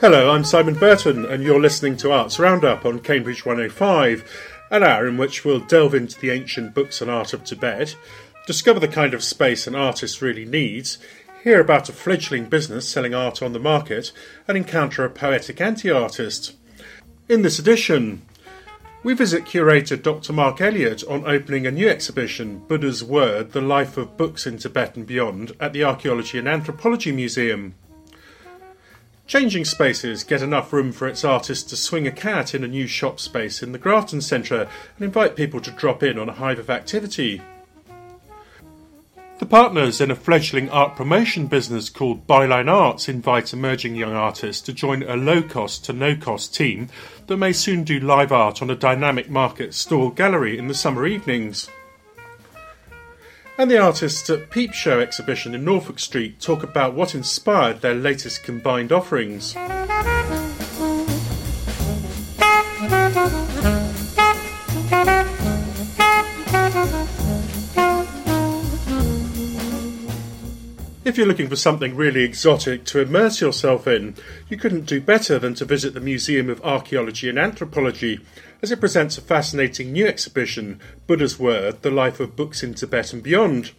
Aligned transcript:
Hello, 0.00 0.30
I'm 0.30 0.44
Simon 0.44 0.74
Burton, 0.74 1.24
and 1.24 1.42
you're 1.42 1.60
listening 1.60 1.96
to 1.98 2.10
Arts 2.12 2.38
Roundup 2.38 2.84
on 2.84 3.00
Cambridge 3.00 3.46
105, 3.46 4.24
an 4.70 4.82
hour 4.82 5.06
in 5.06 5.16
which 5.16 5.44
we'll 5.44 5.60
delve 5.60 5.94
into 5.94 6.18
the 6.20 6.30
ancient 6.30 6.74
books 6.74 7.00
and 7.00 7.10
art 7.10 7.32
of 7.32 7.44
Tibet, 7.44 7.96
discover 8.46 8.80
the 8.80 8.88
kind 8.88 9.14
of 9.14 9.22
space 9.22 9.66
an 9.66 9.74
artist 9.74 10.20
really 10.20 10.44
needs, 10.44 10.98
hear 11.42 11.60
about 11.60 11.88
a 11.88 11.92
fledgling 11.92 12.46
business 12.46 12.88
selling 12.88 13.14
art 13.14 13.42
on 13.42 13.52
the 13.52 13.58
market, 13.58 14.12
and 14.46 14.56
encounter 14.56 15.04
a 15.04 15.10
poetic 15.10 15.60
anti 15.60 15.90
artist. 15.90 16.54
In 17.28 17.42
this 17.42 17.58
edition, 17.58 18.22
we 19.02 19.14
visit 19.14 19.46
curator 19.46 19.96
Dr. 19.96 20.34
Mark 20.34 20.60
Elliott 20.60 21.02
on 21.08 21.26
opening 21.26 21.66
a 21.66 21.70
new 21.70 21.88
exhibition, 21.88 22.58
Buddha's 22.68 23.02
Word 23.02 23.52
The 23.52 23.62
Life 23.62 23.96
of 23.96 24.18
Books 24.18 24.46
in 24.46 24.58
Tibet 24.58 24.96
and 24.96 25.06
Beyond, 25.06 25.52
at 25.58 25.72
the 25.72 25.84
Archaeology 25.84 26.38
and 26.38 26.46
Anthropology 26.46 27.10
Museum. 27.10 27.74
Changing 29.26 29.64
Spaces 29.64 30.24
get 30.24 30.42
enough 30.42 30.72
room 30.72 30.92
for 30.92 31.06
its 31.06 31.24
artists 31.24 31.70
to 31.70 31.76
swing 31.76 32.06
a 32.06 32.12
cat 32.12 32.54
in 32.54 32.64
a 32.64 32.68
new 32.68 32.86
shop 32.86 33.20
space 33.20 33.62
in 33.62 33.72
the 33.72 33.78
Grafton 33.78 34.20
Centre 34.20 34.68
and 34.96 35.04
invite 35.04 35.36
people 35.36 35.60
to 35.60 35.70
drop 35.70 36.02
in 36.02 36.18
on 36.18 36.28
a 36.28 36.34
hive 36.34 36.58
of 36.58 36.68
activity. 36.68 37.40
The 39.40 39.46
partners 39.46 40.02
in 40.02 40.10
a 40.10 40.14
fledgling 40.14 40.68
art 40.68 40.96
promotion 40.96 41.46
business 41.46 41.88
called 41.88 42.26
Byline 42.26 42.70
Arts 42.70 43.08
invite 43.08 43.54
emerging 43.54 43.96
young 43.96 44.12
artists 44.12 44.60
to 44.66 44.72
join 44.72 45.02
a 45.02 45.16
low 45.16 45.42
cost 45.42 45.82
to 45.86 45.94
no 45.94 46.14
cost 46.14 46.54
team 46.54 46.88
that 47.26 47.38
may 47.38 47.52
soon 47.52 47.82
do 47.82 47.98
live 47.98 48.32
art 48.32 48.60
on 48.60 48.68
a 48.68 48.76
dynamic 48.76 49.30
market 49.30 49.72
stall 49.72 50.10
gallery 50.10 50.58
in 50.58 50.68
the 50.68 50.74
summer 50.74 51.06
evenings 51.06 51.70
and 53.60 53.70
the 53.70 53.78
artists 53.78 54.28
at 54.30 54.50
Peep 54.50 54.72
Show 54.72 55.00
exhibition 55.00 55.54
in 55.54 55.64
Norfolk 55.64 55.98
Street 55.98 56.40
talk 56.40 56.62
about 56.62 56.94
what 56.94 57.14
inspired 57.14 57.80
their 57.80 57.94
latest 57.94 58.42
combined 58.42 58.90
offerings. 58.90 59.54
If 71.10 71.18
you're 71.18 71.26
looking 71.26 71.48
for 71.48 71.56
something 71.56 71.96
really 71.96 72.22
exotic 72.22 72.84
to 72.84 73.00
immerse 73.00 73.40
yourself 73.40 73.88
in, 73.88 74.14
you 74.48 74.56
couldn't 74.56 74.86
do 74.86 75.00
better 75.00 75.40
than 75.40 75.54
to 75.54 75.64
visit 75.64 75.92
the 75.92 75.98
Museum 75.98 76.48
of 76.48 76.64
Archaeology 76.64 77.28
and 77.28 77.36
Anthropology, 77.36 78.20
as 78.62 78.70
it 78.70 78.78
presents 78.78 79.18
a 79.18 79.20
fascinating 79.20 79.90
new 79.90 80.06
exhibition, 80.06 80.78
Buddha's 81.08 81.36
Word 81.36 81.82
The 81.82 81.90
Life 81.90 82.20
of 82.20 82.36
Books 82.36 82.62
in 82.62 82.74
Tibet 82.74 83.12
and 83.12 83.24
Beyond. 83.24 83.72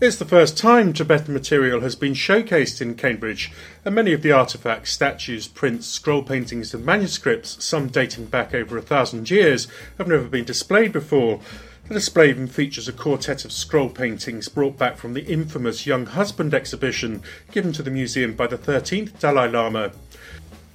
It's 0.00 0.18
the 0.18 0.24
first 0.24 0.56
time 0.56 0.92
Tibetan 0.92 1.34
material 1.34 1.80
has 1.80 1.96
been 1.96 2.12
showcased 2.12 2.80
in 2.80 2.94
Cambridge, 2.94 3.50
and 3.84 3.96
many 3.96 4.12
of 4.12 4.22
the 4.22 4.28
artefacts, 4.28 4.86
statues, 4.86 5.48
prints, 5.48 5.88
scroll 5.88 6.22
paintings, 6.22 6.72
and 6.72 6.86
manuscripts, 6.86 7.64
some 7.64 7.88
dating 7.88 8.26
back 8.26 8.54
over 8.54 8.78
a 8.78 8.82
thousand 8.82 9.32
years, 9.32 9.66
have 9.98 10.06
never 10.06 10.28
been 10.28 10.44
displayed 10.44 10.92
before. 10.92 11.40
The 11.88 11.94
display 11.94 12.30
even 12.30 12.48
features 12.48 12.88
a 12.88 12.92
quartet 12.92 13.44
of 13.44 13.52
scroll 13.52 13.88
paintings 13.88 14.48
brought 14.48 14.76
back 14.76 14.96
from 14.96 15.14
the 15.14 15.24
infamous 15.24 15.86
Younghusband 15.86 16.52
exhibition 16.52 17.22
given 17.52 17.72
to 17.74 17.82
the 17.82 17.92
museum 17.92 18.34
by 18.34 18.48
the 18.48 18.58
13th 18.58 19.20
Dalai 19.20 19.48
Lama. 19.48 19.92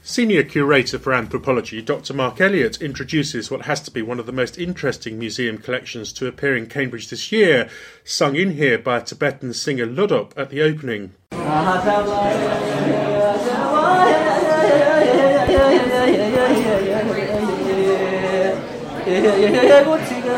Senior 0.04 0.44
Curator 0.44 0.98
for 0.98 1.12
Anthropology, 1.14 1.82
Dr. 1.82 2.14
Mark 2.14 2.40
Elliott, 2.40 2.82
introduces 2.82 3.52
what 3.52 3.64
has 3.64 3.82
to 3.82 3.92
be 3.92 4.02
one 4.02 4.20
of 4.22 4.26
the 4.26 4.32
most 4.32 4.58
interesting 4.58 5.20
museum 5.20 5.58
collections 5.58 6.14
to 6.14 6.28
appear 6.28 6.56
in 6.56 6.66
Cambridge 6.68 7.10
this 7.10 7.30
year, 7.30 7.70
sung 8.06 8.38
in 8.38 8.52
here 8.52 8.78
by 8.78 9.02
Tibetan 9.02 9.54
singer 9.54 9.86
Lodop 9.86 10.32
at 10.38 10.50
the 10.50 10.62
opening. 10.62 11.12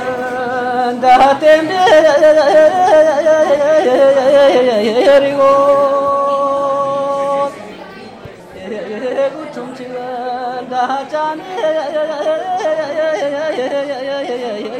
da 0.92 1.36
tembe 1.40 1.74
yarigo 5.08 5.54
kuchum 9.36 9.68
chiwa 9.76 10.08
da 10.70 11.06
chane 11.12 11.44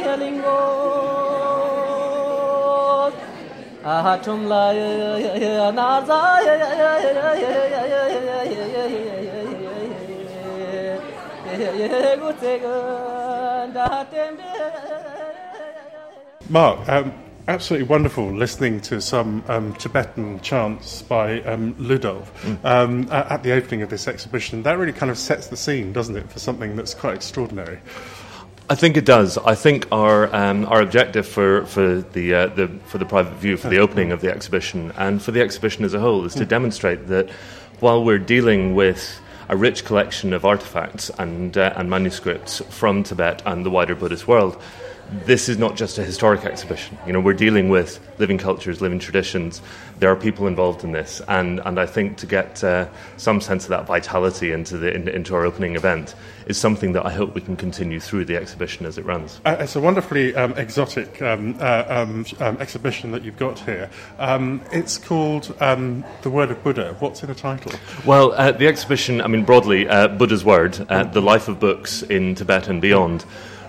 yaringo 0.06 0.58
aha 3.86 4.18
chumla 4.24 4.62
na 5.72 5.88
za 6.06 6.20
ye 11.68 12.16
gu 12.20 12.30
tse 12.40 12.52
gu 12.62 12.76
da 13.74 13.88
tembe 14.10 14.50
Mark, 16.50 16.86
um, 16.90 17.14
absolutely 17.48 17.88
wonderful 17.88 18.30
listening 18.30 18.80
to 18.82 19.00
some 19.00 19.42
um, 19.48 19.74
Tibetan 19.74 20.40
chants 20.40 21.00
by 21.02 21.40
um, 21.42 21.74
Ludov 21.74 22.26
mm. 22.42 22.64
um, 22.64 23.10
at, 23.10 23.42
the 23.42 23.52
opening 23.52 23.80
of 23.80 23.88
this 23.88 24.06
exhibition. 24.06 24.62
That 24.62 24.78
really 24.78 24.92
kind 24.92 25.10
of 25.10 25.16
sets 25.16 25.46
the 25.46 25.56
scene, 25.56 25.92
doesn't 25.92 26.16
it, 26.16 26.30
for 26.30 26.38
something 26.38 26.76
that's 26.76 26.92
quite 26.92 27.14
extraordinary? 27.14 27.78
I 28.68 28.74
think 28.74 28.96
it 28.96 29.04
does. 29.04 29.38
I 29.38 29.54
think 29.54 29.86
our 29.92 30.34
um, 30.34 30.64
our 30.66 30.80
objective 30.80 31.26
for 31.26 31.66
for 31.66 32.00
the, 32.00 32.34
uh, 32.34 32.46
the 32.48 32.68
for 32.86 32.96
the 32.98 33.04
private 33.04 33.34
view 33.34 33.56
for 33.58 33.68
the 33.68 33.78
opening 33.78 34.10
of 34.10 34.22
the 34.22 34.30
exhibition 34.30 34.92
and 34.96 35.22
for 35.22 35.32
the 35.32 35.42
exhibition 35.42 35.84
as 35.84 35.92
a 35.92 36.00
whole 36.00 36.24
is 36.24 36.34
to 36.34 36.46
demonstrate 36.46 37.08
that 37.08 37.28
while 37.80 38.02
we're 38.02 38.18
dealing 38.18 38.74
with 38.74 39.20
a 39.50 39.56
rich 39.56 39.84
collection 39.84 40.32
of 40.32 40.46
artifacts 40.46 41.10
and 41.18 41.58
uh, 41.58 41.74
and 41.76 41.90
manuscripts 41.90 42.60
from 42.70 43.02
Tibet 43.02 43.42
and 43.44 43.66
the 43.66 43.70
wider 43.70 43.94
Buddhist 43.94 44.26
world 44.26 44.62
this 45.24 45.48
is 45.48 45.58
not 45.58 45.76
just 45.76 45.98
a 45.98 46.04
historic 46.04 46.44
exhibition. 46.44 46.98
You 47.06 47.12
know, 47.12 47.20
we're 47.20 47.34
dealing 47.34 47.68
with 47.68 48.00
living 48.18 48.38
cultures, 48.38 48.80
living 48.80 48.98
traditions. 48.98 49.62
There 49.98 50.10
are 50.10 50.16
people 50.16 50.46
involved 50.46 50.84
in 50.84 50.92
this, 50.92 51.22
and, 51.28 51.60
and 51.64 51.78
I 51.78 51.86
think 51.86 52.16
to 52.18 52.26
get 52.26 52.62
uh, 52.64 52.88
some 53.16 53.40
sense 53.40 53.64
of 53.64 53.70
that 53.70 53.86
vitality 53.86 54.52
into 54.52 54.76
the 54.76 54.92
in, 54.92 55.08
into 55.08 55.34
our 55.34 55.44
opening 55.44 55.76
event 55.76 56.14
is 56.46 56.58
something 56.58 56.92
that 56.92 57.06
I 57.06 57.10
hope 57.10 57.34
we 57.34 57.40
can 57.40 57.56
continue 57.56 58.00
through 58.00 58.26
the 58.26 58.36
exhibition 58.36 58.86
as 58.86 58.98
it 58.98 59.04
runs. 59.04 59.40
Uh, 59.44 59.56
it's 59.60 59.76
a 59.76 59.80
wonderfully 59.80 60.34
um, 60.34 60.52
exotic 60.54 61.22
um, 61.22 61.56
uh, 61.60 61.84
um, 61.88 62.26
um 62.40 62.58
exhibition 62.58 63.12
that 63.12 63.22
you've 63.22 63.38
got 63.38 63.58
here. 63.60 63.88
Um, 64.18 64.60
it's 64.72 64.98
called 64.98 65.54
um, 65.60 66.04
The 66.22 66.30
Word 66.30 66.50
of 66.50 66.62
Buddha. 66.62 66.96
What's 66.98 67.22
in 67.22 67.28
the 67.28 67.34
title? 67.34 67.72
Well, 68.04 68.32
uh, 68.32 68.52
the 68.52 68.66
exhibition, 68.66 69.20
I 69.20 69.28
mean, 69.28 69.44
broadly, 69.44 69.88
uh, 69.88 70.08
Buddha's 70.08 70.44
Word, 70.44 70.84
uh, 70.90 71.04
the 71.04 71.22
life 71.22 71.48
of 71.48 71.60
books 71.60 72.02
in 72.02 72.34
Tibet 72.34 72.68
and 72.68 72.82
beyond, 72.82 73.24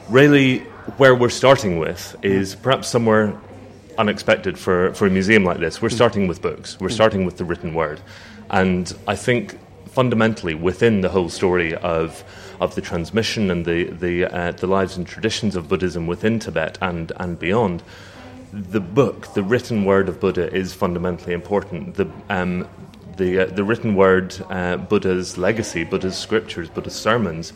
really 0.10 0.66
where 0.98 1.16
we're 1.16 1.30
starting 1.30 1.80
with 1.80 2.16
is 2.22 2.56
perhaps 2.56 2.88
somewhere 2.88 3.36
unexpected 3.98 4.58
for, 4.58 4.94
for 4.94 5.08
a 5.08 5.10
museum 5.10 5.44
like 5.44 5.60
this. 5.60 5.82
We're 5.82 5.90
starting 5.90 6.28
with 6.28 6.42
books, 6.42 6.80
we're 6.80 6.90
starting 6.90 7.26
with 7.26 7.38
the 7.38 7.46
written 7.46 7.74
word. 7.74 8.02
And 8.50 8.94
I 9.08 9.16
think 9.16 9.58
fundamentally 9.88 10.54
within 10.54 11.02
the 11.02 11.10
whole 11.10 11.30
story 11.30 11.74
of, 11.76 12.24
of 12.60 12.76
the 12.76 12.82
transmission 12.82 13.50
and 13.50 13.66
the, 13.66 13.86
the, 13.86 14.26
uh, 14.26 14.52
the 14.52 14.68
lives 14.68 14.98
and 14.98 15.08
traditions 15.08 15.56
of 15.56 15.68
Buddhism 15.68 16.06
within 16.06 16.38
Tibet 16.40 16.78
and, 16.82 17.12
and 17.18 17.40
beyond, 17.40 17.82
the 18.54 18.80
book, 18.80 19.34
the 19.34 19.44
written 19.44 19.86
word 19.86 20.08
of 20.08 20.20
Buddha, 20.20 20.54
is 20.54 20.74
fundamentally 20.74 21.34
important. 21.34 21.96
The, 21.96 22.10
um, 22.30 22.68
the, 23.18 23.40
uh, 23.40 23.46
the 23.48 23.64
written 23.64 23.96
word, 23.96 24.36
uh, 24.50 24.78
Buddha's 24.78 25.38
legacy, 25.38 25.84
Buddha's 25.84 26.18
scriptures, 26.18 26.70
Buddha's 26.70 26.96
sermons, 26.96 27.54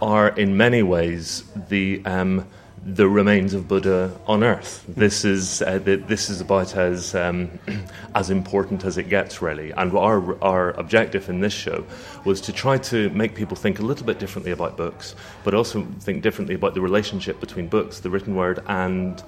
are 0.00 0.28
in 0.28 0.56
many 0.56 0.82
ways 0.82 1.44
the 1.68 2.02
um, 2.04 2.46
the 2.86 3.08
remains 3.08 3.52
of 3.52 3.66
Buddha 3.66 4.16
on 4.28 4.44
Earth. 4.44 4.84
This 4.86 5.24
is 5.24 5.60
uh, 5.60 5.78
the, 5.78 5.96
this 5.96 6.30
is 6.30 6.40
about 6.40 6.76
as 6.76 7.16
um, 7.16 7.58
as 8.14 8.30
important 8.30 8.84
as 8.84 8.96
it 8.96 9.08
gets, 9.08 9.42
really. 9.42 9.72
And 9.72 9.92
our 9.96 10.42
our 10.42 10.70
objective 10.72 11.28
in 11.28 11.40
this 11.40 11.52
show 11.52 11.84
was 12.24 12.40
to 12.42 12.52
try 12.52 12.78
to 12.78 13.10
make 13.10 13.34
people 13.34 13.56
think 13.56 13.80
a 13.80 13.82
little 13.82 14.06
bit 14.06 14.20
differently 14.20 14.52
about 14.52 14.76
books, 14.76 15.16
but 15.42 15.52
also 15.52 15.84
think 16.00 16.22
differently 16.22 16.54
about 16.54 16.74
the 16.74 16.80
relationship 16.80 17.40
between 17.40 17.66
books, 17.66 18.00
the 18.00 18.10
written 18.10 18.36
word, 18.36 18.62
and 18.68 19.22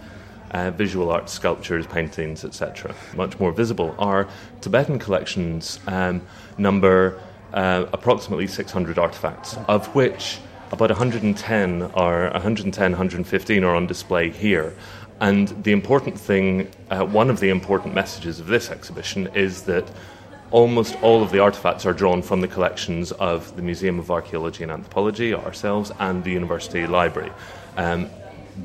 uh, 0.53 0.71
visual 0.71 1.11
art, 1.11 1.29
sculptures, 1.29 1.87
paintings, 1.87 2.45
etc. 2.45 2.95
Much 3.17 3.41
more 3.41 3.53
visible. 3.53 3.95
Our 3.99 4.29
Tibetan 4.61 5.01
collections 5.01 5.81
um, 5.89 6.23
number 6.59 7.21
uh, 7.53 7.87
approximately 7.93 8.47
600 8.47 8.99
artifacts, 8.99 9.57
of 9.67 9.93
which 9.95 10.39
about 10.71 10.91
110 10.91 11.83
or 11.95 12.31
110, 12.31 12.91
115 12.93 13.65
are 13.65 13.75
on 13.75 13.87
display 13.87 14.31
here. 14.31 14.75
And 15.21 15.49
the 15.65 15.73
important 15.73 16.19
thing, 16.19 16.71
uh, 16.91 17.05
one 17.05 17.31
of 17.31 17.41
the 17.41 17.49
important 17.49 17.95
messages 17.95 18.39
of 18.39 18.47
this 18.47 18.71
exhibition 18.71 19.29
is 19.35 19.63
that 19.63 19.91
almost 20.51 20.97
all 21.03 21.23
of 21.23 21.31
the 21.31 21.41
artifacts 21.41 21.85
are 21.85 21.93
drawn 21.93 22.23
from 22.23 22.41
the 22.41 22.49
collections 22.49 23.13
of 23.13 23.55
the 23.57 23.63
Museum 23.63 23.99
of 23.99 24.11
Archaeology 24.11 24.63
and 24.63 24.73
Anthropology, 24.73 25.35
ourselves, 25.35 25.91
and 25.99 26.25
the 26.25 26.31
University 26.31 26.87
Library. 26.87 27.33
Um, 27.77 28.09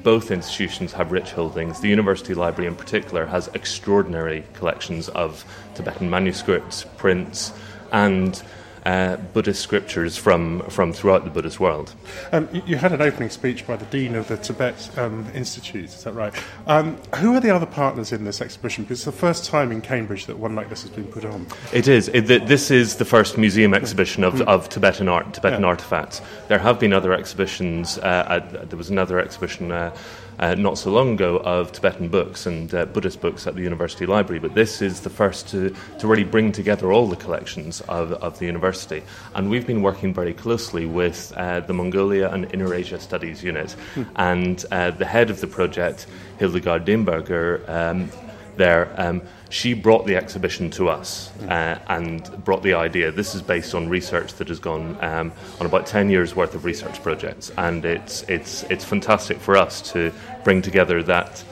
both 0.01 0.31
institutions 0.31 0.93
have 0.93 1.11
rich 1.11 1.31
holdings. 1.31 1.79
The 1.79 1.89
University 1.89 2.33
Library, 2.33 2.67
in 2.67 2.75
particular, 2.75 3.25
has 3.25 3.47
extraordinary 3.53 4.43
collections 4.53 5.09
of 5.09 5.45
Tibetan 5.75 6.09
manuscripts, 6.09 6.85
prints, 6.97 7.53
and 7.91 8.41
uh, 8.85 9.17
Buddhist 9.17 9.61
scriptures 9.61 10.17
from, 10.17 10.61
from 10.69 10.93
throughout 10.93 11.23
the 11.23 11.29
Buddhist 11.29 11.59
world. 11.59 11.93
Um, 12.31 12.49
you, 12.65 12.75
had 12.75 12.91
an 12.91 13.01
opening 13.01 13.29
speech 13.29 13.65
by 13.65 13.75
the 13.75 13.85
Dean 13.85 14.15
of 14.15 14.27
the 14.27 14.37
Tibet 14.37 14.89
um, 14.97 15.25
Institute, 15.33 15.85
is 15.85 16.03
that 16.03 16.13
right? 16.13 16.33
Um, 16.67 16.97
who 17.15 17.33
are 17.33 17.39
the 17.39 17.49
other 17.49 17.65
partners 17.65 18.11
in 18.11 18.25
this 18.25 18.41
exhibition? 18.41 18.83
Because 18.83 18.99
it's 18.99 19.05
the 19.05 19.11
first 19.11 19.45
time 19.45 19.71
in 19.71 19.81
Cambridge 19.81 20.25
that 20.25 20.37
one 20.37 20.55
like 20.55 20.69
this 20.69 20.81
has 20.81 20.91
been 20.91 21.07
put 21.07 21.25
on. 21.25 21.47
It 21.71 21.87
is. 21.87 22.09
It, 22.09 22.27
this 22.27 22.71
is 22.71 22.97
the 22.97 23.05
first 23.05 23.37
museum 23.37 23.73
exhibition 23.73 24.23
of, 24.23 24.35
mm. 24.35 24.45
of 24.47 24.69
Tibetan 24.69 25.07
art, 25.07 25.33
Tibetan 25.33 25.61
yeah. 25.61 25.67
artifacts. 25.67 26.21
There 26.47 26.59
have 26.59 26.79
been 26.79 26.93
other 26.93 27.13
exhibitions. 27.13 27.97
Uh, 27.97 28.25
at, 28.51 28.69
there 28.69 28.77
was 28.77 28.89
another 28.89 29.19
exhibition. 29.19 29.71
Uh, 29.71 29.95
uh, 30.39 30.55
not 30.55 30.77
so 30.77 30.91
long 30.91 31.13
ago 31.13 31.37
of 31.37 31.71
Tibetan 31.71 32.09
books 32.09 32.45
and 32.45 32.73
uh, 32.73 32.85
Buddhist 32.85 33.21
books 33.21 33.47
at 33.47 33.55
the 33.55 33.61
University 33.61 34.05
Library, 34.05 34.39
but 34.39 34.53
this 34.53 34.81
is 34.81 35.01
the 35.01 35.09
first 35.09 35.47
to, 35.49 35.75
to 35.99 36.07
really 36.07 36.23
bring 36.23 36.51
together 36.51 36.91
all 36.91 37.07
the 37.07 37.15
collections 37.15 37.81
of, 37.81 38.11
of 38.13 38.39
the 38.39 38.45
university. 38.45 39.03
And 39.35 39.49
we've 39.49 39.67
been 39.67 39.81
working 39.81 40.13
very 40.13 40.33
closely 40.33 40.85
with 40.85 41.33
uh, 41.35 41.61
the 41.61 41.73
Mongolia 41.73 42.29
and 42.29 42.53
Inner 42.53 42.73
Asia 42.73 42.99
Studies 42.99 43.43
Unit. 43.43 43.71
Hmm. 43.93 44.03
And 44.15 44.65
uh, 44.71 44.91
the 44.91 45.05
head 45.05 45.29
of 45.29 45.39
the 45.39 45.47
project, 45.47 46.07
Hildegard 46.39 46.85
Diemberger, 46.85 47.67
um, 47.69 48.09
there. 48.57 48.93
Um, 48.97 49.21
she 49.53 49.75
brought 49.75 50.07
the 50.07 50.15
exhibition 50.15 50.71
to 50.71 50.89
us 50.89 51.29
uh, 51.43 51.77
and 51.87 52.43
brought 52.43 52.63
the 52.63 52.73
idea. 52.73 53.11
This 53.11 53.35
is 53.35 53.41
based 53.43 53.75
on 53.75 53.87
research 53.87 54.33
that 54.33 54.47
has 54.47 54.59
gone 54.59 54.97
um, 54.99 55.31
on 55.59 55.67
about 55.67 55.85
10 55.85 56.09
years' 56.09 56.35
worth 56.35 56.55
of 56.55 56.65
research 56.65 57.03
projects, 57.03 57.51
and 57.55 57.85
it's, 57.85 58.23
it's, 58.23 58.63
it's 58.63 58.83
fantastic 58.83 59.37
for 59.37 59.55
us 59.55 59.93
to 59.93 60.11
bring 60.43 60.63
together 60.63 61.03
that 61.03 61.45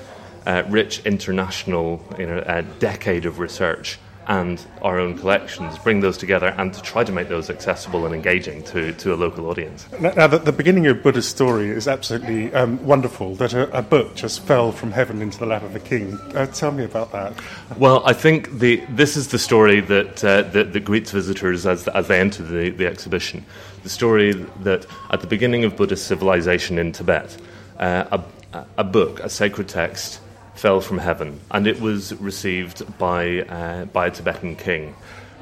uh, 0.48 0.63
rich 0.68 1.06
international 1.06 2.03
you 2.18 2.25
know, 2.25 2.39
uh, 2.39 2.62
decade 2.80 3.27
of 3.27 3.38
research 3.38 4.00
and 4.28 4.64
our 4.82 5.00
own 5.00 5.18
collections, 5.18 5.78
bring 5.80 6.00
those 6.00 6.18
together 6.18 6.54
and 6.58 6.74
to 6.74 6.82
try 6.82 7.04
to 7.04 7.12
make 7.12 7.28
those 7.28 7.50
accessible 7.50 8.06
and 8.06 8.14
engaging 8.14 8.64
to, 8.64 8.94
to 8.94 9.14
a 9.14 9.16
local 9.16 9.48
audience. 9.48 9.88
Now, 10.00 10.28
the, 10.28 10.38
the 10.38 10.52
beginning 10.52 10.88
of 10.88 11.02
Buddha's 11.02 11.28
story 11.28 11.70
is 11.70 11.88
absolutely 11.88 12.54
um, 12.54 12.84
wonderful, 12.86 13.36
that 13.36 13.54
a, 13.54 13.78
a, 13.78 13.82
book 13.82 14.16
just 14.16 14.42
fell 14.42 14.72
from 14.72 14.92
heaven 14.92 15.22
into 15.22 15.38
the 15.40 15.46
lap 15.46 15.64
of 15.64 15.76
a 15.76 15.80
king. 15.80 16.18
Uh, 16.36 16.46
tell 16.46 16.72
me 16.72 16.84
about 16.84 17.12
that. 17.12 17.34
Well, 17.78 18.04
I 18.06 18.14
think 18.14 18.60
the, 18.60 18.78
this 18.90 19.18
is 19.18 19.30
the 19.30 19.40
story 19.40 19.82
that, 19.82 20.24
uh, 20.24 20.44
that, 20.44 20.72
that, 20.74 20.86
greets 20.86 21.12
visitors 21.12 21.66
as, 21.66 21.88
as 21.90 22.08
they 22.08 22.20
enter 22.20 22.44
the, 22.44 22.70
the 22.70 22.86
exhibition. 22.86 23.44
The 23.84 23.90
story 23.90 24.34
that 24.62 24.86
at 25.10 25.22
the 25.22 25.28
beginning 25.28 25.64
of 25.64 25.76
Buddhist 25.76 26.08
civilization 26.08 26.78
in 26.78 26.92
Tibet, 26.92 27.36
uh, 27.80 28.20
a, 28.54 28.66
a 28.78 28.84
book, 28.84 29.20
a 29.20 29.30
sacred 29.30 29.68
text, 29.68 30.21
fell 30.56 30.81
from 30.81 31.00
heaven, 31.00 31.39
and 31.51 31.68
it 31.68 31.80
was 31.80 32.13
received 32.15 32.98
by, 32.98 33.42
uh, 33.42 33.86
by 33.86 34.07
a 34.07 34.12
Tibetan 34.12 34.56
king 34.56 34.95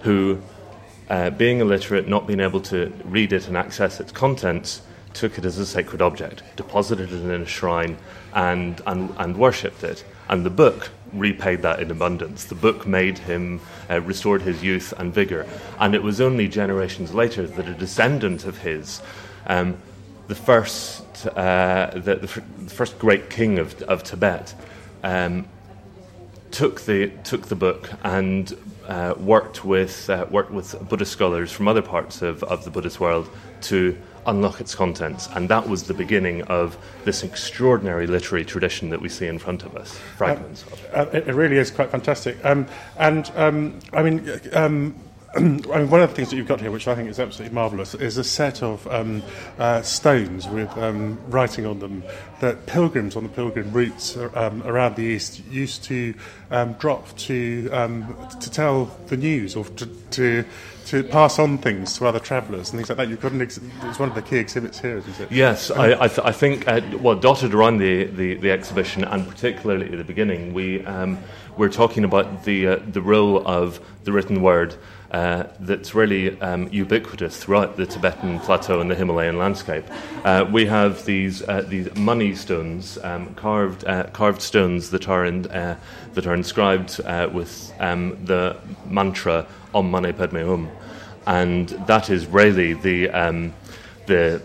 who, 0.03 0.39
uh, 1.09 1.29
being 1.31 1.59
illiterate, 1.59 2.07
not 2.07 2.27
being 2.27 2.39
able 2.39 2.61
to 2.61 2.93
read 3.05 3.33
it 3.33 3.47
and 3.47 3.57
access 3.57 3.99
its 3.99 4.11
contents, 4.11 4.81
took 5.13 5.37
it 5.37 5.45
as 5.45 5.57
a 5.57 5.65
sacred 5.65 6.01
object, 6.01 6.43
deposited 6.55 7.11
it 7.11 7.21
in 7.21 7.41
a 7.41 7.45
shrine, 7.45 7.97
and, 8.33 8.81
and, 8.85 9.13
and 9.17 9.37
worshipped 9.37 9.83
it. 9.83 10.03
And 10.29 10.45
the 10.45 10.49
book 10.49 10.91
repaid 11.13 11.61
that 11.63 11.79
in 11.79 11.91
abundance. 11.91 12.45
The 12.45 12.55
book 12.55 12.85
made 12.85 13.17
him, 13.17 13.61
uh, 13.89 14.01
restored 14.01 14.41
his 14.41 14.63
youth 14.63 14.93
and 14.97 15.13
vigor. 15.13 15.47
And 15.79 15.95
it 15.95 16.03
was 16.03 16.21
only 16.21 16.47
generations 16.47 17.13
later 17.13 17.47
that 17.47 17.67
a 17.67 17.73
descendant 17.73 18.45
of 18.45 18.59
his, 18.59 19.01
um, 19.47 19.77
the 20.27 20.35
first, 20.35 21.27
uh, 21.27 21.91
the, 21.95 22.15
the, 22.15 22.27
first 22.27 22.99
great 22.99 23.29
king 23.29 23.57
of, 23.57 23.81
of 23.83 24.03
Tibet, 24.03 24.53
um, 25.03 25.47
took 26.51 26.81
the 26.81 27.09
took 27.23 27.47
the 27.47 27.55
book 27.55 27.89
and 28.03 28.55
uh, 28.87 29.13
worked 29.17 29.63
with 29.63 30.09
uh, 30.09 30.25
worked 30.29 30.51
with 30.51 30.75
Buddhist 30.89 31.11
scholars 31.11 31.51
from 31.51 31.67
other 31.67 31.81
parts 31.81 32.21
of, 32.21 32.43
of 32.43 32.63
the 32.63 32.71
Buddhist 32.71 32.99
world 32.99 33.29
to 33.61 33.97
unlock 34.25 34.59
its 34.59 34.75
contents, 34.75 35.27
and 35.35 35.49
that 35.49 35.67
was 35.67 35.83
the 35.83 35.93
beginning 35.93 36.41
of 36.43 36.77
this 37.05 37.23
extraordinary 37.23 38.07
literary 38.07 38.45
tradition 38.45 38.89
that 38.89 39.01
we 39.01 39.09
see 39.09 39.27
in 39.27 39.39
front 39.39 39.63
of 39.63 39.75
us. 39.75 39.97
Fragments. 40.17 40.65
Uh, 40.93 41.05
it 41.13 41.33
really 41.33 41.57
is 41.57 41.71
quite 41.71 41.89
fantastic, 41.89 42.43
um, 42.43 42.67
and 42.97 43.31
um, 43.35 43.79
I 43.93 44.03
mean. 44.03 44.41
Um, 45.35 45.61
I 45.73 45.79
mean, 45.79 45.89
one 45.89 46.01
of 46.01 46.09
the 46.09 46.15
things 46.15 46.29
that 46.29 46.35
you've 46.35 46.47
got 46.47 46.61
here, 46.61 46.71
which 46.71 46.87
I 46.87 46.95
think 46.95 47.09
is 47.09 47.19
absolutely 47.19 47.53
marvellous, 47.53 47.95
is 47.95 48.17
a 48.17 48.23
set 48.23 48.63
of 48.63 48.85
um, 48.87 49.21
uh, 49.57 49.81
stones 49.81 50.47
with 50.47 50.75
um, 50.77 51.19
writing 51.27 51.65
on 51.65 51.79
them 51.79 52.03
that 52.39 52.65
pilgrims 52.65 53.15
on 53.15 53.23
the 53.23 53.29
pilgrim 53.29 53.71
routes 53.71 54.17
um, 54.17 54.63
around 54.63 54.95
the 54.95 55.03
east 55.03 55.45
used 55.47 55.83
to 55.85 56.13
um, 56.51 56.73
drop 56.73 57.15
to 57.17 57.69
um, 57.71 58.15
to 58.39 58.49
tell 58.49 58.85
the 59.07 59.17
news 59.17 59.55
or 59.55 59.65
to, 59.65 59.85
to, 60.11 60.45
to 60.85 61.03
pass 61.03 61.37
on 61.37 61.57
things 61.57 61.97
to 61.97 62.07
other 62.07 62.19
travellers 62.19 62.69
and 62.69 62.79
things 62.79 62.89
like 62.89 62.97
that. 62.97 63.09
You've 63.09 63.21
got 63.21 63.33
an 63.33 63.41
ex- 63.41 63.59
it's 63.83 63.99
one 63.99 64.09
of 64.09 64.15
the 64.15 64.21
key 64.21 64.37
exhibits 64.37 64.79
here, 64.79 64.97
isn't 64.97 65.19
it? 65.19 65.31
Yes, 65.31 65.69
I, 65.69 66.03
I, 66.03 66.07
th- 66.07 66.19
I, 66.19 66.31
think 66.31 66.67
uh, 66.67 66.81
well 66.99 67.15
dotted 67.15 67.53
around 67.53 67.77
the, 67.77 68.05
the, 68.05 68.35
the, 68.35 68.51
exhibition 68.51 69.03
and 69.03 69.27
particularly 69.27 69.91
at 69.91 69.97
the 69.97 70.03
beginning, 70.03 70.53
we 70.53 70.83
um, 70.85 71.19
we're 71.57 71.69
talking 71.69 72.03
about 72.03 72.45
the 72.45 72.67
uh, 72.67 72.79
the 72.87 73.01
role 73.01 73.45
of 73.47 73.79
the 74.05 74.11
written 74.11 74.41
word 74.41 74.75
uh, 75.11 75.43
that's 75.59 75.95
really 75.95 76.39
um, 76.41 76.67
ubiquitous 76.71 77.37
throughout 77.37 77.77
the 77.77 77.85
Tibetan 77.85 78.39
plateau 78.39 78.79
and 78.79 78.91
the 78.91 78.95
Himalayan 78.95 79.37
landscape. 79.37 79.85
Uh, 80.23 80.45
we 80.51 80.65
have 80.67 81.05
these 81.05 81.41
uh, 81.41 81.61
these 81.67 81.93
mani 81.95 82.35
stones, 82.35 82.97
um, 83.03 83.33
carved 83.35 83.85
uh, 83.85 84.03
carved 84.13 84.41
stones 84.41 84.91
that 84.91 85.09
are 85.09 85.25
in, 85.25 85.47
uh, 85.47 85.77
that 86.13 86.27
are 86.27 86.33
inscribed 86.35 86.99
with 87.33 87.73
um, 87.79 88.17
the 88.25 88.55
mantra 88.87 89.47
Om 89.73 89.89
Mani 89.89 90.13
Padme 90.13 90.45
Hum, 90.45 90.69
and 91.25 91.69
that 91.87 92.09
is 92.09 92.27
really 92.27 92.73
the 92.73 93.09
um, 93.09 93.53
the 94.05 94.41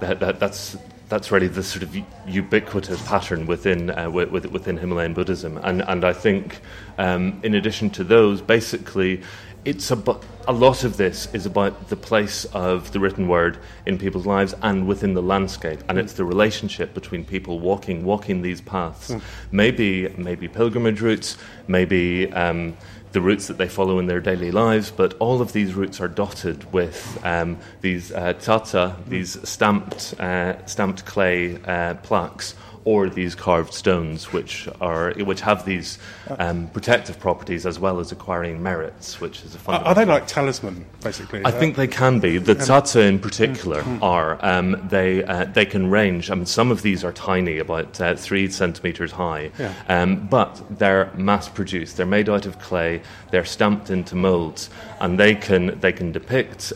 that, 0.00 0.20
that, 0.20 0.38
that's 0.38 0.76
that's 1.08 1.30
really 1.30 1.48
the 1.48 1.62
sort 1.62 1.82
of 1.82 1.96
ubiquitous 2.26 3.00
pattern 3.06 3.46
within 3.46 3.90
uh, 3.90 4.10
within 4.10 4.76
Himalayan 4.76 5.14
Buddhism, 5.14 5.58
and 5.62 5.82
and 5.82 6.04
I 6.04 6.12
think 6.12 6.60
um, 6.98 7.40
in 7.42 7.54
addition 7.54 7.90
to 7.90 8.04
those, 8.04 8.40
basically 8.42 9.22
it's 9.68 9.90
about 9.90 10.24
a 10.46 10.52
lot 10.52 10.82
of 10.82 10.96
this 10.96 11.28
is 11.34 11.44
about 11.44 11.90
the 11.90 11.96
place 11.96 12.46
of 12.46 12.90
the 12.92 12.98
written 12.98 13.28
word 13.28 13.58
in 13.84 13.98
people's 13.98 14.24
lives 14.24 14.54
and 14.62 14.86
within 14.86 15.12
the 15.12 15.20
landscape, 15.20 15.80
and 15.90 15.98
it's 15.98 16.14
the 16.14 16.24
relationship 16.24 16.94
between 16.94 17.22
people 17.22 17.60
walking 17.60 18.02
walking 18.02 18.40
these 18.40 18.62
paths. 18.62 19.10
Mm. 19.10 19.22
Maybe 19.52 20.08
maybe 20.16 20.48
pilgrimage 20.48 21.02
routes, 21.02 21.36
maybe. 21.68 22.32
Um, 22.32 22.76
the 23.12 23.22
routes 23.22 23.46
that 23.46 23.56
they 23.56 23.68
follow 23.68 23.98
in 23.98 24.06
their 24.06 24.20
daily 24.20 24.50
lives, 24.50 24.90
but 24.90 25.14
all 25.18 25.40
of 25.40 25.54
these 25.54 25.72
routes 25.72 25.98
are 25.98 26.08
dotted 26.08 26.70
with 26.74 27.18
um, 27.24 27.58
these 27.80 28.12
uh, 28.12 28.34
tsatsa, 28.34 29.02
these 29.06 29.48
stamped, 29.48 30.12
uh, 30.20 30.62
stamped 30.66 31.06
clay 31.06 31.56
uh, 31.64 31.94
plaques 31.94 32.54
or 32.88 33.10
these 33.10 33.34
carved 33.34 33.74
stones, 33.74 34.32
which 34.32 34.66
are 34.80 35.12
which 35.30 35.42
have 35.42 35.66
these 35.66 35.98
um, 36.38 36.68
protective 36.68 37.20
properties 37.20 37.66
as 37.66 37.78
well 37.78 38.00
as 38.00 38.12
acquiring 38.12 38.62
merits, 38.62 39.20
which 39.20 39.44
is 39.44 39.54
a 39.54 39.58
fun. 39.58 39.82
Are 39.82 39.94
they 39.94 40.06
like 40.06 40.26
talisman, 40.26 40.86
basically? 41.02 41.42
I 41.44 41.50
think 41.50 41.76
they 41.76 41.86
can 41.86 42.18
be. 42.18 42.38
The 42.38 42.54
tsatsa 42.54 43.06
in 43.06 43.18
particular 43.18 43.82
mm-hmm. 43.82 44.02
are. 44.02 44.38
Um, 44.40 44.88
they 44.88 45.22
uh, 45.22 45.44
they 45.44 45.66
can 45.66 45.90
range. 45.90 46.30
I 46.30 46.34
mean, 46.34 46.46
some 46.46 46.70
of 46.70 46.80
these 46.80 47.04
are 47.04 47.12
tiny, 47.12 47.58
about 47.58 48.00
uh, 48.00 48.14
three 48.16 48.48
centimeters 48.48 49.12
high, 49.12 49.50
yeah. 49.58 49.74
um, 49.90 50.26
but 50.26 50.62
they're 50.70 51.12
mass 51.14 51.46
produced. 51.46 51.98
They're 51.98 52.06
made 52.06 52.30
out 52.30 52.46
of 52.46 52.58
clay. 52.58 53.02
They're 53.30 53.44
stamped 53.44 53.90
into 53.90 54.16
molds, 54.16 54.70
and 54.98 55.20
they 55.20 55.34
can 55.34 55.78
they 55.80 55.92
can 55.92 56.10
depict. 56.12 56.72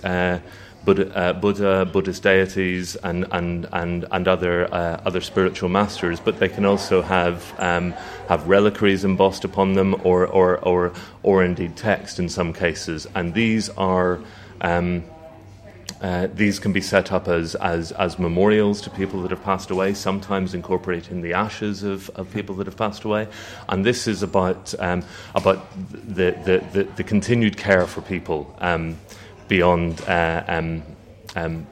Buddha, 0.85 1.17
uh, 1.17 1.33
Buddha, 1.33 1.85
Buddhist 1.85 2.23
deities, 2.23 2.97
and 2.97 3.27
and 3.31 3.69
and 3.73 4.05
and 4.11 4.29
other 4.29 4.73
uh, 4.73 5.01
other 5.05 5.21
spiritual 5.21 5.69
masters, 5.69 6.19
but 6.19 6.39
they 6.39 6.49
can 6.49 6.65
also 6.65 7.03
have 7.03 7.55
um, 7.59 7.93
have 8.29 8.49
reliquaries 8.49 9.05
embossed 9.05 9.45
upon 9.45 9.75
them, 9.75 9.95
or 10.05 10.27
or 10.27 10.59
or 10.59 10.93
or 11.23 11.45
indeed 11.45 11.77
text 11.77 12.19
in 12.19 12.29
some 12.29 12.53
cases, 12.53 13.07
and 13.15 13.35
these 13.35 13.69
are. 13.71 14.21
Um, 14.61 15.05
uh, 16.03 16.27
these 16.35 16.59
can 16.59 16.73
be 16.73 16.81
set 16.81 17.13
up 17.13 17.29
as, 17.29 17.55
as, 17.57 17.93
as 17.93 18.19
memorials 18.19 18.81
to 18.81 18.91
people 18.91 19.23
that 19.23 19.31
have 19.31 19.43
passed 19.45 19.71
away, 19.71 19.95
sometimes 19.95 20.53
incorporating 20.53 21.23
the 21.23 21.33
ashes 21.33 21.85
of, 21.85 22.11
of 22.17 22.29
people 22.33 22.57
that 22.57 22.67
have 22.67 22.77
passed 22.77 23.05
away. 23.05 23.29
And 23.69 23.87
this 23.87 24.09
is 24.09 24.25
about, 24.25 24.75
um, 24.81 25.05
about 25.37 25.65
the, 25.93 26.33
the, 26.45 26.65
the, 26.73 26.85
the, 26.97 27.05
continued 27.05 27.57
care 27.57 27.87
for 27.87 28.01
people. 28.03 28.53
Um, 28.59 28.99
beyond 29.53 30.01
uh, 30.09 30.43
um, 30.49 30.83
um, 31.37 31.67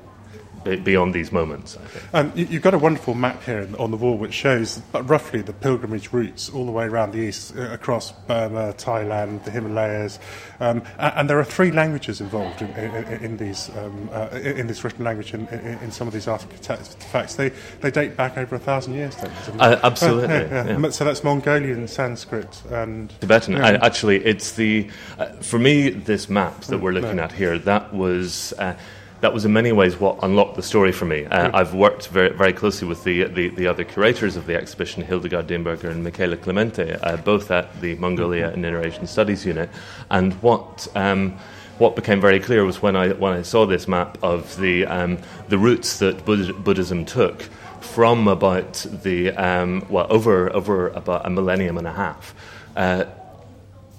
beyond 0.64 1.14
these 1.14 1.32
moments. 1.32 1.78
Um, 2.12 2.32
you've 2.34 2.62
got 2.62 2.74
a 2.74 2.78
wonderful 2.78 3.14
map 3.14 3.42
here 3.44 3.68
on 3.78 3.90
the 3.90 3.96
wall 3.96 4.16
which 4.16 4.34
shows 4.34 4.82
roughly 4.92 5.42
the 5.42 5.52
pilgrimage 5.52 6.12
routes 6.12 6.50
all 6.50 6.66
the 6.66 6.72
way 6.72 6.84
around 6.84 7.12
the 7.12 7.18
east, 7.18 7.56
uh, 7.56 7.70
across 7.70 8.12
Burma, 8.12 8.74
Thailand, 8.74 9.44
the 9.44 9.50
Himalayas, 9.50 10.18
um, 10.60 10.82
and 10.98 11.28
there 11.30 11.38
are 11.38 11.44
three 11.44 11.70
languages 11.70 12.20
involved 12.20 12.60
in, 12.60 12.70
in, 12.72 13.24
in 13.24 13.36
these 13.36 13.70
um, 13.76 14.10
uh, 14.12 14.28
in 14.32 14.66
this 14.66 14.84
written 14.84 15.04
language 15.04 15.32
in, 15.32 15.46
in, 15.48 15.90
some 15.90 16.06
of 16.06 16.12
these 16.12 16.28
artifacts. 16.28 17.34
They 17.34 17.50
they 17.80 17.90
date 17.90 18.16
back 18.16 18.36
over 18.36 18.56
a 18.56 18.58
thousand 18.58 18.94
years. 18.94 19.16
Then, 19.16 19.30
uh, 19.58 19.80
absolutely. 19.82 20.28
yeah, 20.34 20.64
yeah. 20.66 20.78
Yeah. 20.78 20.90
So 20.90 21.04
that's 21.04 21.24
Mongolian, 21.24 21.88
Sanskrit, 21.88 22.62
and 22.70 23.10
Tibetan. 23.20 23.56
actually, 23.56 24.24
it's 24.24 24.52
the 24.52 24.88
uh, 25.18 25.26
for 25.40 25.58
me 25.58 25.90
this 25.90 26.28
map 26.28 26.60
that 26.62 26.78
we're 26.78 26.92
looking 26.92 27.16
no. 27.16 27.24
at 27.24 27.32
here. 27.32 27.58
That 27.58 27.94
was 27.94 28.52
uh, 28.58 28.76
that 29.20 29.34
was 29.34 29.44
in 29.44 29.52
many 29.52 29.72
ways 29.72 29.98
what 29.98 30.18
unlocked 30.22 30.56
the 30.56 30.62
story 30.62 30.92
for 30.92 31.04
me. 31.04 31.26
Uh, 31.26 31.50
I've 31.52 31.74
worked 31.74 32.08
very, 32.08 32.30
very 32.30 32.52
closely 32.52 32.88
with 32.88 33.04
the, 33.04 33.24
the, 33.24 33.48
the, 33.48 33.66
other 33.66 33.84
curators 33.84 34.36
of 34.36 34.46
the 34.46 34.56
exhibition, 34.56 35.02
Hildegard 35.02 35.46
Diemberger 35.46 35.90
and 35.90 36.02
Michela 36.02 36.36
Clemente, 36.36 36.92
uh, 37.02 37.16
both 37.18 37.50
at 37.50 37.80
the 37.80 37.96
Mongolia 37.96 38.48
and 38.48 38.64
Inner 38.64 38.82
Asian 38.82 39.06
Studies 39.06 39.44
Unit. 39.44 39.68
And 40.10 40.34
what 40.42 40.88
um, 40.94 41.38
what 41.78 41.96
became 41.96 42.20
very 42.20 42.40
clear 42.40 42.64
was 42.64 42.82
when 42.82 42.96
I 42.96 43.10
when 43.10 43.32
I 43.32 43.42
saw 43.42 43.66
this 43.66 43.88
map 43.88 44.18
of 44.22 44.56
the 44.58 44.86
um, 44.86 45.18
the 45.48 45.58
routes 45.58 45.98
that 45.98 46.24
Buddhism 46.24 47.04
took 47.04 47.42
from 47.80 48.28
about 48.28 48.86
the 49.02 49.30
um, 49.32 49.86
well 49.88 50.06
over 50.10 50.54
over 50.54 50.88
about 50.88 51.26
a 51.26 51.30
millennium 51.30 51.78
and 51.78 51.86
a 51.86 51.92
half. 51.92 52.34
Uh, 52.76 53.04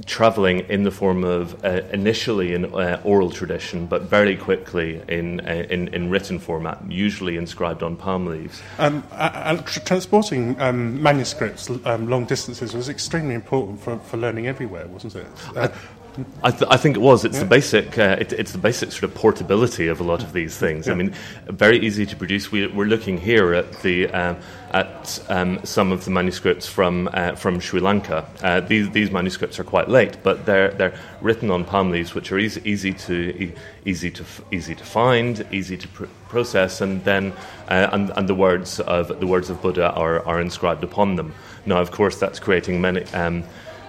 traveling 0.06 0.60
in 0.70 0.84
the 0.84 0.92
form 0.92 1.24
of 1.24 1.64
uh, 1.64 1.82
initially 1.92 2.54
in 2.54 2.66
uh, 2.74 3.02
oral 3.04 3.30
tradition, 3.30 3.86
but 3.86 4.04
very 4.04 4.36
quickly 4.36 5.02
in, 5.08 5.40
uh, 5.42 5.66
in, 5.70 5.88
in 5.90 6.10
written 6.10 6.40
format, 6.40 6.80
usually 6.90 7.38
inscribed 7.38 7.84
on 7.84 7.96
palm 7.96 8.26
leaves. 8.26 8.62
Um, 8.78 9.04
and 9.12 9.66
transporting 9.66 10.60
um, 10.60 11.02
manuscripts 11.02 11.70
um, 11.86 12.10
long 12.10 12.26
distances 12.26 12.74
was 12.74 12.90
extremely 12.90 13.36
important 13.36 13.80
for, 13.80 14.00
for 14.00 14.18
learning 14.18 14.48
everywhere, 14.48 14.88
wasn't 14.88 15.16
it? 15.16 15.28
I, 16.44 16.52
th- 16.52 16.70
I, 16.70 16.78
think 16.78 16.98
it 16.98 17.00
was. 17.00 17.24
It's 17.24 17.36
yeah. 17.38 17.44
the 17.44 17.50
basic. 17.50 17.98
Uh, 17.98 18.18
it, 18.20 18.34
it's 18.34 18.52
the 18.52 18.58
basic 18.58 18.92
sort 18.92 19.04
of 19.04 19.16
portability 19.16 19.88
of 19.88 20.02
a 20.02 20.04
lot 20.04 20.24
of 20.24 20.34
these 20.34 20.58
things. 20.58 20.88
Yeah. 20.88 20.94
I 20.94 20.96
mean, 20.96 21.14
very 21.48 21.80
easy 21.80 22.06
to 22.06 22.16
produce. 22.16 22.52
We, 22.52 22.66
are 22.66 22.86
looking 22.86 23.18
here 23.18 23.54
at 23.54 23.72
the 23.82 24.10
uh, 24.10 24.36
at 24.72 25.24
um, 25.30 25.64
some 25.64 25.92
of 25.92 26.04
the 26.04 26.12
manuscripts 26.12 26.68
from 26.68 27.10
uh, 27.14 27.36
from 27.36 27.60
Sri 27.62 27.80
Lanka. 27.80 28.28
Uh, 28.42 28.60
these 28.60 28.90
these 28.90 29.10
manuscripts 29.10 29.58
are 29.60 29.64
quite 29.64 29.88
late, 29.88 30.18
but 30.22 30.46
they're 30.46 30.72
they're 30.72 30.94
written 31.22 31.50
on 31.50 31.64
palm 31.64 31.92
leaves, 31.92 32.14
which 32.14 32.32
are 32.32 32.40
easy 32.40 32.62
easy 32.66 32.94
to 32.94 33.44
e- 33.44 33.54
easy 33.86 34.12
to 34.12 34.24
f- 34.24 34.42
easy 34.52 34.76
to 34.76 34.84
find, 34.84 35.46
easy 35.52 35.78
to 35.78 35.88
pr- 35.88 36.06
process, 36.28 36.82
and 36.82 37.04
then 37.06 37.32
uh, 37.70 37.88
and, 37.94 38.12
and 38.18 38.28
the 38.28 38.36
words 38.36 38.82
of 38.82 39.18
the 39.20 39.28
words 39.28 39.50
of 39.50 39.62
Buddha 39.62 39.92
are, 39.92 40.26
are 40.26 40.42
inscribed 40.42 40.84
upon 40.84 41.16
them. 41.16 41.34
Now, 41.66 41.80
of 41.80 41.92
course, 41.92 42.18
that's 42.18 42.40
creating 42.40 42.82
many. 42.82 43.06
Um, 43.14 43.44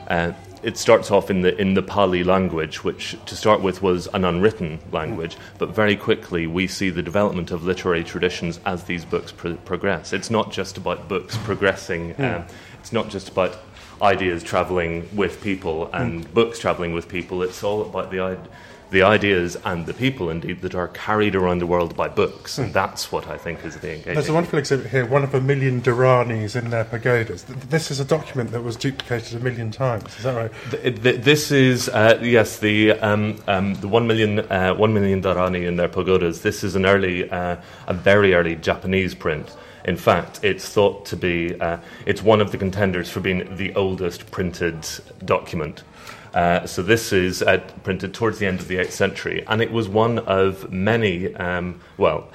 uh, 0.09 0.33
it 0.63 0.77
starts 0.77 1.11
off 1.11 1.31
in 1.31 1.43
the 1.43 1.59
in 1.61 1.75
the 1.75 1.83
Pali 1.83 2.23
language, 2.25 2.85
which 2.85 3.17
to 3.27 3.37
start 3.37 3.63
with 3.63 3.83
was 3.83 4.07
an 4.15 4.25
unwritten 4.25 4.79
language, 4.93 5.37
but 5.59 5.71
very 5.71 5.97
quickly 5.97 6.47
we 6.47 6.67
see 6.67 6.91
the 6.91 7.03
development 7.03 7.51
of 7.51 7.65
literary 7.65 8.05
traditions 8.05 8.61
as 8.65 8.85
these 8.85 9.05
books 9.05 9.33
pro- 9.33 9.57
progress. 9.57 10.13
It's 10.13 10.31
not 10.31 10.53
just 10.53 10.77
about 10.77 11.09
books 11.09 11.37
progressing. 11.45 12.15
Um, 12.21 12.45
it's 12.81 12.93
not 12.93 13.09
just 13.09 13.29
about 13.29 13.59
ideas 14.01 14.43
traveling 14.43 15.09
with 15.15 15.41
people 15.41 15.89
and 15.93 16.25
mm. 16.25 16.35
books 16.35 16.59
traveling 16.59 16.93
with 16.93 17.09
people. 17.09 17.43
It's 17.43 17.63
all 17.63 17.83
about 17.83 18.11
the 18.11 18.21
idea 18.21 18.49
the 18.93 19.03
ideas 19.03 19.57
and 19.65 19.87
the 19.87 19.95
people, 19.95 20.31
indeed, 20.31 20.61
that 20.61 20.75
are 20.75 20.89
carried 20.89 21.35
around 21.35 21.59
the 21.59 21.67
world 21.67 21.97
by 21.97 22.09
books. 22.09 22.59
And 22.59 22.73
that's 22.73 23.11
what 23.11 23.27
I 23.27 23.37
think 23.39 23.65
is 23.65 23.77
the 23.77 23.91
engagement. 23.91 24.17
There's 24.17 24.29
a 24.29 24.35
wonderful 24.35 24.59
exhibit 24.59 24.87
here, 24.87 25.07
one 25.07 25.25
of 25.25 25.35
a 25.35 25.41
million 25.41 25.81
Dharanis 25.81 26.55
in 26.55 26.71
their 26.71 26.85
pagodas. 26.85 27.45
This 27.45 27.91
is 27.91 27.99
a 27.99 28.05
document 28.05 28.53
that 28.53 28.63
was 28.63 28.77
duplicated 28.77 29.41
a 29.41 29.43
million 29.43 29.71
times. 29.71 30.17
Is 30.17 30.25
that 30.25 30.37
right? 30.37 30.53
The, 30.71 30.91
the, 30.91 31.13
this 31.13 31.51
is, 31.51 31.89
uh, 31.89 32.21
yes, 32.23 32.59
the, 32.59 32.93
um, 32.93 33.43
um, 33.49 33.75
the 33.77 33.89
one, 33.89 34.07
million, 34.07 34.41
uh, 34.41 34.75
one 34.75 34.95
million 34.95 35.23
Dharani 35.23 35.67
in 35.67 35.77
their 35.77 35.89
pagodas. 35.89 36.43
This 36.43 36.63
is 36.63 36.77
an 36.77 36.87
early, 36.87 37.29
uh, 37.31 37.57
a 37.89 37.95
very 37.95 38.35
early 38.35 38.57
Japanese 38.57 39.15
print. 39.15 39.57
In 39.85 39.97
fact, 39.97 40.45
it's 40.45 40.69
thought 40.69 41.07
to 41.07 41.17
be, 41.17 41.59
uh, 41.61 41.79
it's 42.07 42.23
one 42.23 42.41
of 42.41 42.53
the 42.53 42.59
contenders 42.59 43.11
for 43.11 43.21
being 43.21 43.57
the 43.57 43.75
oldest 43.75 44.31
printed 44.31 44.87
document. 45.25 45.83
Uh, 46.35 46.67
so 46.67 46.83
this 46.83 47.13
is 47.13 47.43
uh, 47.43 47.59
printed 47.83 48.15
towards 48.15 48.39
the 48.39 48.47
end 48.47 48.59
of 48.61 48.69
the 48.69 48.77
8th 48.77 48.93
century, 48.93 49.45
and 49.49 49.61
it 49.61 49.71
was 49.71 49.89
one 49.89 50.19
of 50.21 50.73
many, 50.73 51.35
um, 51.37 51.79
well, 51.99 52.29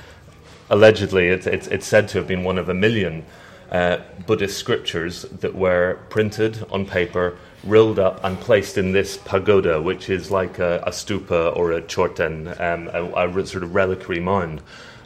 allegedly, 0.70 1.30
it's, 1.30 1.48
it's, 1.48 1.68
it's, 1.68 1.88
said 1.88 2.08
to 2.10 2.20
have 2.20 2.27
been 2.27 2.44
one 2.44 2.60
of 2.60 2.70
a 2.70 2.74
million 2.74 3.25
uh, 3.72 3.98
Buddhist 4.25 4.58
scriptures 4.58 5.24
that 5.24 5.56
were 5.56 6.00
printed 6.10 6.63
on 6.70 6.86
paper, 6.86 7.38
rolled 7.63 7.98
up, 7.98 8.24
and 8.24 8.39
placed 8.39 8.77
in 8.77 8.92
this 8.92 9.18
pagoda, 9.18 9.82
which 9.82 10.10
is 10.10 10.30
like 10.30 10.60
a, 10.60 10.84
a 10.86 10.92
stupa 10.92 11.56
or 11.58 11.72
a 11.72 11.82
chorten, 11.82 12.48
um, 12.60 12.89
a, 12.94 13.27
a, 13.27 13.46
sort 13.48 13.63
of 13.63 13.74
reliquary 13.74 14.20
mound. 14.20 14.62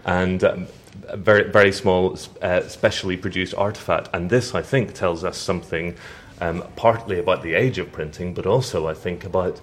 And 0.05 0.43
um, 0.43 0.67
very, 1.13 1.49
very 1.49 1.71
small, 1.71 2.17
uh, 2.41 2.61
specially 2.67 3.17
produced 3.17 3.55
artifact. 3.55 4.09
And 4.13 4.29
this, 4.29 4.53
I 4.53 4.61
think, 4.61 4.93
tells 4.93 5.23
us 5.23 5.37
something 5.37 5.95
um, 6.41 6.63
partly 6.75 7.19
about 7.19 7.43
the 7.43 7.53
age 7.53 7.77
of 7.77 7.91
printing, 7.91 8.33
but 8.33 8.45
also, 8.45 8.87
I 8.87 8.93
think, 8.93 9.23
about 9.23 9.61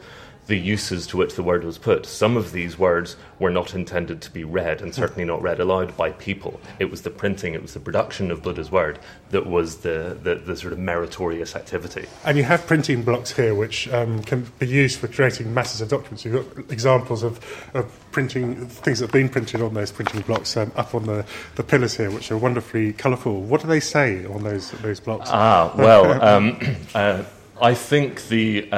the 0.48 0.58
uses 0.58 1.06
to 1.06 1.16
which 1.16 1.34
the 1.34 1.42
word 1.42 1.62
was 1.62 1.76
put. 1.76 2.06
Some 2.06 2.36
of 2.36 2.52
these 2.52 2.78
words 2.78 3.16
were 3.38 3.50
not 3.50 3.74
intended 3.74 4.22
to 4.22 4.30
be 4.30 4.44
read, 4.44 4.80
and 4.80 4.94
certainly 4.94 5.24
not 5.24 5.40
read 5.42 5.60
aloud 5.60 5.94
by 5.96 6.10
people. 6.12 6.58
It 6.78 6.90
was 6.90 7.02
the 7.02 7.10
printing, 7.10 7.52
it 7.52 7.60
was 7.60 7.74
the 7.74 7.80
production 7.80 8.30
of 8.30 8.42
Buddha's 8.42 8.70
word 8.70 8.98
that 9.30 9.46
was 9.46 9.78
the, 9.78 10.18
the, 10.22 10.36
the 10.36 10.56
sort 10.56 10.72
of 10.72 10.78
meritorious 10.78 11.54
activity. 11.54 12.06
And 12.24 12.38
you 12.38 12.44
have 12.44 12.66
printing 12.66 13.02
blocks 13.02 13.30
here 13.30 13.54
which 13.54 13.88
um, 13.92 14.22
can 14.22 14.50
be 14.58 14.66
used 14.66 14.98
for 14.98 15.06
creating 15.06 15.52
masses 15.52 15.82
of 15.82 15.90
documents. 15.90 16.24
You've 16.24 16.56
got 16.56 16.72
examples 16.72 17.22
of, 17.22 17.38
of 17.74 18.10
printing, 18.10 18.66
things 18.68 19.00
that 19.00 19.06
have 19.06 19.12
been 19.12 19.28
printed 19.28 19.60
on 19.60 19.74
those 19.74 19.92
printing 19.92 20.22
blocks 20.22 20.56
um, 20.56 20.72
up 20.76 20.94
on 20.94 21.04
the, 21.04 21.26
the 21.56 21.62
pillars 21.62 21.94
here, 21.94 22.10
which 22.10 22.32
are 22.32 22.38
wonderfully 22.38 22.94
colourful. 22.94 23.42
What 23.42 23.60
do 23.60 23.66
they 23.66 23.80
say 23.80 24.24
on 24.24 24.44
those, 24.44 24.70
those 24.70 24.98
blocks? 24.98 25.28
Ah, 25.30 25.74
well, 25.76 26.22
um, 26.24 26.58
uh, 26.94 27.22
I 27.60 27.74
think 27.74 28.28
the. 28.28 28.72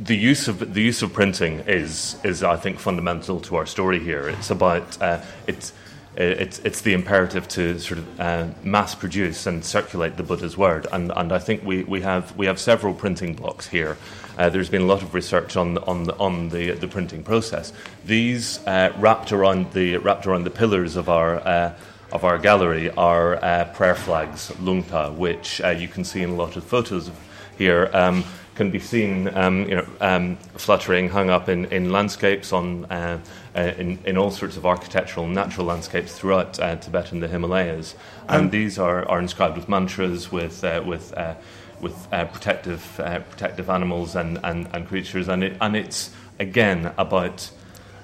The 0.00 0.16
use 0.16 0.46
of 0.46 0.74
the 0.74 0.80
use 0.80 1.02
of 1.02 1.12
printing 1.12 1.60
is 1.66 2.16
is 2.22 2.44
I 2.44 2.54
think 2.54 2.78
fundamental 2.78 3.40
to 3.40 3.56
our 3.56 3.66
story 3.66 3.98
here. 3.98 4.28
It's 4.28 4.50
about 4.50 5.00
uh, 5.02 5.20
it's 5.48 5.72
it's 6.14 6.60
it's 6.60 6.82
the 6.82 6.92
imperative 6.92 7.48
to 7.48 7.80
sort 7.80 7.98
of 7.98 8.20
uh, 8.20 8.46
mass 8.62 8.94
produce 8.94 9.44
and 9.46 9.64
circulate 9.64 10.16
the 10.16 10.22
Buddha's 10.22 10.56
word, 10.56 10.86
and 10.92 11.12
and 11.16 11.32
I 11.32 11.40
think 11.40 11.64
we, 11.64 11.82
we 11.82 12.00
have 12.02 12.36
we 12.36 12.46
have 12.46 12.60
several 12.60 12.94
printing 12.94 13.34
blocks 13.34 13.66
here. 13.66 13.96
Uh, 14.38 14.48
there's 14.48 14.68
been 14.68 14.82
a 14.82 14.86
lot 14.86 15.02
of 15.02 15.14
research 15.14 15.56
on 15.56 15.78
on 15.78 16.04
the, 16.04 16.16
on 16.18 16.50
the 16.50 16.72
the 16.72 16.86
printing 16.86 17.24
process. 17.24 17.72
These 18.04 18.64
uh, 18.68 18.92
wrapped 18.98 19.32
around 19.32 19.72
the 19.72 19.96
wrapped 19.96 20.28
around 20.28 20.44
the 20.44 20.50
pillars 20.50 20.94
of 20.96 21.08
our. 21.08 21.36
Uh, 21.36 21.74
of 22.10 22.24
our 22.24 22.38
gallery 22.38 22.88
are 22.92 23.36
uh, 23.44 23.66
prayer 23.74 23.94
flags, 23.94 24.50
lungta, 24.62 25.12
which 25.14 25.60
you 25.76 25.86
can 25.86 26.04
see 26.04 26.22
in 26.22 26.30
a 26.30 26.34
lot 26.34 26.56
of 26.56 26.64
photos 26.64 27.10
here. 27.58 27.90
Um, 27.92 28.24
can 28.58 28.70
be 28.70 28.80
seen, 28.80 29.28
um, 29.36 29.68
you 29.68 29.76
know, 29.76 29.86
um, 30.00 30.36
fluttering, 30.56 31.08
hung 31.08 31.30
up 31.30 31.48
in, 31.48 31.64
in 31.66 31.92
landscapes, 31.92 32.52
on 32.52 32.84
uh, 32.86 33.18
uh, 33.54 33.72
in, 33.78 33.98
in 34.04 34.18
all 34.18 34.32
sorts 34.32 34.56
of 34.56 34.66
architectural 34.66 35.26
and 35.26 35.34
natural 35.34 35.64
landscapes 35.64 36.12
throughout 36.12 36.58
uh, 36.58 36.74
Tibet 36.74 37.12
and 37.12 37.22
the 37.22 37.28
Himalayas. 37.28 37.94
And 38.28 38.46
um, 38.46 38.50
these 38.50 38.76
are, 38.76 39.08
are 39.08 39.20
inscribed 39.20 39.56
with 39.56 39.68
mantras, 39.68 40.32
with 40.32 40.64
uh, 40.64 40.82
with 40.84 41.16
uh, 41.16 41.36
with 41.80 42.08
uh, 42.12 42.24
protective 42.24 42.82
protective 43.30 43.70
animals 43.70 44.16
and, 44.16 44.40
and, 44.42 44.68
and 44.72 44.88
creatures, 44.88 45.28
and 45.28 45.44
it, 45.44 45.56
and 45.60 45.76
it's 45.76 46.10
again 46.40 46.92
about 46.98 47.50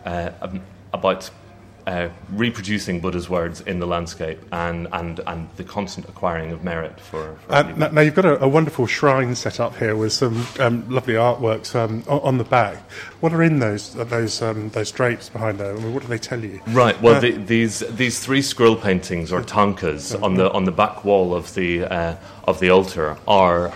about 0.05 1.31
uh, 1.87 2.09
reproducing 2.33 3.01
Buddha's 3.01 3.29
words 3.29 3.61
in 3.63 3.79
the 3.79 3.87
landscape 3.87 4.41
and, 4.53 4.89
and, 4.93 5.21
and 5.27 5.49
the 5.57 5.65
constant 5.65 6.09
acquiring 6.09 6.53
of 6.53 6.65
merit 6.65 6.99
for. 6.99 7.37
for 7.47 7.53
uh, 7.53 7.63
now, 7.63 7.89
now, 7.89 8.01
you've 8.01 8.15
got 8.15 8.25
a, 8.25 8.43
a, 8.43 8.49
wonderful 8.49 8.87
shrine 8.87 9.35
set 9.35 9.61
up 9.61 9.77
here 9.77 9.95
with 9.95 10.13
some 10.13 10.47
um, 10.61 10.89
lovely 10.89 11.15
artworks 11.15 11.75
um, 11.75 12.03
on, 12.09 12.39
the 12.39 12.45
back. 12.45 12.79
What 13.21 13.33
are 13.33 13.43
in 13.43 13.59
those 13.59 13.97
uh, 13.97 14.05
those 14.05 14.41
um, 14.43 14.71
those 14.71 14.91
drapes 14.91 15.29
behind 15.29 15.59
there? 15.59 15.77
I 15.77 15.79
mean, 15.79 15.93
what 15.93 16.03
do 16.03 16.09
they 16.09 16.19
tell 16.19 16.43
you? 16.43 16.61
Right. 16.69 17.01
Well, 17.03 17.17
uh, 17.17 17.21
the, 17.21 17.33
these 17.33 17.81
these 17.81 18.19
three 18.19 18.43
scroll 18.43 18.77
paintings 18.77 19.33
or 19.33 19.43
tankas 19.43 20.15
on 20.23 20.35
the 20.35 20.51
on 20.53 20.65
the 20.65 20.73
back 20.73 21.05
wall 21.05 21.35
of 21.35 21.55
the 21.55 21.85
uh, 21.85 22.17
of 22.45 22.61
the 22.61 22.71
altar 22.71 23.17
are. 23.29 23.73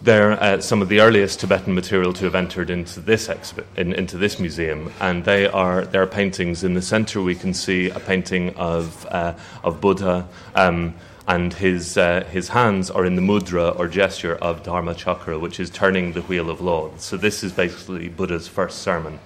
They're 0.00 0.40
uh, 0.40 0.60
some 0.60 0.80
of 0.80 0.88
the 0.88 1.00
earliest 1.00 1.40
Tibetan 1.40 1.74
material 1.74 2.12
to 2.12 2.24
have 2.24 2.36
entered 2.36 2.70
into 2.70 3.00
this 3.00 3.28
in, 3.76 3.92
into 3.92 4.16
this 4.16 4.38
museum, 4.38 4.92
and 5.00 5.24
they 5.24 5.46
are 5.48 5.84
their 5.84 6.06
paintings. 6.06 6.62
In 6.62 6.74
the 6.74 6.82
centre, 6.82 7.20
we 7.20 7.34
can 7.34 7.52
see 7.52 7.90
a 7.90 7.98
painting 7.98 8.54
of 8.54 9.06
uh, 9.06 9.34
of 9.64 9.80
Buddha, 9.80 10.28
um, 10.54 10.94
and 11.26 11.52
his 11.52 11.98
uh, 11.98 12.22
his 12.30 12.48
hands 12.48 12.92
are 12.92 13.04
in 13.04 13.16
the 13.16 13.22
mudra 13.22 13.76
or 13.76 13.88
gesture 13.88 14.36
of 14.36 14.62
Dharma 14.62 14.94
Chakra, 14.94 15.36
which 15.36 15.58
is 15.58 15.68
turning 15.68 16.12
the 16.12 16.22
wheel 16.22 16.48
of 16.48 16.60
law. 16.60 16.90
So 16.98 17.16
this 17.16 17.42
is 17.42 17.52
basically 17.52 18.08
Buddha's 18.08 18.46
first 18.46 18.82
sermon, 18.82 19.18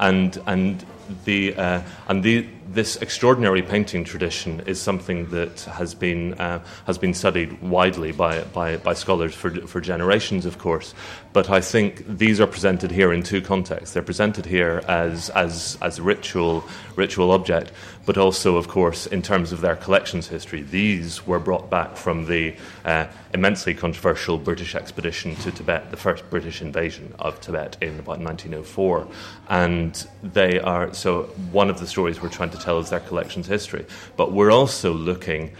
and 0.00 0.40
and 0.46 0.86
the 1.24 1.54
uh, 1.56 1.82
and 2.08 2.22
the 2.22 2.46
this 2.66 2.96
extraordinary 2.96 3.62
painting 3.62 4.04
tradition 4.04 4.60
is 4.60 4.80
something 4.80 5.28
that 5.30 5.60
has 5.62 5.94
been 5.94 6.34
uh, 6.34 6.60
has 6.86 6.98
been 6.98 7.14
studied 7.14 7.60
widely 7.60 8.12
by, 8.12 8.40
by, 8.52 8.76
by 8.78 8.94
scholars 8.94 9.34
for 9.34 9.50
for 9.66 9.80
generations, 9.80 10.46
of 10.46 10.58
course. 10.58 10.94
But 11.32 11.50
I 11.50 11.60
think 11.60 12.04
these 12.06 12.40
are 12.40 12.46
presented 12.46 12.90
here 12.90 13.12
in 13.12 13.22
two 13.22 13.42
contexts. 13.42 13.92
They're 13.92 14.02
presented 14.02 14.46
here 14.46 14.82
as 14.88 15.30
as 15.30 15.76
as 15.82 16.00
ritual 16.00 16.64
ritual 16.96 17.32
object, 17.32 17.72
but 18.06 18.16
also, 18.16 18.56
of 18.56 18.68
course, 18.68 19.06
in 19.06 19.20
terms 19.20 19.52
of 19.52 19.60
their 19.60 19.76
collections 19.76 20.28
history. 20.28 20.62
These 20.62 21.26
were 21.26 21.40
brought 21.40 21.70
back 21.70 21.96
from 21.96 22.26
the 22.26 22.54
uh, 22.84 23.06
immensely 23.32 23.74
controversial 23.74 24.38
British 24.38 24.74
expedition 24.74 25.34
to 25.36 25.50
Tibet, 25.50 25.90
the 25.90 25.96
first 25.96 26.28
British 26.30 26.62
invasion 26.62 27.14
of 27.18 27.40
Tibet 27.40 27.76
in 27.80 27.98
about 27.98 28.20
1904, 28.20 29.08
and 29.48 30.06
they 30.22 30.60
are 30.60 30.93
so 30.94 31.24
one 31.52 31.70
of 31.70 31.78
the 31.78 31.86
stories 31.86 32.22
we're 32.22 32.28
trying 32.28 32.50
to 32.50 32.58
tell 32.58 32.78
is 32.78 32.90
their 32.90 33.00
collections 33.00 33.46
history. 33.46 33.86
But 34.16 34.32
we're 34.32 34.50
also 34.50 34.92
looking, 34.92 35.52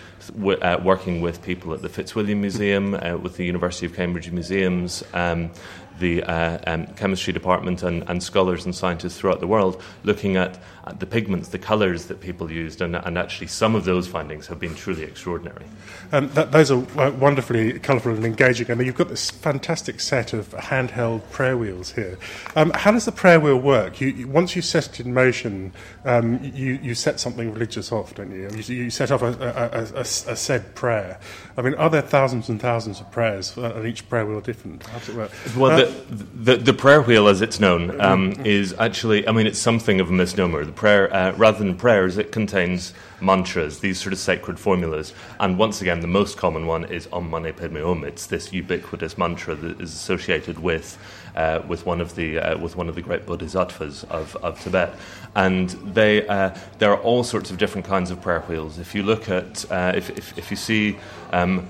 uh, 0.62 0.80
working 0.82 1.20
with 1.20 1.42
people 1.42 1.74
at 1.74 1.82
the 1.82 1.88
Fitzwilliam 1.88 2.40
Museum, 2.40 2.94
uh, 2.94 3.16
with 3.16 3.36
the 3.36 3.44
University 3.44 3.86
of 3.86 3.94
Cambridge 3.94 4.30
Museums. 4.30 5.02
Um, 5.12 5.50
the 5.98 6.22
uh, 6.24 6.58
um, 6.66 6.86
chemistry 6.96 7.32
department 7.32 7.82
and, 7.82 8.08
and, 8.08 8.22
scholars 8.22 8.64
and 8.64 8.74
scientists 8.74 9.18
throughout 9.18 9.40
the 9.40 9.46
world 9.46 9.80
looking 10.02 10.36
at, 10.36 10.58
at 10.86 10.98
the 10.98 11.06
pigments, 11.06 11.48
the 11.48 11.58
colours 11.58 12.06
that 12.06 12.20
people 12.20 12.50
used, 12.50 12.80
and, 12.80 12.96
and, 12.96 13.16
actually 13.16 13.46
some 13.46 13.74
of 13.74 13.84
those 13.84 14.08
findings 14.08 14.46
have 14.46 14.58
been 14.58 14.74
truly 14.74 15.04
extraordinary. 15.04 15.64
Um, 16.12 16.28
that, 16.30 16.52
those 16.52 16.70
are 16.70 16.78
wonderfully 17.12 17.78
colourful 17.78 18.12
and 18.12 18.24
engaging. 18.24 18.70
and 18.70 18.84
you've 18.84 18.96
got 18.96 19.08
this 19.08 19.30
fantastic 19.30 20.00
set 20.00 20.32
of 20.32 20.50
handheld 20.50 21.28
prayer 21.30 21.56
wheels 21.56 21.92
here. 21.92 22.18
Um, 22.56 22.70
how 22.74 22.90
does 22.90 23.04
the 23.04 23.12
prayer 23.12 23.38
wheel 23.38 23.58
work? 23.58 24.00
You, 24.00 24.08
you, 24.08 24.28
once 24.28 24.56
you 24.56 24.62
set 24.62 25.00
it 25.00 25.06
in 25.06 25.14
motion, 25.14 25.72
um, 26.04 26.40
you, 26.42 26.78
you 26.82 26.94
set 26.94 27.20
something 27.20 27.52
religious 27.52 27.92
off, 27.92 28.14
don't 28.14 28.30
you? 28.30 28.50
You, 28.54 28.84
you 28.84 28.90
set 28.90 29.10
off 29.10 29.22
a, 29.22 29.28
a, 29.28 29.98
a, 29.98 30.00
a, 30.00 30.04
said 30.04 30.74
prayer. 30.74 31.18
I 31.56 31.62
mean, 31.62 31.74
are 31.74 31.88
there 31.88 32.02
thousands 32.02 32.48
and 32.48 32.60
thousands 32.60 33.00
of 33.00 33.10
prayers, 33.12 33.56
and 33.56 33.86
each 33.86 34.08
prayer 34.08 34.26
wheel 34.26 34.40
different? 34.40 34.84
How 34.86 34.98
does 34.98 35.08
it 35.08 35.14
work? 35.14 35.30
Well, 35.56 35.70
uh, 35.70 35.92
the, 36.10 36.56
the, 36.56 36.72
prayer 36.72 37.00
wheel, 37.00 37.28
as 37.28 37.42
it's 37.42 37.60
known, 37.60 38.00
um, 38.00 38.32
is 38.44 38.74
actually, 38.78 39.26
I 39.28 39.32
mean, 39.32 39.46
it's 39.46 39.60
something 39.60 40.00
of 40.00 40.08
a 40.10 40.12
misnomer. 40.12 40.64
The 40.64 40.72
prayer, 40.72 41.14
uh, 41.14 41.32
rather 41.36 41.58
than 41.58 41.76
prayers, 41.76 42.18
it 42.18 42.32
contains 42.32 42.92
mantras, 43.20 43.78
these 43.78 44.00
sort 44.00 44.12
of 44.12 44.18
sacred 44.18 44.58
formulas. 44.58 45.12
And 45.38 45.56
once 45.56 45.80
again, 45.80 46.00
the 46.00 46.08
most 46.08 46.36
common 46.36 46.66
one 46.66 46.84
is 46.86 47.08
Om 47.12 47.30
Mani 47.30 47.52
Padme 47.52 47.78
Hum. 47.78 48.04
It's 48.04 48.26
this 48.26 48.52
ubiquitous 48.52 49.16
mantra 49.16 49.54
that 49.54 49.80
is 49.80 49.92
associated 49.92 50.58
with, 50.58 50.98
uh, 51.36 51.62
with, 51.66 51.86
one, 51.86 52.00
of 52.00 52.14
the, 52.14 52.38
uh, 52.38 52.58
with 52.58 52.76
one 52.76 52.88
of 52.88 52.94
the 52.94 53.02
great 53.02 53.26
bodhisattvas 53.26 54.04
of, 54.04 54.36
of 54.36 54.60
Tibet. 54.60 54.94
And 55.34 55.70
they, 55.70 56.26
uh, 56.26 56.56
there 56.78 56.92
are 56.92 57.00
all 57.00 57.24
sorts 57.24 57.50
of 57.50 57.58
different 57.58 57.86
kinds 57.86 58.10
of 58.10 58.20
prayer 58.20 58.40
wheels. 58.40 58.78
If 58.78 58.94
you 58.94 59.02
look 59.02 59.28
at, 59.28 59.70
uh, 59.70 59.92
if, 59.94 60.10
if, 60.10 60.38
if 60.38 60.50
you 60.50 60.56
see, 60.56 60.96
um, 61.32 61.68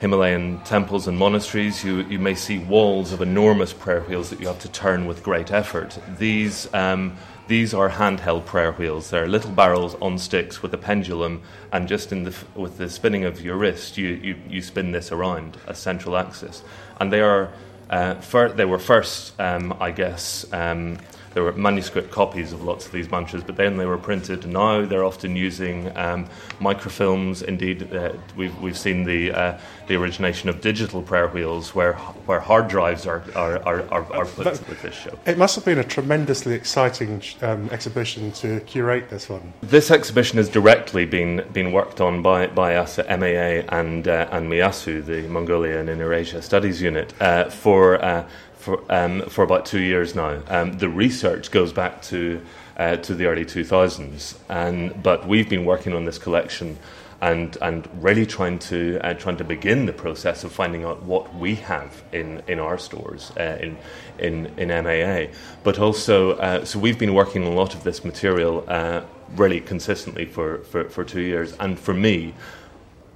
Himalayan 0.00 0.60
temples 0.64 1.06
and 1.08 1.16
monasteries, 1.16 1.82
you, 1.82 2.02
you 2.02 2.18
may 2.18 2.34
see 2.34 2.58
walls 2.58 3.12
of 3.12 3.22
enormous 3.22 3.72
prayer 3.72 4.02
wheels 4.02 4.28
that 4.30 4.40
you 4.40 4.48
have 4.48 4.58
to 4.58 4.68
turn 4.68 5.06
with 5.06 5.22
great 5.22 5.50
effort. 5.50 5.98
These, 6.18 6.68
um, 6.74 7.16
these 7.46 7.72
are 7.72 7.88
handheld 7.88 8.44
prayer 8.44 8.72
wheels. 8.72 9.10
They're 9.10 9.28
little 9.28 9.52
barrels 9.52 9.94
on 10.02 10.18
sticks 10.18 10.62
with 10.62 10.74
a 10.74 10.78
pendulum, 10.78 11.42
and 11.72 11.88
just 11.88 12.12
in 12.12 12.24
the, 12.24 12.34
with 12.54 12.76
the 12.76 12.90
spinning 12.90 13.24
of 13.24 13.40
your 13.40 13.56
wrist, 13.56 13.96
you, 13.96 14.08
you, 14.08 14.36
you 14.48 14.62
spin 14.62 14.92
this 14.92 15.12
around 15.12 15.56
a 15.66 15.74
central 15.74 16.16
axis. 16.16 16.62
And 17.00 17.12
they, 17.12 17.20
are, 17.20 17.50
uh, 17.90 18.14
fir- 18.16 18.52
they 18.52 18.64
were 18.64 18.78
first, 18.78 19.38
um, 19.40 19.74
I 19.80 19.90
guess, 19.90 20.46
um, 20.52 20.98
there 21.34 21.42
were 21.42 21.52
manuscript 21.52 22.10
copies 22.10 22.52
of 22.52 22.62
lots 22.62 22.86
of 22.86 22.92
these 22.92 23.10
mantras, 23.10 23.42
but 23.42 23.56
then 23.56 23.76
they 23.76 23.86
were 23.86 23.98
printed. 23.98 24.46
Now 24.46 24.86
they're 24.86 25.04
often 25.04 25.36
using 25.36 25.94
um, 25.96 26.28
microfilms. 26.60 27.42
Indeed, 27.42 27.92
uh, 27.92 28.12
we've, 28.36 28.56
we've 28.60 28.78
seen 28.78 29.04
the, 29.04 29.32
uh, 29.32 29.58
the 29.88 29.96
origination 29.96 30.48
of 30.48 30.60
digital 30.60 31.02
prayer 31.02 31.28
wheels 31.28 31.74
where, 31.74 31.94
where 32.26 32.40
hard 32.40 32.68
drives 32.68 33.06
are, 33.06 33.24
are, 33.34 33.58
are, 33.66 33.82
are, 33.90 34.12
are 34.12 34.26
put 34.26 34.44
that, 34.44 34.68
with 34.68 34.80
this 34.80 34.94
show. 34.94 35.18
It 35.26 35.36
must 35.36 35.56
have 35.56 35.64
been 35.64 35.78
a 35.78 35.84
tremendously 35.84 36.54
exciting 36.54 37.20
um, 37.42 37.68
exhibition 37.70 38.30
to 38.32 38.60
curate 38.60 39.10
this 39.10 39.28
one. 39.28 39.52
This 39.60 39.90
exhibition 39.90 40.36
has 40.38 40.48
directly 40.48 41.04
been, 41.04 41.44
been 41.52 41.72
worked 41.72 42.00
on 42.00 42.22
by, 42.22 42.46
by 42.46 42.76
us 42.76 42.98
at 42.98 43.08
MAA 43.18 43.66
and, 43.76 44.06
uh, 44.06 44.28
and 44.30 44.48
MIASU, 44.48 45.04
the 45.04 45.22
Mongolia 45.22 45.80
and 45.80 45.90
Inner 45.90 46.14
Asia 46.14 46.40
Studies 46.40 46.80
Unit, 46.80 47.12
uh, 47.20 47.50
for 47.50 48.02
uh, 48.04 48.24
for, 48.64 48.80
um, 48.88 49.20
for 49.28 49.44
about 49.44 49.66
two 49.66 49.80
years 49.80 50.14
now. 50.14 50.40
Um, 50.48 50.78
the 50.78 50.88
research 50.88 51.50
goes 51.50 51.72
back 51.72 52.00
to, 52.04 52.40
uh, 52.78 52.96
to 52.96 53.14
the 53.14 53.26
early 53.26 53.44
2000s, 53.44 54.36
and, 54.48 55.02
but 55.02 55.28
we've 55.28 55.48
been 55.48 55.66
working 55.66 55.92
on 55.92 56.06
this 56.06 56.16
collection 56.16 56.78
and, 57.20 57.58
and 57.60 57.86
really 58.02 58.24
trying 58.24 58.58
to, 58.58 58.98
uh, 59.02 59.14
trying 59.14 59.36
to 59.36 59.44
begin 59.44 59.84
the 59.84 59.92
process 59.92 60.44
of 60.44 60.52
finding 60.52 60.82
out 60.82 61.02
what 61.02 61.34
we 61.34 61.56
have 61.56 62.02
in, 62.12 62.42
in 62.48 62.58
our 62.58 62.78
stores 62.78 63.32
uh, 63.38 63.58
in, 63.60 63.76
in, 64.18 64.46
in 64.58 64.68
MAA. 64.68 65.30
But 65.62 65.78
also, 65.78 66.32
uh, 66.32 66.64
so 66.64 66.78
we've 66.78 66.98
been 66.98 67.14
working 67.14 67.46
on 67.46 67.52
a 67.52 67.54
lot 67.54 67.74
of 67.74 67.84
this 67.84 68.02
material 68.02 68.64
uh, 68.66 69.02
really 69.36 69.60
consistently 69.60 70.24
for, 70.24 70.58
for, 70.64 70.88
for 70.88 71.04
two 71.04 71.20
years, 71.20 71.54
and 71.60 71.78
for 71.78 71.92
me, 71.92 72.34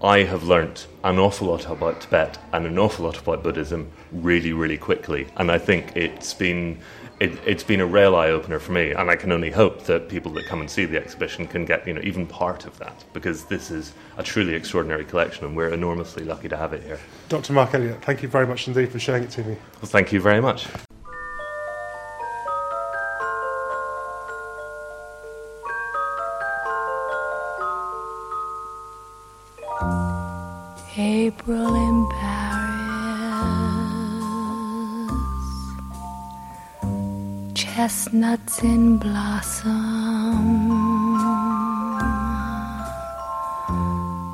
I 0.02 0.22
have 0.22 0.44
learnt 0.44 0.86
an 1.02 1.18
awful 1.18 1.48
lot 1.48 1.66
about 1.66 2.00
Tibet 2.00 2.38
and 2.52 2.66
an 2.66 2.78
awful 2.78 3.04
lot 3.04 3.18
about 3.18 3.42
Buddhism 3.42 3.90
really, 4.12 4.52
really 4.52 4.78
quickly. 4.78 5.26
And 5.36 5.50
I 5.50 5.58
think 5.58 5.96
it's 5.96 6.34
been 6.34 6.78
it, 7.18 7.32
has 7.40 7.64
been 7.64 7.80
a 7.80 7.86
real 7.86 8.14
eye 8.14 8.28
opener 8.28 8.60
for 8.60 8.70
me. 8.70 8.92
And 8.92 9.10
I 9.10 9.16
can 9.16 9.32
only 9.32 9.50
hope 9.50 9.84
that 9.84 10.08
people 10.08 10.32
that 10.34 10.46
come 10.46 10.60
and 10.60 10.70
see 10.70 10.84
the 10.84 10.98
exhibition 10.98 11.48
can 11.48 11.64
get 11.64 11.86
you 11.86 11.94
know 11.94 12.00
even 12.04 12.26
part 12.26 12.64
of 12.64 12.78
that 12.78 13.04
because 13.12 13.46
this 13.46 13.72
is 13.72 13.92
a 14.16 14.22
truly 14.22 14.54
extraordinary 14.54 15.04
collection, 15.04 15.44
and 15.44 15.56
we're 15.56 15.72
enormously 15.72 16.24
lucky 16.24 16.48
to 16.48 16.56
have 16.56 16.72
it 16.72 16.84
here. 16.84 17.00
Dr. 17.28 17.52
Mark 17.52 17.74
Elliott, 17.74 18.02
thank 18.04 18.22
you 18.22 18.28
very 18.28 18.46
much 18.46 18.68
indeed 18.68 18.92
for 18.92 19.00
showing 19.00 19.24
it 19.24 19.30
to 19.30 19.42
me. 19.42 19.56
Well, 19.82 19.90
thank 19.90 20.12
you 20.12 20.20
very 20.20 20.40
much. 20.40 20.68
April 31.28 31.74
in 31.88 32.08
Paris, 32.08 32.64
chestnuts 37.54 38.62
in 38.62 38.96
blossom, 38.96 39.74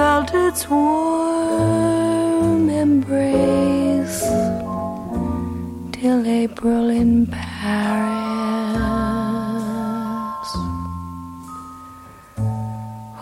Felt 0.00 0.32
its 0.32 0.62
warm 0.70 1.90
embrace 2.70 4.20
till 5.92 6.20
April 6.26 6.88
in 6.88 7.26
Paris. 7.26 7.40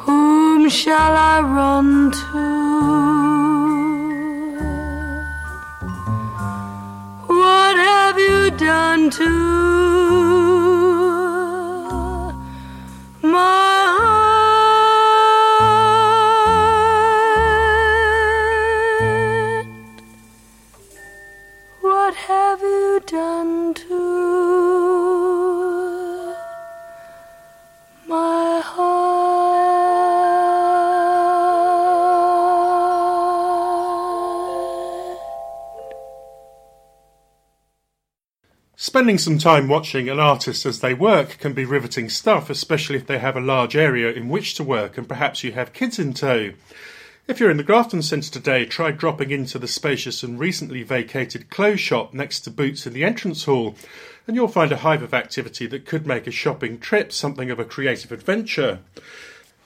Whom 0.05 0.69
shall 0.71 1.15
I 1.35 1.37
run 1.41 2.13
to? 2.13 2.28
Spending 39.09 39.19
some 39.25 39.39
time 39.39 39.69
watching 39.69 40.11
an 40.11 40.21
artist 40.21 40.67
as 40.67 40.81
they 40.81 40.93
work 40.93 41.39
can 41.39 41.55
be 41.55 41.65
riveting 41.65 42.11
stuff, 42.11 42.51
especially 42.51 42.97
if 42.97 43.07
they 43.07 43.19
have 43.19 43.39
a 43.39 43.41
large 43.41 43.75
area 43.75 44.13
in 44.13 44.29
which 44.29 44.53
to 44.53 44.63
work 44.63 44.99
and 44.99 45.09
perhaps 45.09 45.43
you 45.43 45.53
have 45.53 45.73
kids 45.73 45.99
in 45.99 46.13
tow. 46.13 46.53
If 47.27 47.41
you're 47.41 47.51
in 47.51 47.57
the 47.57 47.63
Grafton 47.63 48.03
Centre 48.03 48.31
today, 48.31 48.67
try 48.67 48.91
dropping 48.91 49.31
into 49.31 49.59
the 49.59 49.67
spacious 49.67 50.23
and 50.23 50.39
recently 50.39 50.83
vacated 50.83 51.49
clothes 51.49 51.81
shop 51.81 52.13
next 52.13 52.41
to 52.41 52.51
Boots 52.51 52.87
in 52.87 52.93
the 52.93 53.03
entrance 53.03 53.47
hall, 53.47 53.77
and 54.27 54.37
you'll 54.37 54.47
find 54.47 54.73
a 54.73 54.77
hive 54.77 55.03
of 55.03 55.15
activity 55.15 55.67
that 55.69 55.87
could 55.87 56.07
make 56.07 56.27
a 56.27 56.31
shopping 56.31 56.79
trip 56.79 57.11
something 57.11 57.51
of 57.51 57.59
a 57.59 57.65
creative 57.65 58.13
adventure. 58.13 58.81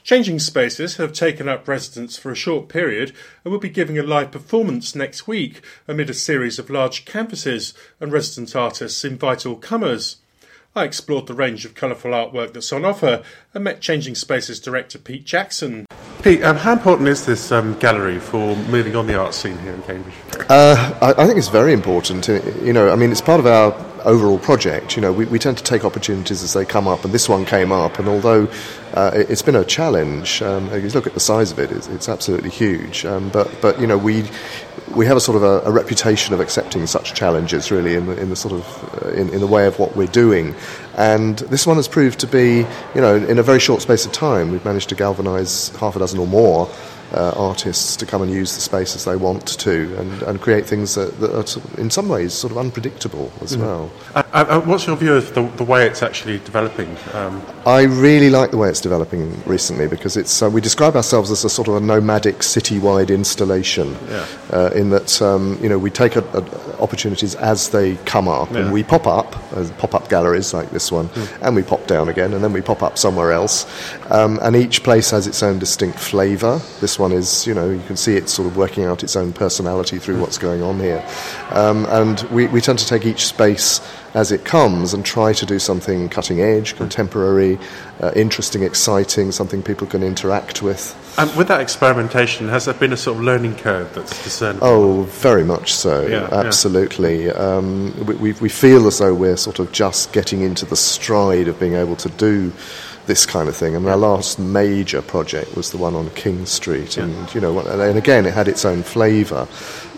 Changing 0.05 0.41
Spaces 0.41 0.97
have 0.97 1.13
taken 1.13 1.49
up 1.49 1.69
residence 1.69 2.19
for 2.19 2.33
a 2.33 2.37
short 2.37 2.69
period 2.69 3.13
and 3.45 3.53
will 3.53 3.61
be 3.61 3.69
giving 3.69 3.99
a 3.99 4.03
live 4.03 4.33
performance 4.33 4.97
next 4.97 5.29
week 5.29 5.63
amid 5.87 6.11
a 6.11 6.15
series 6.15 6.59
of 6.59 6.71
large 6.71 7.05
canvases, 7.05 7.73
and 8.01 8.11
resident 8.11 8.57
artists 8.57 9.05
invite 9.05 9.47
all 9.47 9.55
comers. 9.55 10.17
I 10.75 10.85
explored 10.85 11.29
the 11.29 11.35
range 11.35 11.65
of 11.65 11.75
colourful 11.75 12.11
artwork 12.11 12.53
that's 12.53 12.73
on 12.73 12.85
offer 12.85 13.23
and 13.55 13.63
met 13.63 13.81
Changing 13.81 14.17
Spaces 14.17 14.59
director 14.59 14.99
Pete 14.99 15.25
Jackson. 15.25 15.87
Pete, 16.23 16.43
um, 16.43 16.57
how 16.57 16.73
important 16.73 17.09
is 17.09 17.27
this 17.27 17.53
um, 17.53 17.79
gallery 17.79 18.19
for 18.19 18.57
moving 18.57 18.97
on 18.97 19.07
the 19.07 19.15
art 19.15 19.35
scene 19.35 19.59
here 19.59 19.73
in 19.73 19.83
Cambridge? 19.83 20.15
Uh, 20.49 20.99
I, 21.01 21.23
I 21.23 21.27
think 21.27 21.39
it's 21.39 21.49
very 21.49 21.73
important. 21.73 22.29
uh, 22.29 22.41
You 22.63 22.73
know, 22.73 22.91
I 22.91 22.97
mean, 22.97 23.13
it's 23.13 23.21
part 23.21 23.39
of 23.39 23.47
our 23.47 23.73
overall 24.05 24.39
project. 24.39 24.97
You 24.97 25.03
know, 25.03 25.13
we, 25.13 25.25
we 25.27 25.39
tend 25.39 25.59
to 25.59 25.65
take 25.65 25.85
opportunities 25.85 26.43
as 26.43 26.53
they 26.53 26.65
come 26.65 26.89
up, 26.89 27.05
and 27.05 27.13
this 27.13 27.29
one 27.29 27.45
came 27.45 27.73
up. 27.73 27.99
And 27.99 28.09
although 28.09 28.49
uh, 28.95 29.13
it, 29.15 29.31
it's 29.31 29.43
been 29.43 29.57
a 29.57 29.65
challenge, 29.65 30.43
um, 30.43 30.73
you 30.73 30.89
look 30.91 31.07
at 31.07 31.15
the 31.15 31.21
size 31.21 31.53
of 31.53 31.59
it, 31.59 31.71
it's, 31.71 31.89
it's 31.89 32.09
absolutely 32.09 32.51
huge. 32.51 33.05
Um, 33.05 33.29
but 33.31 33.51
but 33.61 33.81
you 33.81 33.87
know, 33.87 33.99
we 33.99 34.25
we 34.95 35.07
have 35.07 35.17
a 35.17 35.21
sort 35.21 35.37
of 35.37 35.43
a, 35.43 35.61
a 35.69 35.71
reputation 35.71 36.35
of 36.35 36.41
accepting 36.41 36.87
such 36.87 37.15
challenges, 37.15 37.71
really, 37.71 37.95
in 37.95 38.07
the, 38.07 38.21
in 38.21 38.29
the 38.29 38.37
sort 38.37 38.55
of 38.55 39.05
uh, 39.05 39.11
in, 39.11 39.29
in 39.31 39.41
the 39.41 39.47
way 39.47 39.67
of 39.67 39.79
what 39.79 39.97
we're 39.97 40.07
doing. 40.07 40.55
And 40.97 41.39
this 41.39 41.67
one 41.67 41.77
has 41.77 41.89
proved 41.89 42.21
to 42.21 42.27
be, 42.27 42.67
you 42.95 43.01
know, 43.01 43.17
in 43.17 43.39
a 43.39 43.43
very 43.43 43.61
short 43.61 43.83
space 43.83 44.05
of 44.05 44.13
time, 44.13 44.51
we've 44.51 44.65
managed 44.65 44.91
to 44.91 44.95
galvanise 44.95 45.75
half 45.77 45.97
a 45.97 45.99
dozen 45.99 46.19
or 46.19 46.27
more 46.27 46.69
uh, 47.13 47.33
artists 47.37 47.97
to 47.97 48.07
come 48.07 48.23
and 48.23 48.31
use 48.31 48.55
the 48.55 48.61
space 48.61 48.95
as 48.97 49.05
they 49.05 49.17
want 49.17 49.47
to 49.47 49.97
and, 49.99 50.23
and 50.23 50.41
create 50.41 50.67
things 50.67 50.95
that, 50.95 51.19
that 51.21 51.31
are 51.37 51.47
sort 51.47 51.65
of- 51.65 51.79
in 51.79 51.91
some 51.91 52.09
ways 52.09 52.33
sort 52.33 52.51
of 52.51 52.59
unpredictable 52.59 53.31
as 53.41 53.57
well. 53.57 53.91
Uh, 54.15 54.23
uh, 54.33 54.61
what's 54.63 54.87
your 54.87 54.97
view 54.97 55.15
of 55.15 55.35
the, 55.35 55.43
the 55.57 55.65
way 55.65 55.87
it's 55.87 56.03
actually 56.03 56.39
developing? 56.39 56.97
Um, 57.13 57.43
I 57.67 57.83
really 57.83 58.31
like 58.31 58.51
the 58.51 58.57
way 58.57 58.69
it's 58.69 58.81
developing 58.81 59.43
recently 59.45 59.89
because 59.89 60.17
it's 60.17 60.43
uh, 60.43 60.49
we 60.51 60.61
describe 60.61 60.97
ourselves 60.97 61.31
as 61.31 61.45
a 61.45 61.51
sort 61.51 61.69
of 61.69 61.75
a 61.77 61.81
nomadic 61.81 62.39
citywide 62.39 63.09
installation 63.11 63.97
Yeah. 64.09 64.27
uh, 64.51 64.71
in 64.75 64.91
that 64.91 65.21
um, 65.23 65.59
you 65.63 65.69
know 65.69 65.79
we 65.79 65.91
take 65.91 66.17
a, 66.17 66.21
a, 66.37 66.83
opportunities 66.83 67.35
as 67.37 67.69
they 67.71 67.97
come 68.07 68.29
up 68.29 68.51
Yeah. 68.51 68.59
and 68.61 68.73
we 68.73 68.83
pop 68.83 69.07
up 69.07 69.37
pop-up 69.79 70.09
galleries 70.09 70.55
like 70.55 70.71
this 70.71 70.91
one. 70.91 71.09
And 71.41 71.55
we 71.55 71.63
pop 71.63 71.87
down 71.87 72.09
again 72.09 72.33
and 72.33 72.43
then 72.43 72.53
we 72.53 72.61
pop 72.61 72.83
up 72.83 72.99
somewhere 72.99 73.33
else. 73.33 73.67
Um, 74.11 74.39
and 74.43 74.57
each 74.57 74.83
place 74.83 75.11
has 75.11 75.27
its 75.27 75.43
own 75.43 75.59
distinct 75.59 75.99
flavour 75.99 76.61
this 76.81 76.99
one 76.99 77.13
is 77.13 77.47
you 77.47 77.55
know 77.55 77.71
you 77.71 77.83
can 77.87 77.97
see 77.97 78.17
it 78.17 78.29
sort 78.29 78.49
of 78.49 78.57
working 78.57 78.85
out 78.85 79.03
its 79.03 79.17
own 79.17 79.33
personality 79.33 79.99
through 79.99 80.21
what's 80.21 80.39
going 80.39 80.63
on 80.63 80.79
here. 80.79 81.05
Um, 81.51 81.87
and 81.87 82.21
we, 82.23 82.49
we 82.49 82.61
tend 82.61 82.79
to 82.81 82.87
take 82.87 83.07
each 83.07 83.27
space 83.27 83.81
as 84.15 84.31
it 84.31 84.45
comes 84.45 84.93
and 84.93 85.05
try 85.05 85.33
to 85.33 85.47
do 85.47 85.59
something 85.59 86.09
cutting 86.09 86.41
edge, 86.41 86.77
contemporary, 86.77 87.59
uh, 88.01 88.13
interesting, 88.15 88.63
exciting, 88.63 89.33
something 89.33 89.63
people 89.63 89.87
can 89.87 90.03
interact 90.03 90.63
with. 90.63 90.95
and 91.19 91.35
with 91.37 91.49
that 91.49 91.61
experimentation, 91.61 92.49
has 92.49 92.67
there 92.67 92.75
been 92.75 92.93
a 92.93 92.97
sort 92.97 93.17
of 93.17 93.23
learning 93.23 93.57
curve 93.57 93.93
that's 93.95 94.23
discernible? 94.23 94.67
Oh, 94.67 95.03
very 95.05 95.45
much 95.45 95.73
so. 95.73 96.07
Yeah, 96.07 96.29
yeah. 96.29 96.41
Absolutely. 96.41 97.31
Um, 97.31 97.95
we, 98.07 98.15
we, 98.17 98.33
we 98.35 98.49
feel 98.49 98.87
as 98.87 98.99
though 98.99 99.15
we're 99.15 99.37
sort 99.37 99.59
of 99.59 99.73
just 99.73 100.13
getting 100.13 100.43
into 100.43 100.67
the 100.67 100.77
stride 100.77 101.49
of 101.49 101.59
being 101.59 101.75
able 101.75 101.97
to 101.97 102.09
do 102.11 102.53
this 103.07 103.27
kind 103.27 103.49
of 103.49 103.57
thing. 103.57 103.75
And 103.75 103.87
our 103.89 103.97
last 103.97 104.39
major 104.39 105.03
project 105.03 105.57
was 105.57 105.71
the 105.71 105.79
one 105.79 105.95
on 105.95 106.11
King 106.11 106.47
Street, 106.47 106.97
and 106.97 107.35
you 107.35 107.41
know, 107.41 107.59
and 107.59 107.81
and 107.81 107.99
again, 107.99 108.27
it 108.27 108.35
had 108.35 108.49
its 108.49 108.65
own 108.65 108.83
flavour. 108.83 109.47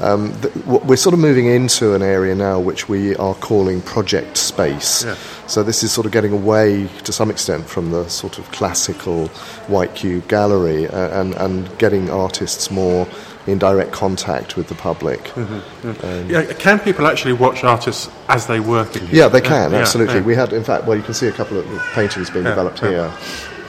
Um, 0.01 0.33
we're 0.67 0.97
sort 0.97 1.13
of 1.13 1.21
moving 1.21 1.47
into 1.47 1.95
an 1.95 2.03
area 2.03 2.35
now 2.35 2.59
which 2.59 2.89
we 2.89 3.15
are 3.17 3.35
calling 3.35 3.81
project 3.83 4.37
space. 4.37 5.05
Yeah. 5.05 5.17
So 5.47 5.63
this 5.63 5.83
is 5.83 5.93
sort 5.93 6.07
of 6.07 6.13
getting 6.13 6.33
away 6.33 6.89
to 7.05 7.13
some 7.13 7.31
extent 7.31 7.67
from 7.67 7.91
the 7.91 8.09
sort 8.09 8.39
of 8.39 8.51
classical 8.51 9.29
white 9.69 9.95
cube 9.95 10.27
gallery 10.27 10.89
uh, 10.89 11.21
and, 11.21 11.35
and 11.35 11.79
getting 11.79 12.11
artists 12.11 12.71
more 12.71 13.07
in 13.47 13.59
direct 13.59 13.93
contact 13.93 14.57
with 14.57 14.69
the 14.69 14.75
public. 14.75 15.21
Mm-hmm. 15.25 16.31
Yeah, 16.31 16.53
can 16.55 16.79
people 16.81 17.07
actually 17.07 17.35
watch 17.35 17.63
artists 17.65 18.11
as 18.29 18.47
they 18.47 18.61
work 18.61 18.97
in 18.97 19.07
here? 19.07 19.25
Yeah, 19.25 19.29
they 19.29 19.41
can, 19.41 19.73
yeah, 19.73 19.79
absolutely. 19.79 20.17
yeah. 20.17 20.23
We 20.23 20.35
had, 20.35 20.53
in 20.53 20.65
fact, 20.65 20.87
well, 20.87 20.97
you 20.97 21.03
can 21.03 21.15
see 21.15 21.27
a 21.27 21.33
couple 21.33 21.59
of 21.59 21.67
paintings 21.93 22.31
being 22.31 22.45
Yeah, 22.45 22.51
developed 22.51 22.83
yeah. 22.83 22.89
here. 22.89 23.13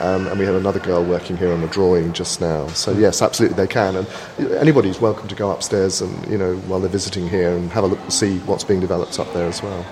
Um, 0.00 0.26
and 0.26 0.38
we 0.38 0.44
had 0.44 0.54
another 0.54 0.80
girl 0.80 1.02
working 1.02 1.38
here 1.38 1.52
on 1.52 1.62
a 1.62 1.68
drawing 1.68 2.12
just 2.12 2.40
now. 2.40 2.66
So 2.68 2.92
yes, 2.92 3.22
absolutely 3.22 3.56
they 3.56 3.66
can, 3.66 3.96
and 3.96 4.06
anybody's 4.52 5.00
welcome 5.00 5.26
to 5.28 5.34
go 5.34 5.50
upstairs 5.50 6.02
and 6.02 6.30
you 6.30 6.36
know 6.36 6.56
while 6.66 6.80
they're 6.80 6.90
visiting 6.90 7.26
here 7.30 7.56
and 7.56 7.70
have 7.72 7.84
a 7.84 7.86
look 7.86 8.00
and 8.00 8.12
see 8.12 8.38
what's 8.40 8.62
being 8.62 8.80
developed 8.80 9.18
up 9.18 9.32
there 9.32 9.48
as 9.48 9.62
well. 9.62 9.86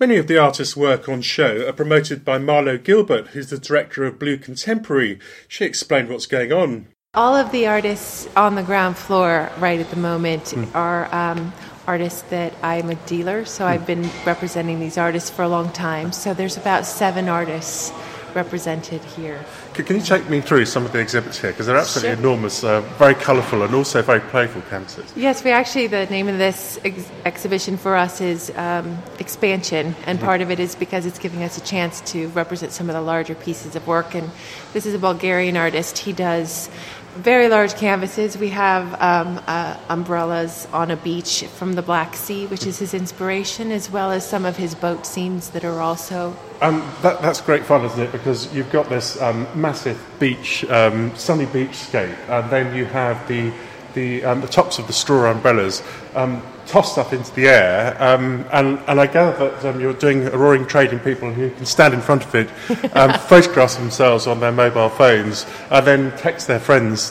Many 0.00 0.16
of 0.16 0.28
the 0.28 0.38
artists' 0.38 0.76
work 0.76 1.10
on 1.10 1.20
show 1.20 1.68
are 1.68 1.72
promoted 1.74 2.24
by 2.24 2.38
Marlo 2.38 2.82
Gilbert, 2.82 3.28
who's 3.28 3.50
the 3.50 3.58
director 3.58 4.04
of 4.04 4.18
Blue 4.18 4.38
Contemporary. 4.38 5.18
She 5.46 5.66
explained 5.66 6.08
what's 6.08 6.26
going 6.26 6.50
on. 6.50 6.88
All 7.14 7.36
of 7.36 7.52
the 7.52 7.68
artists 7.68 8.28
on 8.34 8.56
the 8.56 8.62
ground 8.64 8.96
floor 8.96 9.48
right 9.58 9.78
at 9.78 9.88
the 9.90 9.96
moment 9.96 10.52
are 10.74 11.08
um, 11.14 11.52
artists 11.86 12.22
that 12.22 12.52
I'm 12.60 12.90
a 12.90 12.96
dealer, 13.06 13.44
so 13.44 13.66
I've 13.66 13.86
been 13.86 14.10
representing 14.26 14.80
these 14.80 14.98
artists 14.98 15.30
for 15.30 15.42
a 15.42 15.48
long 15.48 15.70
time. 15.72 16.10
So 16.10 16.34
there's 16.34 16.56
about 16.56 16.86
seven 16.86 17.28
artists 17.28 17.92
represented 18.34 19.00
here. 19.04 19.38
C- 19.76 19.84
Can 19.84 19.94
you 19.94 20.02
take 20.02 20.28
me 20.28 20.40
through 20.40 20.64
some 20.66 20.84
of 20.84 20.90
the 20.90 20.98
exhibits 20.98 21.38
here? 21.38 21.52
Because 21.52 21.66
they're 21.66 21.76
absolutely 21.76 22.10
Sure. 22.16 22.18
enormous, 22.18 22.64
uh, 22.64 22.80
very 22.98 23.14
colourful, 23.14 23.62
and 23.62 23.72
also 23.76 24.02
very 24.02 24.18
playful 24.18 24.60
canvases. 24.62 25.12
Yes, 25.14 25.44
we 25.44 25.52
actually, 25.52 25.86
the 25.86 26.06
name 26.06 26.26
of 26.26 26.36
this 26.38 26.80
ex- 26.84 27.08
exhibition 27.24 27.76
for 27.76 27.94
us 27.94 28.20
is 28.20 28.50
um, 28.56 28.98
Expansion, 29.20 29.94
and 30.04 30.18
part 30.18 30.40
of 30.40 30.50
it 30.50 30.58
is 30.58 30.74
because 30.74 31.06
it's 31.06 31.20
giving 31.20 31.44
us 31.44 31.58
a 31.58 31.60
chance 31.60 32.00
to 32.10 32.26
represent 32.30 32.72
some 32.72 32.90
of 32.90 32.96
the 32.96 33.00
larger 33.02 33.36
pieces 33.36 33.76
of 33.76 33.86
work. 33.86 34.16
And 34.16 34.28
this 34.72 34.84
is 34.84 34.94
a 34.94 34.98
Bulgarian 34.98 35.56
artist. 35.56 35.98
He 35.98 36.12
does 36.12 36.68
very 37.16 37.48
large 37.48 37.74
canvases. 37.74 38.36
We 38.36 38.48
have 38.50 39.00
um, 39.00 39.40
uh, 39.46 39.76
umbrellas 39.88 40.66
on 40.72 40.90
a 40.90 40.96
beach 40.96 41.44
from 41.44 41.74
the 41.74 41.82
Black 41.82 42.16
Sea, 42.16 42.46
which 42.46 42.66
is 42.66 42.78
his 42.78 42.94
inspiration, 42.94 43.70
as 43.70 43.90
well 43.90 44.10
as 44.10 44.28
some 44.28 44.44
of 44.44 44.56
his 44.56 44.74
boat 44.74 45.06
scenes 45.06 45.50
that 45.50 45.64
are 45.64 45.80
also 45.80 46.36
Um, 46.60 46.82
that, 47.02 47.20
that's 47.20 47.40
great 47.40 47.64
fun, 47.64 47.84
isn't 47.84 48.00
it? 48.00 48.12
Because 48.12 48.52
you've 48.54 48.70
got 48.70 48.88
this 48.88 49.20
um, 49.20 49.46
massive 49.54 50.00
beach, 50.18 50.64
um, 50.70 51.14
sunny 51.14 51.46
beachscape, 51.46 52.16
and 52.28 52.50
then 52.50 52.74
you 52.74 52.84
have 52.86 53.26
the 53.28 53.52
the, 53.94 54.24
um, 54.24 54.40
the 54.40 54.48
tops 54.48 54.78
of 54.78 54.86
the 54.86 54.92
straw 54.92 55.30
umbrellas 55.30 55.82
um, 56.14 56.42
tossed 56.66 56.98
up 56.98 57.12
into 57.12 57.32
the 57.34 57.48
air. 57.48 57.96
Um, 58.02 58.44
and, 58.52 58.78
and 58.86 59.00
I 59.00 59.06
gather 59.06 59.48
that 59.48 59.74
um, 59.74 59.80
you're 59.80 59.94
doing 59.94 60.26
a 60.26 60.36
roaring 60.36 60.66
trade 60.66 60.92
in 60.92 61.00
people 61.00 61.32
who 61.32 61.50
can 61.50 61.66
stand 61.66 61.94
in 61.94 62.00
front 62.00 62.24
of 62.24 62.34
it, 62.34 62.48
um, 62.96 63.18
photograph 63.28 63.76
themselves 63.76 64.26
on 64.26 64.40
their 64.40 64.52
mobile 64.52 64.88
phones, 64.88 65.46
and 65.70 65.86
then 65.86 66.16
text 66.16 66.46
their 66.46 66.60
friends 66.60 67.10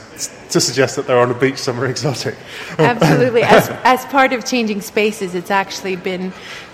to 0.50 0.60
suggest 0.60 0.96
that 0.96 1.08
they're 1.08 1.20
on 1.20 1.32
a 1.32 1.40
beach 1.40 1.58
somewhere 1.58 1.90
exotic. 1.90 2.36
Absolutely. 2.78 3.44
As, 3.44 3.70
as 3.84 4.06
part 4.06 4.34
of 4.34 4.46
changing 4.46 4.82
spaces, 4.82 5.36
it's 5.36 5.52
actually 5.52 5.96
been 5.96 6.34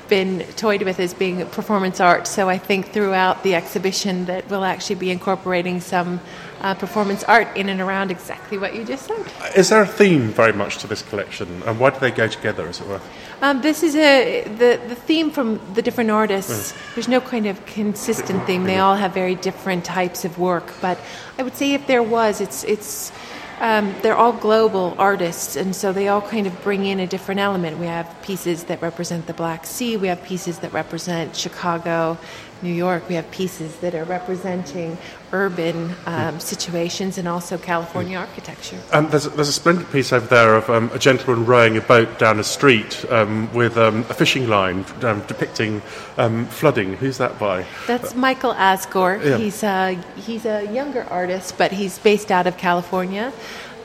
been 0.10 0.40
toyed 0.56 0.82
with 0.82 1.00
as 1.00 1.14
being 1.14 1.46
performance 1.50 2.00
art. 2.00 2.26
So 2.26 2.50
I 2.50 2.58
think 2.58 2.88
throughout 2.88 3.44
the 3.44 3.54
exhibition 3.54 4.26
that 4.26 4.50
we'll 4.50 4.66
actually 4.66 4.96
be 4.96 5.12
incorporating 5.12 5.80
some 5.80 6.20
uh, 6.62 6.74
performance 6.76 7.24
art 7.24 7.48
in 7.56 7.70
and 7.70 7.82
around 7.82 8.12
exactly 8.12 8.58
what 8.58 8.76
you 8.76 8.84
just 8.84 9.06
said. 9.06 9.26
Is 9.56 9.70
there 9.70 9.82
a 9.82 9.88
theme 9.88 10.30
very 10.30 10.54
much 10.54 10.78
to 10.80 10.88
this 10.88 11.02
collection, 11.02 11.64
and 11.66 11.80
why 11.80 11.90
do 11.92 12.00
they 12.00 12.12
go 12.12 12.28
together, 12.28 12.68
as 12.68 12.82
it 12.82 12.88
were? 12.88 13.02
Um, 13.42 13.62
this 13.62 13.84
is 13.84 13.96
a 13.96 14.44
the 14.44 14.80
the 14.88 14.96
theme 14.96 15.32
from 15.32 15.60
the 15.74 15.82
different 15.82 16.12
artists. 16.12 16.74
There's 16.94 17.08
no 17.08 17.22
kind 17.22 17.46
of 17.46 17.66
consistent 17.66 18.46
theme. 18.46 18.66
They 18.66 18.80
all 18.80 18.96
have 18.96 19.14
very 19.14 19.36
different 19.36 19.86
types 19.86 20.26
of 20.26 20.38
work. 20.38 20.74
But 20.82 20.98
I 21.38 21.44
would 21.44 21.56
say 21.56 21.74
if 21.74 21.88
there 21.88 22.04
was, 22.04 22.42
it's 22.42 22.64
it's 22.66 23.12
um, 23.60 23.94
they're 24.02 24.16
all 24.16 24.34
global 24.34 24.96
artists, 24.98 25.56
and 25.56 25.76
so 25.76 25.92
they 25.92 26.08
all 26.08 26.22
kind 26.22 26.48
of 26.48 26.64
bring 26.64 26.86
in 26.86 27.00
a 27.00 27.08
different 27.08 27.40
element. 27.42 27.78
We 27.78 27.88
have 27.88 28.14
pieces 28.22 28.66
that 28.66 28.82
represent 28.82 29.28
the 29.28 29.34
Black 29.34 29.66
Sea. 29.66 29.98
We 29.98 30.08
have 30.08 30.24
pieces 30.24 30.60
that 30.60 30.72
represent 30.72 31.36
Chicago, 31.36 32.18
New 32.62 32.74
York. 32.74 33.08
We 33.10 33.16
have 33.16 33.30
pieces 33.32 33.76
that 33.78 33.96
are 33.96 34.06
representing 34.06 34.98
urban 35.32 35.96
um, 36.06 36.40
situations 36.40 37.18
and 37.18 37.28
also 37.28 37.58
California 37.58 38.18
architecture. 38.18 38.80
Um, 38.92 39.10
there's, 39.10 39.26
there's 39.26 39.50
a 39.50 39.54
splendid 39.54 39.92
piece 39.92 40.12
over 40.14 40.26
there 40.28 40.56
of 40.56 40.70
um, 40.70 40.90
a 40.94 41.00
gentleman 41.00 41.46
rowing 41.46 41.78
a 41.78 41.82
boat 41.82 42.20
down 42.20 42.40
a 42.40 42.44
street 42.44 43.06
um, 43.10 43.52
with 43.54 43.78
um, 43.78 44.00
a 44.10 44.14
fishing 44.14 44.48
line 44.48 44.86
um, 45.04 45.22
depicting 45.28 45.82
um, 46.18 46.46
flooding. 46.48 46.94
Who's 46.94 47.18
that 47.18 47.40
by? 47.40 47.66
That's 47.88 48.16
Michael 48.16 48.54
Asgore. 48.54 49.24
Yeah. 49.24 49.38
He's 49.38 49.64
a 49.64 49.94
he's 50.16 50.46
a 50.46 50.72
younger 50.72 51.04
artist, 51.04 51.58
but 51.58 51.72
he's 51.72 52.00
based 52.00 52.32
out 52.32 52.48
of 52.48 52.58
California, 52.58 53.32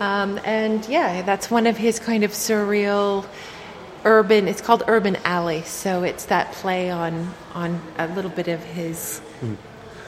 um, 0.01 0.41
and 0.45 0.87
yeah, 0.89 1.23
that's 1.23 1.51
one 1.51 1.67
of 1.67 1.77
his 1.77 1.99
kind 1.99 2.25
of 2.25 2.33
surreal 2.33 3.27
urban. 4.05 4.49
It's 4.49 4.61
called 4.61 4.83
Urban 4.87 5.17
Alley, 5.25 5.63
so 5.63 6.03
it's 6.03 6.27
that 6.27 6.53
play 6.53 6.91
on 6.91 7.33
on 7.55 7.81
a 7.99 8.09
little 8.09 8.31
bit 8.31 8.49
of 8.49 8.63
his. 8.63 9.21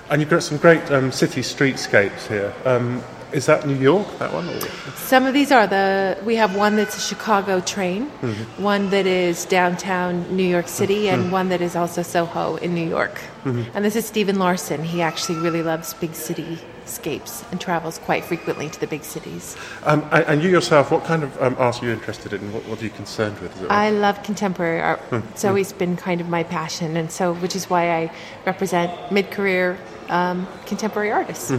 And 0.09 0.21
you've 0.21 0.31
got 0.31 0.42
some 0.42 0.59
great 0.59 0.88
um, 0.92 1.11
city 1.11 1.40
streetscapes 1.40 2.29
here. 2.29 2.55
Um, 2.64 3.03
is 3.33 3.47
that 3.47 3.66
New 3.66 3.75
York, 3.75 4.07
that 4.21 4.33
one? 4.33 4.49
Or? 4.49 4.61
Some 4.95 5.27
of 5.27 5.35
these 5.35 5.51
are 5.51 5.66
the. 5.66 6.16
We 6.25 6.37
have 6.37 6.55
one 6.55 6.77
that's 6.77 6.97
a 6.97 7.01
Chicago 7.01 7.61
train, 7.61 8.07
Mm-hmm. 8.23 8.62
one 8.62 8.90
that 8.90 9.05
is 9.07 9.45
downtown 9.47 10.25
New 10.35 10.45
York 10.47 10.69
City, 10.69 11.09
and 11.09 11.33
one 11.33 11.49
that 11.49 11.61
is 11.61 11.75
also 11.75 12.03
Soho 12.03 12.55
in 12.57 12.73
New 12.73 12.88
York. 12.88 13.19
Mm-hmm. 13.45 13.77
And 13.77 13.85
this 13.85 13.97
is 13.97 14.07
Stephen 14.07 14.38
Larson. 14.38 14.85
He 14.85 15.03
actually 15.03 15.38
really 15.40 15.62
loves 15.64 15.92
big 15.95 16.12
cityscapes 16.12 17.45
and 17.51 17.61
travels 17.61 17.99
quite 17.99 18.25
frequently 18.25 18.71
to 18.71 18.79
the 18.81 18.87
big 18.87 19.03
cities. 19.03 19.57
Um, 19.83 20.09
and, 20.12 20.40
you 20.40 20.49
yourself, 20.49 20.92
what 20.92 21.05
kind 21.05 21.25
of 21.25 21.42
um, 21.42 21.57
art 21.59 21.83
are 21.83 21.87
you 21.87 21.92
interested 21.92 22.33
in? 22.33 22.53
What, 22.53 22.64
what 22.66 22.81
are 22.81 22.85
you 22.85 22.90
concerned 22.90 23.38
with? 23.40 23.53
I 23.69 23.90
love 23.90 24.23
contemporary 24.23 24.81
art. 24.81 25.01
Hmm, 25.11 25.16
It's 25.33 25.45
always 25.45 25.73
been 25.73 25.97
kind 25.97 26.21
of 26.21 26.29
my 26.29 26.45
passion, 26.45 26.97
and 26.97 27.11
so 27.11 27.35
which 27.35 27.57
is 27.57 27.69
why 27.69 27.90
I 27.92 28.12
represent 28.47 29.12
mid-career 29.12 29.77
um, 30.09 30.47
contemporary 30.66 31.11
artists. 31.12 31.53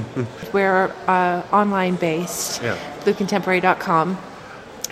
We're 0.54 0.94
uh, 1.08 1.44
online 1.52 1.96
based, 1.96 2.62
Yeah. 2.62 2.78
bluecontemporary.com. 3.04 4.18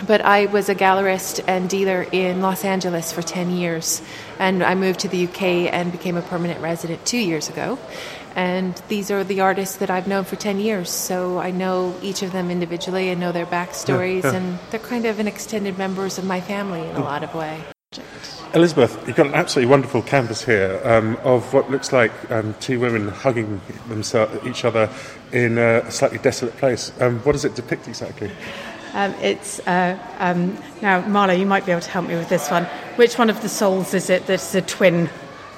But 0.06 0.20
I 0.20 0.44
was 0.46 0.68
a 0.68 0.74
gallerist 0.74 1.42
and 1.46 1.70
dealer 1.70 2.02
in 2.12 2.42
Los 2.42 2.64
Angeles 2.66 3.12
for 3.12 3.22
10 3.22 3.50
years. 3.50 4.02
And 4.38 4.62
I 4.62 4.74
moved 4.74 5.00
to 5.00 5.08
the 5.08 5.24
UK 5.24 5.72
and 5.72 5.90
became 5.90 6.18
a 6.18 6.22
permanent 6.22 6.60
resident 6.60 7.04
two 7.06 7.16
years 7.16 7.48
ago. 7.48 7.78
And 8.34 8.74
these 8.88 9.10
are 9.10 9.24
the 9.24 9.40
artists 9.40 9.76
that 9.76 9.88
I've 9.88 10.06
known 10.06 10.24
for 10.24 10.36
10 10.36 10.60
years. 10.60 10.90
So 10.90 11.38
I 11.38 11.50
know 11.50 11.94
each 12.02 12.22
of 12.22 12.32
them 12.32 12.50
individually 12.50 13.08
and 13.08 13.18
know 13.18 13.32
their 13.32 13.46
backstories. 13.46 14.24
yeah. 14.24 14.34
And 14.34 14.58
they're 14.70 14.80
kind 14.80 15.06
of 15.06 15.18
an 15.18 15.26
extended 15.26 15.78
members 15.78 16.18
of 16.18 16.24
my 16.26 16.42
family 16.42 16.86
in 16.86 16.96
a 16.96 17.00
lot 17.00 17.24
of 17.24 17.34
way. 17.34 17.62
Elizabeth, 18.56 19.06
you've 19.06 19.16
got 19.16 19.26
an 19.26 19.34
absolutely 19.34 19.70
wonderful 19.70 20.00
canvas 20.00 20.42
here 20.42 20.80
um, 20.82 21.18
of 21.24 21.52
what 21.52 21.70
looks 21.70 21.92
like 21.92 22.10
um, 22.30 22.54
two 22.58 22.80
women 22.80 23.08
hugging 23.08 23.60
themselves, 23.86 24.34
each 24.46 24.64
other 24.64 24.88
in 25.30 25.58
a 25.58 25.90
slightly 25.90 26.16
desolate 26.16 26.56
place. 26.56 26.90
Um, 26.98 27.18
what 27.18 27.32
does 27.32 27.44
it 27.44 27.54
depict 27.54 27.86
exactly? 27.86 28.30
Um, 28.94 29.12
it's 29.20 29.60
uh, 29.66 29.98
um, 30.20 30.56
now, 30.80 31.02
Marla, 31.02 31.38
you 31.38 31.44
might 31.44 31.66
be 31.66 31.72
able 31.72 31.82
to 31.82 31.90
help 31.90 32.06
me 32.08 32.14
with 32.14 32.30
this 32.30 32.50
one. 32.50 32.64
Which 32.96 33.18
one 33.18 33.28
of 33.28 33.42
the 33.42 33.48
souls 33.50 33.92
is 33.92 34.08
it 34.08 34.26
that's 34.26 34.54
a 34.54 34.62
twin? 34.62 35.10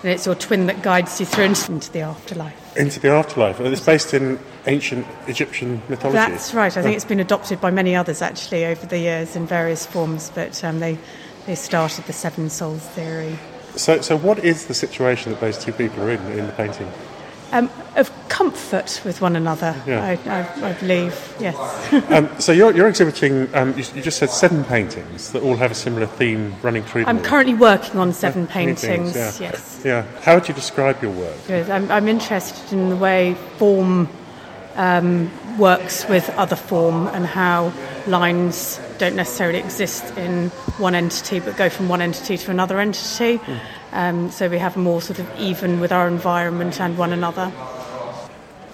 And 0.03 0.13
it's 0.13 0.27
your 0.27 0.35
twin 0.35 0.67
that 0.67 0.83
guides 0.83 1.21
you 1.21 1.27
through 1.27 1.45
into 1.45 1.93
the 1.93 2.01
afterlife. 2.01 2.77
Into 2.77 2.99
the 2.99 3.11
afterlife. 3.11 3.61
It's 3.61 3.81
based 3.81 4.13
in 4.13 4.41
ancient 4.67 5.07
Egyptian 5.29 5.83
mythology. 5.89 6.17
That's 6.17 6.53
right. 6.53 6.77
I 6.77 6.83
think 6.83 6.97
it's 6.97 7.05
been 7.05 7.21
adopted 7.21 7.61
by 7.61 7.71
many 7.71 7.95
others 7.95 8.23
actually 8.23 8.65
over 8.67 8.87
the 8.87 8.99
years 8.99 9.37
in 9.37 9.47
various 9.47 9.87
forms, 9.87 10.31
but 10.35 10.63
um, 10.65 10.81
they 10.81 10.99
they 11.49 11.55
started 11.55 12.05
the 12.05 12.13
seven 12.13 12.51
souls 12.51 12.83
theory. 12.89 13.39
So, 13.75 14.03
so 14.03 14.19
what 14.19 14.45
is 14.45 14.67
the 14.67 14.75
situation 14.75 15.33
that 15.33 15.41
those 15.41 15.57
two 15.57 15.73
people 15.73 16.03
are 16.03 16.11
in 16.11 16.21
in 16.39 16.47
the 16.47 16.53
painting? 16.53 16.93
Um, 17.53 17.71
of 17.97 18.11
comfort 18.29 19.01
with 19.07 19.23
one 19.23 19.35
another, 19.35 19.75
Yeah. 19.87 20.05
I, 20.05 20.19
I, 20.29 20.69
I 20.69 20.73
believe. 20.75 21.15
Yes. 21.41 21.57
Um, 22.15 22.29
so 22.39 22.53
you're, 22.53 22.75
you're 22.77 22.89
exhibiting, 22.89 23.49
um, 23.55 23.71
you, 23.79 23.85
you 23.95 24.03
just 24.03 24.19
said 24.19 24.29
seven 24.29 24.63
paintings 24.65 25.33
that 25.33 25.43
all 25.43 25.57
have 25.57 25.71
a 25.71 25.75
similar 25.75 26.07
theme 26.07 26.55
running 26.63 26.83
through 26.83 27.07
them. 27.07 27.17
I'm 27.17 27.23
currently 27.25 27.55
working 27.55 27.99
on 27.99 28.13
seven 28.13 28.47
Paintings, 28.47 28.83
paintings. 28.83 29.41
yeah. 29.41 29.51
Yes. 29.51 29.83
Yeah. 29.85 30.03
How 30.21 30.35
would 30.35 30.47
you 30.49 30.55
describe 30.55 31.03
your 31.03 31.13
work? 31.13 31.39
I'm, 31.71 31.91
I'm 31.91 32.09
interested 32.09 32.71
in 32.75 32.91
the 32.91 32.97
way 32.97 33.35
form 33.57 34.07
um, 34.79 35.31
works 35.59 36.09
with 36.09 36.31
other 36.31 36.57
form 36.57 37.09
and 37.09 37.27
how 37.27 37.73
lines 38.07 38.81
don't 38.97 39.17
necessarily 39.17 39.59
exist 39.59 40.17
in 40.17 40.49
one 40.79 40.95
entity 40.95 41.41
but 41.41 41.57
go 41.57 41.69
from 41.69 41.89
one 41.89 42.01
entity 42.01 42.39
to 42.39 42.51
another 42.51 42.81
entity. 42.81 43.41
Um, 43.93 44.31
so 44.31 44.49
we 44.49 44.59
have 44.59 44.77
more 44.77 45.03
sort 45.03 45.19
of 45.19 45.29
even 45.39 45.81
with 45.81 45.93
our 45.93 46.09
environment 46.09 46.81
and 46.81 46.97
one 46.97 47.13
another. 47.13 47.53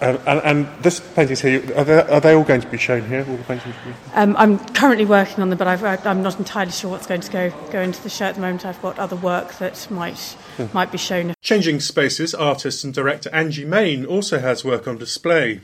Um, 0.00 0.18
and, 0.26 0.40
and 0.44 0.82
this 0.82 1.00
paintings 1.00 1.40
here, 1.40 1.62
are 1.76 1.84
they, 1.84 2.02
are 2.02 2.20
they 2.20 2.34
all 2.34 2.44
going 2.44 2.60
to 2.60 2.66
be 2.66 2.76
shown 2.76 3.06
here? 3.06 3.24
All 3.26 3.36
the 3.36 3.44
paintings? 3.44 3.74
Um, 4.12 4.36
I'm 4.36 4.58
currently 4.74 5.06
working 5.06 5.40
on 5.40 5.48
them, 5.48 5.56
but 5.56 5.68
I've, 5.68 5.82
I'm 6.04 6.22
not 6.22 6.38
entirely 6.38 6.72
sure 6.72 6.90
what's 6.90 7.06
going 7.06 7.22
to 7.22 7.32
go, 7.32 7.50
go 7.70 7.80
into 7.80 8.02
the 8.02 8.10
show 8.10 8.26
at 8.26 8.34
the 8.34 8.40
moment. 8.40 8.66
I've 8.66 8.82
got 8.82 8.98
other 8.98 9.16
work 9.16 9.54
that 9.54 9.90
might 9.90 10.36
might 10.72 10.92
be 10.92 10.98
shown 10.98 11.34
Changing 11.40 11.80
Spaces 11.80 12.34
artist 12.34 12.84
and 12.84 12.92
director 12.92 13.30
Angie 13.32 13.64
Main 13.64 14.04
also 14.04 14.40
has 14.40 14.64
work 14.64 14.86
on 14.86 14.98
display. 14.98 15.60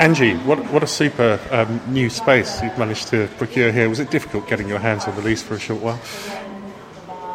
Angie, 0.00 0.34
what, 0.46 0.58
what 0.72 0.82
a 0.82 0.86
super 0.86 1.38
um, 1.50 1.78
new 1.92 2.08
space 2.08 2.62
you've 2.62 2.78
managed 2.78 3.08
to 3.08 3.28
procure 3.36 3.70
here. 3.70 3.86
Was 3.86 4.00
it 4.00 4.10
difficult 4.10 4.48
getting 4.48 4.66
your 4.66 4.78
hands 4.78 5.04
on 5.04 5.14
the 5.14 5.20
lease 5.20 5.42
for 5.42 5.56
a 5.56 5.58
short 5.58 5.82
while? 5.82 6.00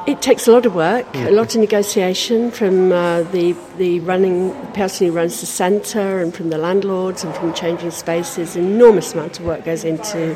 It 0.08 0.24
takes 0.24 0.48
a 0.48 0.52
lot 0.52 0.66
of 0.66 0.74
work, 0.74 1.06
a 1.14 1.30
lot 1.30 1.54
of 1.54 1.62
negotiation 1.62 2.50
from 2.50 2.92
uh, 2.92 3.22
the 3.22 3.56
the 3.78 4.00
running 4.00 4.52
person 4.74 5.06
who 5.06 5.14
runs 5.14 5.42
the 5.42 5.46
centre 5.46 6.20
and 6.20 6.34
from 6.34 6.50
the 6.50 6.58
landlords 6.58 7.24
and 7.24 7.36
from 7.36 7.54
changing 7.54 7.92
spaces. 7.92 8.56
An 8.56 8.66
Enormous 8.66 9.14
amount 9.14 9.40
of 9.40 9.46
work 9.46 9.64
goes 9.64 9.84
into 9.84 10.36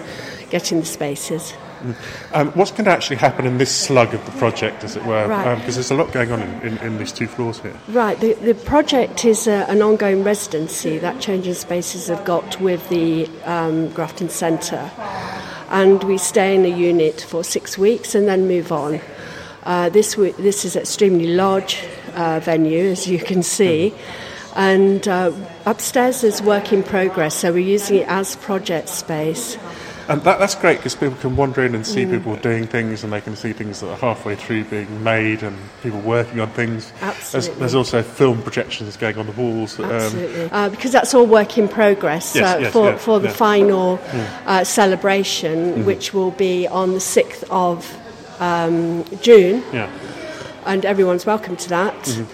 getting 0.52 0.82
the 0.82 0.86
spaces. 0.86 1.54
Um, 2.34 2.52
what's 2.52 2.72
going 2.72 2.86
to 2.86 2.92
actually 2.92 3.18
happen 3.18 3.46
in 3.46 3.58
this 3.58 3.74
slug 3.76 4.14
of 4.14 4.26
the 4.26 4.32
project, 4.32 4.84
as 4.84 4.96
it 4.96 5.06
were? 5.06 5.28
Right. 5.28 5.56
Because 5.56 5.76
there's 5.76 5.92
a 5.92 5.96
lot 5.96 6.12
going 6.12 6.32
on 6.32 6.42
in, 6.42 6.62
in, 6.62 6.78
in 6.80 6.98
these 6.98 7.12
two 7.12 7.28
floors 7.28 7.60
here. 7.60 7.76
Right, 7.90 8.20
the, 8.20 8.34
the 8.34 8.56
project 8.56 9.26
is 9.26 9.48
uh, 9.48 9.66
an 9.70 9.82
ongoing 9.82 10.24
residency 10.24 10.98
that 11.00 11.20
Changing 11.22 11.54
Spaces 11.54 12.08
have 12.08 12.26
got 12.26 12.60
with 12.60 12.88
the 12.90 13.28
um, 13.46 13.90
Grafton 13.94 14.30
Centre. 14.30 14.92
And 15.70 16.04
we 16.04 16.18
stay 16.18 16.56
in 16.56 16.66
a 16.66 16.76
unit 16.76 17.22
for 17.22 17.44
six 17.44 17.78
weeks 17.78 18.16
and 18.16 18.28
then 18.28 18.48
move 18.48 18.72
on. 18.72 19.00
Uh, 19.64 19.90
this, 19.90 20.14
w- 20.14 20.34
this 20.34 20.66
is 20.66 20.76
an 20.76 20.82
extremely 20.82 21.28
large 21.36 21.86
uh, 22.16 22.40
venue, 22.40 22.86
as 22.86 23.08
you 23.08 23.20
can 23.20 23.44
see. 23.44 23.94
And 24.56 25.08
uh, 25.08 25.32
upstairs 25.66 26.24
is 26.24 26.42
work 26.42 26.74
in 26.74 26.82
progress, 26.82 27.36
so 27.36 27.54
we're 27.54 27.60
using 27.60 27.98
it 27.98 28.08
as 28.08 28.36
project 28.38 28.90
space. 28.90 29.58
And 30.10 30.22
that, 30.24 30.40
that's 30.40 30.56
great 30.56 30.78
because 30.78 30.96
people 30.96 31.16
can 31.18 31.36
wander 31.36 31.64
in 31.64 31.76
and 31.76 31.86
see 31.86 32.04
Mm. 32.04 32.12
people 32.12 32.36
doing 32.38 32.66
things 32.66 33.04
and 33.04 33.14
they 33.14 33.22
can 33.22 33.36
see 33.36 33.54
things 33.54 33.80
that 33.82 33.90
are 33.92 33.96
halfway 33.98 34.36
through 34.36 34.64
being 34.66 35.04
made 35.04 35.44
and 35.44 35.56
people 35.84 36.00
working 36.02 36.40
on 36.40 36.50
things. 36.50 36.92
There's, 37.00 37.16
Absolutely. 37.36 37.60
there's 37.60 37.76
also 37.76 38.02
film 38.02 38.42
projections 38.42 38.98
going 38.98 39.18
on 39.20 39.28
the 39.28 39.32
walls. 39.34 39.80
um, 39.80 39.86
Absolutely. 39.92 40.50
uh, 40.52 40.70
because 40.70 40.92
that's 40.92 41.14
all 41.14 41.28
work 41.28 41.58
in 41.60 41.68
progress 41.68 42.36
Yes, 42.36 42.56
uh, 42.56 42.60
yes, 42.60 42.74
for, 42.74 42.90
yeah, 42.90 42.98
for 42.98 43.20
the 43.20 43.30
final 43.30 44.00
Mm. 44.00 44.26
uh, 44.48 44.64
celebration, 44.64 45.74
Mhm. 45.76 45.86
which 45.86 46.12
will 46.14 46.32
be 46.32 46.68
on 46.68 46.94
the 46.94 47.00
6th 47.00 47.44
of 47.52 47.96
um, 48.40 49.04
June. 49.22 49.62
Yeah. 49.74 49.90
And 50.66 50.86
everyone's 50.86 51.26
welcome 51.26 51.56
to 51.58 51.70
that. 51.70 51.94
Mhm. 52.04 52.26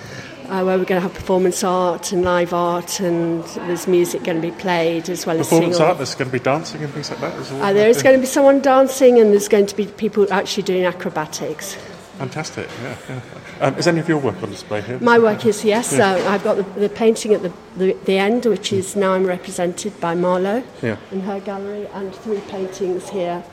Uh, 0.49 0.63
where 0.63 0.77
we're 0.77 0.85
going 0.85 1.01
to 1.01 1.07
have 1.07 1.13
performance 1.13 1.63
art 1.63 2.11
and 2.11 2.23
live 2.23 2.53
art, 2.53 2.99
and 2.99 3.43
there's 3.67 3.87
music 3.87 4.23
going 4.23 4.39
to 4.39 4.47
be 4.47 4.55
played 4.55 5.09
as 5.09 5.25
well 5.25 5.39
as 5.39 5.47
Performance 5.47 5.79
art, 5.79 5.97
there's 5.97 6.13
going 6.13 6.29
to 6.29 6.31
be 6.31 6.43
dancing 6.43 6.83
and 6.83 6.93
things 6.93 7.09
like 7.09 7.19
that 7.19 7.33
as 7.33 7.51
well. 7.51 7.63
Uh, 7.63 7.73
there 7.73 7.89
is 7.89 8.03
going 8.03 8.15
to 8.15 8.19
be 8.19 8.27
someone 8.27 8.61
dancing, 8.61 9.19
and 9.19 9.31
there's 9.31 9.47
going 9.47 9.65
to 9.65 9.75
be 9.75 9.87
people 9.87 10.31
actually 10.31 10.61
doing 10.63 10.85
acrobatics. 10.85 11.75
Fantastic, 12.19 12.69
yeah. 12.83 12.95
yeah. 13.09 13.21
Um, 13.59 13.75
is 13.75 13.87
any 13.87 13.99
of 13.99 14.07
your 14.07 14.19
work 14.19 14.41
on 14.43 14.51
display 14.51 14.81
here? 14.81 14.99
My 14.99 15.17
work 15.17 15.45
is 15.45 15.65
yes. 15.65 15.93
Yeah. 15.93 16.11
Uh, 16.11 16.29
I've 16.29 16.43
got 16.43 16.57
the, 16.57 16.63
the 16.79 16.89
painting 16.89 17.33
at 17.33 17.41
the, 17.41 17.51
the, 17.75 17.93
the 18.05 18.17
end, 18.17 18.45
which 18.45 18.71
is 18.71 18.95
now 18.95 19.13
I'm 19.13 19.25
represented 19.25 19.99
by 19.99 20.13
Marlowe 20.13 20.63
Yeah. 20.83 20.97
in 21.11 21.21
her 21.21 21.39
gallery, 21.39 21.87
and 21.93 22.13
three 22.13 22.41
paintings 22.41 23.09
here 23.09 23.43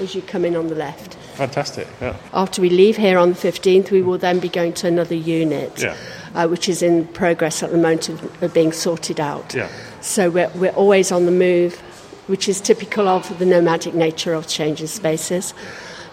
as 0.00 0.14
you 0.14 0.22
come 0.22 0.44
in 0.44 0.56
on 0.56 0.68
the 0.68 0.74
left. 0.74 1.14
Fantastic, 1.34 1.86
yeah. 2.00 2.16
After 2.32 2.60
we 2.62 2.70
leave 2.70 2.96
here 2.96 3.18
on 3.18 3.30
the 3.30 3.38
15th, 3.38 3.90
we 3.90 4.02
will 4.02 4.18
then 4.18 4.40
be 4.40 4.48
going 4.48 4.72
to 4.74 4.86
another 4.88 5.14
unit, 5.14 5.80
Yeah. 5.80 5.96
Uh, 6.34 6.48
which 6.48 6.68
is 6.68 6.82
in 6.82 7.06
progress 7.08 7.62
at 7.62 7.70
the 7.70 7.76
moment 7.76 8.08
of, 8.08 8.42
of 8.42 8.54
being 8.54 8.72
sorted 8.72 9.20
out. 9.20 9.54
Yeah. 9.54 9.68
So 10.00 10.30
we're, 10.30 10.50
we're 10.54 10.72
always 10.72 11.12
on 11.12 11.26
the 11.26 11.32
move, 11.32 11.78
which 12.26 12.48
is 12.48 12.60
typical 12.60 13.08
of 13.08 13.38
the 13.38 13.46
nomadic 13.46 13.94
nature 13.94 14.34
of 14.34 14.46
changing 14.48 14.86
spaces. 14.86 15.54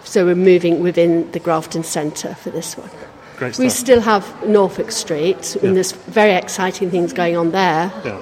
So 0.03 0.25
we're 0.25 0.36
moving 0.36 0.82
within 0.82 1.32
the 1.32 1.39
Grafton 1.39 1.84
Centre 1.84 2.36
for 2.36 2.49
this 2.49 2.75
one. 2.77 2.89
Great 3.38 3.58
We 3.58 3.69
still 3.69 4.01
have 4.01 4.47
Norfolk 4.47 4.91
Street, 4.91 5.55
Yeah. 5.55 5.67
and 5.67 5.75
there's 5.75 5.93
very 5.93 6.34
exciting 6.34 6.89
things 6.91 7.13
going 7.13 7.38
on 7.38 7.51
there. 7.51 7.91
Yeah. 8.03 8.19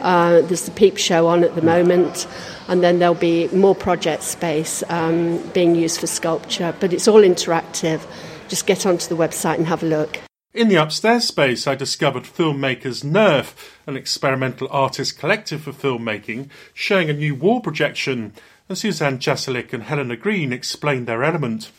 Uh, 0.00 0.40
there's 0.42 0.64
the 0.66 0.70
Peep 0.72 0.96
Show 0.98 1.26
on 1.28 1.44
at 1.44 1.54
the 1.54 1.62
moment, 1.62 2.26
and 2.68 2.82
then 2.82 2.98
there'll 2.98 3.14
be 3.14 3.48
more 3.48 3.74
project 3.74 4.22
space 4.22 4.82
um, 4.88 5.38
being 5.50 5.74
used 5.74 6.00
for 6.00 6.06
sculpture, 6.06 6.74
but 6.80 6.92
it's 6.92 7.06
all 7.08 7.20
interactive. 7.22 8.04
Just 8.48 8.66
get 8.66 8.86
onto 8.86 9.08
the 9.08 9.16
website 9.16 9.56
and 9.56 9.66
have 9.66 9.82
a 9.82 9.86
look. 9.86 10.18
In 10.56 10.68
the 10.68 10.76
upstairs 10.76 11.24
space, 11.24 11.66
I 11.66 11.74
discovered 11.74 12.22
filmmakers 12.22 13.04
Nerf, 13.04 13.52
an 13.86 13.94
experimental 13.94 14.68
artist 14.70 15.18
collective 15.18 15.60
for 15.60 15.72
filmmaking, 15.72 16.48
showing 16.72 17.10
a 17.10 17.12
new 17.12 17.34
wall 17.34 17.60
projection, 17.60 18.32
and 18.66 18.78
Suzanne 18.78 19.18
Jasalik 19.18 19.74
and 19.74 19.82
Helena 19.82 20.16
Green 20.16 20.54
explained 20.54 21.06
their 21.06 21.22
element. 21.22 21.72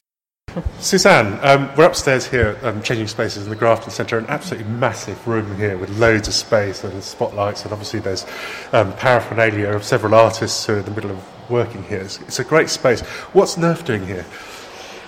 Suzanne, 0.80 1.40
um, 1.42 1.72
we're 1.76 1.88
upstairs 1.88 2.28
here, 2.28 2.56
um, 2.62 2.84
changing 2.84 3.08
spaces 3.08 3.46
in 3.46 3.50
the 3.50 3.56
Grafton 3.56 3.90
Centre, 3.90 4.20
an 4.20 4.28
absolutely 4.28 4.72
massive 4.72 5.28
room 5.28 5.58
here 5.58 5.76
with 5.76 5.90
loads 5.98 6.28
of 6.28 6.36
space 6.36 6.84
and 6.84 7.04
spotlights, 7.04 7.64
and 7.64 7.72
obviously 7.72 8.00
there's 8.00 8.28
um, 8.74 8.94
paraphernalia 8.94 9.70
of 9.70 9.84
several 9.84 10.14
artists 10.14 10.68
who 10.68 10.76
are 10.76 10.78
in 10.78 10.86
the 10.86 10.92
middle 10.92 11.10
of 11.10 11.50
working 11.50 11.82
here. 11.86 12.02
It's, 12.02 12.22
it's 12.22 12.38
a 12.38 12.44
great 12.44 12.70
space. 12.70 13.02
What's 13.34 13.56
Nerf 13.56 13.84
doing 13.86 14.06
here? 14.06 14.28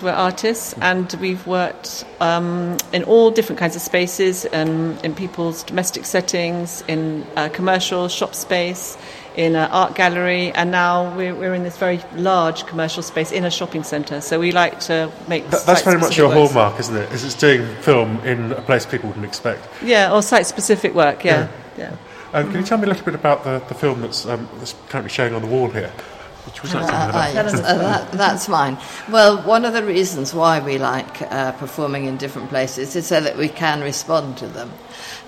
We're 0.02 0.12
artists, 0.12 0.74
and 0.80 1.12
we've 1.20 1.46
worked 1.46 2.06
um, 2.20 2.78
in 2.92 3.04
all 3.04 3.30
different 3.30 3.58
kinds 3.58 3.76
of 3.76 3.82
spaces, 3.82 4.46
um, 4.52 4.96
in 5.04 5.14
people's 5.14 5.62
domestic 5.62 6.06
settings, 6.06 6.82
in 6.88 7.26
uh, 7.36 7.50
commercial 7.50 8.08
shop 8.08 8.34
space, 8.34 8.96
in 9.36 9.56
an 9.56 9.70
art 9.70 9.94
gallery, 9.94 10.52
and 10.52 10.70
now 10.70 11.14
we're, 11.16 11.34
we're 11.34 11.52
in 11.54 11.64
this 11.64 11.76
very 11.76 12.00
large 12.14 12.64
commercial 12.66 13.02
space 13.02 13.30
in 13.30 13.44
a 13.44 13.50
shopping 13.50 13.82
centre. 13.82 14.22
So 14.22 14.40
we 14.40 14.52
like 14.52 14.80
to 14.80 15.12
make 15.28 15.42
Th- 15.50 15.64
that's 15.64 15.82
very 15.82 15.98
much 15.98 16.16
your 16.16 16.28
works. 16.28 16.52
hallmark, 16.52 16.80
isn't 16.80 16.96
it? 16.96 17.12
Is 17.12 17.22
it's 17.22 17.34
doing 17.34 17.66
film 17.82 18.20
in 18.20 18.52
a 18.52 18.62
place 18.62 18.86
people 18.86 19.08
wouldn't 19.08 19.26
expect. 19.26 19.68
Yeah, 19.82 20.12
or 20.12 20.22
site-specific 20.22 20.94
work. 20.94 21.24
Yeah, 21.24 21.48
yeah. 21.76 21.94
Um, 22.32 22.50
can 22.50 22.60
you 22.60 22.66
tell 22.66 22.78
me 22.78 22.84
a 22.84 22.88
little 22.88 23.04
bit 23.04 23.14
about 23.14 23.44
the, 23.44 23.62
the 23.68 23.74
film 23.74 24.00
that's, 24.00 24.24
um, 24.24 24.48
that's 24.58 24.74
currently 24.88 25.10
showing 25.10 25.34
on 25.34 25.42
the 25.42 25.48
wall 25.48 25.68
here? 25.68 25.92
Which 26.46 26.62
was 26.62 26.74
Uh, 26.74 27.30
yes, 27.34 27.54
uh, 27.54 27.60
that, 27.78 28.12
that's 28.12 28.46
fine. 28.46 28.78
Well, 29.10 29.42
one 29.42 29.64
of 29.64 29.72
the 29.72 29.84
reasons 29.84 30.32
why 30.32 30.60
we 30.60 30.78
like 30.78 31.20
uh, 31.22 31.52
performing 31.52 32.06
in 32.06 32.16
different 32.16 32.48
places 32.48 32.96
is 32.96 33.06
so 33.06 33.20
that 33.20 33.36
we 33.36 33.48
can 33.48 33.82
respond 33.82 34.38
to 34.38 34.46
them. 34.46 34.72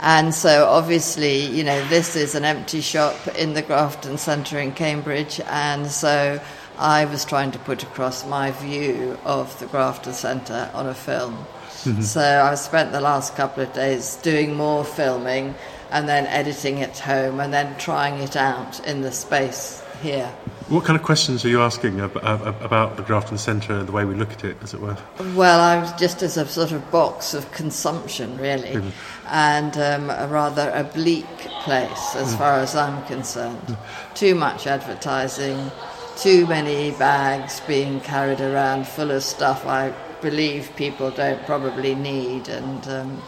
And 0.01 0.35
so, 0.35 0.66
obviously, 0.66 1.46
you 1.46 1.64
know, 1.64 1.85
this 1.88 2.16
is 2.16 2.35
an 2.35 2.44
empty 2.44 2.81
shop 2.81 3.16
in 3.38 3.53
the 3.55 3.62
Grafton 3.62 4.18
Centre 4.18 4.59
in 4.59 4.72
Cambridge, 4.72 5.40
and 5.48 5.87
so 5.90 6.40
I 6.79 7.05
was 7.05 7.25
trying 7.25 7.53
to 7.53 7.59
put 7.59 7.83
across 7.83 8.27
my 8.27 8.51
view 8.51 9.18
of 9.25 9.57
the 9.61 9.66
Grafton 9.66 10.14
Centre 10.14 10.70
on 10.75 10.87
a 10.88 10.94
film. 10.94 11.46
Mhm. 11.85 12.03
So 12.03 12.42
I've 12.44 12.59
spent 12.59 12.92
the 12.92 13.01
last 13.01 13.37
couple 13.37 13.62
of 13.62 13.72
days 13.72 14.16
doing 14.22 14.57
more 14.57 14.85
filming 14.85 15.55
and 15.90 16.09
then 16.09 16.27
editing 16.27 16.79
it 16.79 16.98
home 16.98 17.40
and 17.40 17.53
then 17.53 17.75
trying 17.77 18.18
it 18.18 18.37
out 18.37 18.81
in 18.87 19.03
the 19.03 19.12
space 19.12 19.82
here. 20.03 20.27
What 20.69 20.85
kind 20.85 20.99
of 20.99 21.05
questions 21.05 21.45
are 21.45 21.49
you 21.49 21.61
asking 21.62 22.01
ab- 22.01 22.17
ab- 22.23 22.62
about 22.62 22.97
the 22.97 23.03
Grafton 23.03 23.38
Centre 23.38 23.75
and 23.79 23.87
the 23.88 23.93
way 23.93 24.05
we 24.05 24.15
look 24.15 24.33
at 24.33 24.45
it, 24.45 24.57
as 24.62 24.75
it 24.75 24.81
were? 24.81 24.97
Well, 25.35 25.61
I 25.61 25.79
was 25.79 25.93
just 25.93 26.23
as 26.23 26.37
a 26.37 26.47
sort 26.47 26.73
of 26.73 26.91
box 26.91 27.35
of 27.35 27.51
consumption, 27.53 28.37
really, 28.38 28.71
Mhm. 28.75 28.91
and 29.29 29.77
um, 29.79 30.11
a 30.11 30.27
rather 30.29 30.88
bleak 30.95 31.27
place 31.65 32.15
as 32.17 32.35
Mm. 32.35 32.38
far 32.38 32.55
as 32.61 32.75
I'm 32.75 33.03
concerned. 33.05 33.77
Too 34.15 34.35
much 34.35 34.67
advertising, 34.67 35.71
too 36.17 36.47
many 36.47 36.91
bags 36.93 37.61
being 37.67 38.01
carried 38.01 38.41
around 38.41 38.87
full 38.87 39.11
of 39.11 39.23
stuff 39.23 39.67
I 39.67 39.93
believe 40.21 40.71
people 40.77 41.11
don't 41.11 41.45
probably 41.47 41.95
need, 41.95 42.49
and 42.49 42.88
um, 42.88 43.23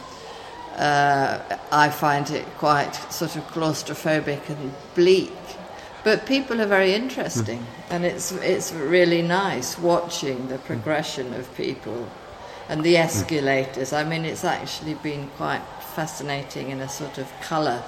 uh, 0.78 1.38
I 1.72 1.88
find 1.90 2.30
it 2.30 2.44
quite 2.58 2.94
sort 3.12 3.36
of 3.36 3.46
claustrophobic 3.52 4.48
and 4.48 4.72
bleak. 4.94 5.32
But 6.04 6.26
people 6.26 6.60
are 6.60 6.66
very 6.66 6.92
interesting, 6.94 7.66
and 7.88 8.04
it's 8.04 8.30
it's 8.30 8.72
really 8.72 9.22
nice 9.22 9.78
watching 9.78 10.48
the 10.48 10.58
progression 10.58 11.32
of 11.32 11.48
people 11.56 12.06
and 12.68 12.82
the 12.82 12.96
escalators. 12.96 13.92
I 13.92 14.04
mean, 14.04 14.24
it's 14.24 14.44
actually 14.44 14.94
been 14.94 15.28
quite 15.36 15.62
fascinating 15.94 16.70
in 16.70 16.80
a 16.80 16.88
sort 16.88 17.18
of 17.18 17.32
colour 17.40 17.82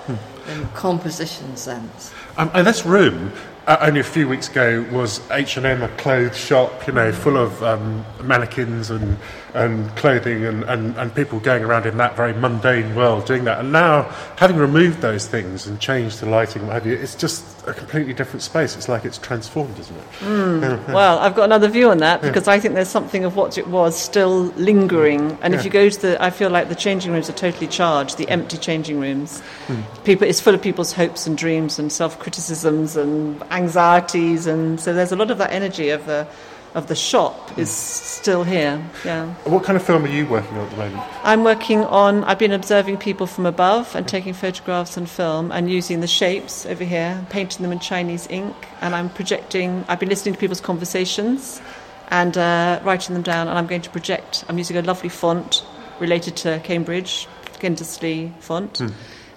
and 0.48 0.74
composition 0.74 1.56
sense. 1.56 2.12
Um, 2.36 2.50
and 2.54 2.66
this 2.66 2.86
room, 2.86 3.32
uh, 3.66 3.76
only 3.80 4.00
a 4.00 4.04
few 4.04 4.28
weeks 4.28 4.48
ago, 4.48 4.84
was 4.92 5.20
H&M, 5.30 5.82
a 5.82 5.88
clothes 5.96 6.36
shop, 6.36 6.86
you 6.86 6.92
know, 6.92 7.10
full 7.10 7.36
of 7.36 7.62
um, 7.64 8.04
mannequins 8.22 8.90
and, 8.90 9.16
and 9.54 9.88
clothing 9.96 10.44
and, 10.44 10.62
and, 10.64 10.96
and 10.96 11.14
people 11.14 11.40
going 11.40 11.64
around 11.64 11.84
in 11.86 11.96
that 11.96 12.14
very 12.16 12.32
mundane 12.32 12.94
world 12.94 13.26
doing 13.26 13.44
that. 13.44 13.58
And 13.58 13.72
now, 13.72 14.02
having 14.36 14.56
removed 14.56 15.00
those 15.00 15.26
things 15.26 15.66
and 15.66 15.80
changed 15.80 16.20
the 16.20 16.26
lighting 16.26 16.60
and 16.62 16.68
what 16.68 16.74
have 16.74 16.86
you, 16.86 16.94
it's 16.94 17.14
just 17.16 17.44
a 17.66 17.72
completely 17.72 18.12
different 18.14 18.42
space. 18.42 18.76
It's 18.76 18.88
like 18.88 19.04
it's 19.04 19.18
transformed, 19.18 19.76
isn't 19.80 19.96
it? 19.96 20.04
Mm. 20.20 20.60
Yeah, 20.62 20.68
yeah. 20.86 20.92
Well, 20.94 21.18
I've 21.18 21.34
got 21.34 21.44
another 21.44 21.66
view 21.68 21.90
on 21.90 21.98
that 21.98 22.22
Yeah. 22.22 22.28
because 22.28 22.46
I 22.46 22.60
think 22.60 22.74
there's 22.74 22.86
something 22.88 23.24
of 23.24 23.34
what 23.34 23.58
it 23.58 23.66
was 23.66 24.00
still 24.00 24.44
lingering. 24.56 25.36
And 25.42 25.52
Yeah. 25.52 25.58
if 25.58 25.64
you 25.64 25.70
go 25.72 25.88
to 25.88 26.00
the, 26.00 26.22
I 26.22 26.30
feel 26.30 26.50
like 26.50 26.68
the 26.68 26.76
changing 26.76 27.12
rooms 27.12 27.28
are 27.28 27.32
totally 27.32 27.66
charged. 27.66 28.18
The 28.18 28.28
empty 28.28 28.56
changing 28.58 29.00
rooms, 29.00 29.42
Mm. 29.66 29.82
people, 30.04 30.28
it's 30.28 30.40
full 30.40 30.54
of 30.54 30.62
people's 30.62 30.92
hopes 30.92 31.26
and 31.26 31.36
dreams 31.36 31.80
and 31.80 31.90
self-criticisms 31.90 32.96
and 32.96 33.42
anxieties, 33.56 34.46
and 34.46 34.78
so 34.78 34.92
there's 34.92 35.12
a 35.12 35.16
lot 35.16 35.30
of 35.30 35.38
that 35.38 35.50
energy 35.50 35.88
of 35.90 36.06
the 36.06 36.28
of 36.76 36.88
the 36.88 36.94
shop 36.94 37.58
is 37.58 37.70
still 37.70 38.44
here. 38.44 38.84
Yeah. 39.02 39.32
What 39.44 39.64
kind 39.64 39.76
of 39.76 39.82
film 39.82 40.04
are 40.04 40.08
you 40.08 40.26
working 40.26 40.58
on 40.58 40.64
at 40.66 40.70
the 40.70 40.76
moment? 40.76 41.02
I'm 41.24 41.42
working 41.42 41.82
on, 41.84 42.22
I've 42.24 42.38
been 42.38 42.52
observing 42.52 42.98
people 42.98 43.26
from 43.26 43.46
above 43.46 43.96
and 43.96 44.06
taking 44.06 44.34
photographs 44.34 44.98
and 44.98 45.08
film 45.08 45.50
and 45.50 45.70
using 45.70 46.00
the 46.00 46.06
shapes 46.06 46.66
over 46.66 46.84
here, 46.84 47.26
painting 47.30 47.62
them 47.62 47.72
in 47.72 47.78
Chinese 47.78 48.26
ink. 48.28 48.54
And 48.82 48.94
I'm 48.94 49.08
projecting, 49.08 49.86
I've 49.88 49.98
been 49.98 50.10
listening 50.10 50.34
to 50.34 50.38
people's 50.38 50.60
conversations 50.60 51.62
and 52.08 52.36
uh, 52.36 52.78
writing 52.84 53.14
them 53.14 53.22
down. 53.22 53.48
And 53.48 53.56
I'm 53.56 53.66
going 53.66 53.80
to 53.80 53.90
project, 53.90 54.44
I'm 54.46 54.58
using 54.58 54.76
a 54.76 54.82
lovely 54.82 55.08
font 55.08 55.64
related 55.98 56.36
to 56.44 56.60
Cambridge, 56.62 57.26
Kindersley 57.58 58.38
font. 58.42 58.78
Hmm. 58.78 58.88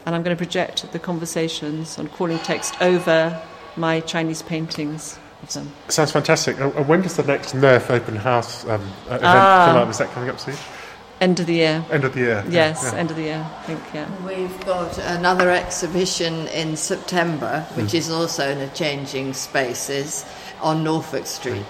And 0.06 0.14
I'm 0.14 0.24
going 0.24 0.36
to 0.36 0.44
project 0.44 0.92
the 0.92 1.00
conversations 1.00 1.98
on 1.98 2.10
calling 2.10 2.40
text 2.40 2.76
over 2.82 3.42
my 3.80 4.02
Chinese 4.02 4.42
paintings 4.44 5.18
of 5.42 5.54
them. 5.54 5.72
Sounds 5.88 6.12
fantastic. 6.12 6.60
And 6.60 6.74
and 6.76 6.88
when 6.88 7.02
does 7.02 7.16
the 7.16 7.24
next 7.24 7.56
Nerf 7.56 7.90
open 7.90 8.16
house 8.18 8.66
um, 8.66 8.82
uh, 9.10 9.16
event 9.16 9.24
Ah. 9.24 9.66
come 9.68 9.78
up? 9.84 9.90
Is 9.90 9.98
that 9.98 10.12
coming 10.12 10.30
up 10.30 10.40
soon? 10.40 10.56
End 11.22 11.40
of 11.40 11.48
the 11.48 11.54
year. 11.56 11.84
End 11.92 12.04
of 12.06 12.14
the 12.14 12.20
year. 12.22 12.44
Yes, 12.50 12.80
yeah. 12.84 12.98
end 13.00 13.12
of 13.12 13.18
the 13.18 13.24
year, 13.24 13.46
I 13.60 13.64
think, 13.64 13.82
yeah. 13.94 14.08
We've 14.26 14.66
got 14.66 14.98
another 15.00 15.50
exhibition 15.52 16.48
in 16.48 16.78
September, 16.78 17.66
which 17.76 17.88
Mm. 17.92 17.96
is 17.96 18.10
also 18.10 18.50
in 18.50 18.60
a 18.60 18.70
changing 18.70 19.34
spaces 19.34 20.24
on 20.62 20.82
Norfolk 20.84 21.28
Street. 21.28 21.66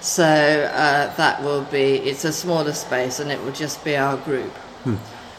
So 0.00 0.24
uh, 0.24 1.14
that 1.16 1.42
will 1.42 1.62
be, 1.70 1.96
it's 2.10 2.24
a 2.26 2.32
smaller 2.32 2.72
space 2.74 3.18
and 3.20 3.30
it 3.30 3.42
will 3.42 3.52
just 3.52 3.82
be 3.82 3.96
our 3.96 4.16
group. 4.18 4.52
Hmm. 4.84 4.96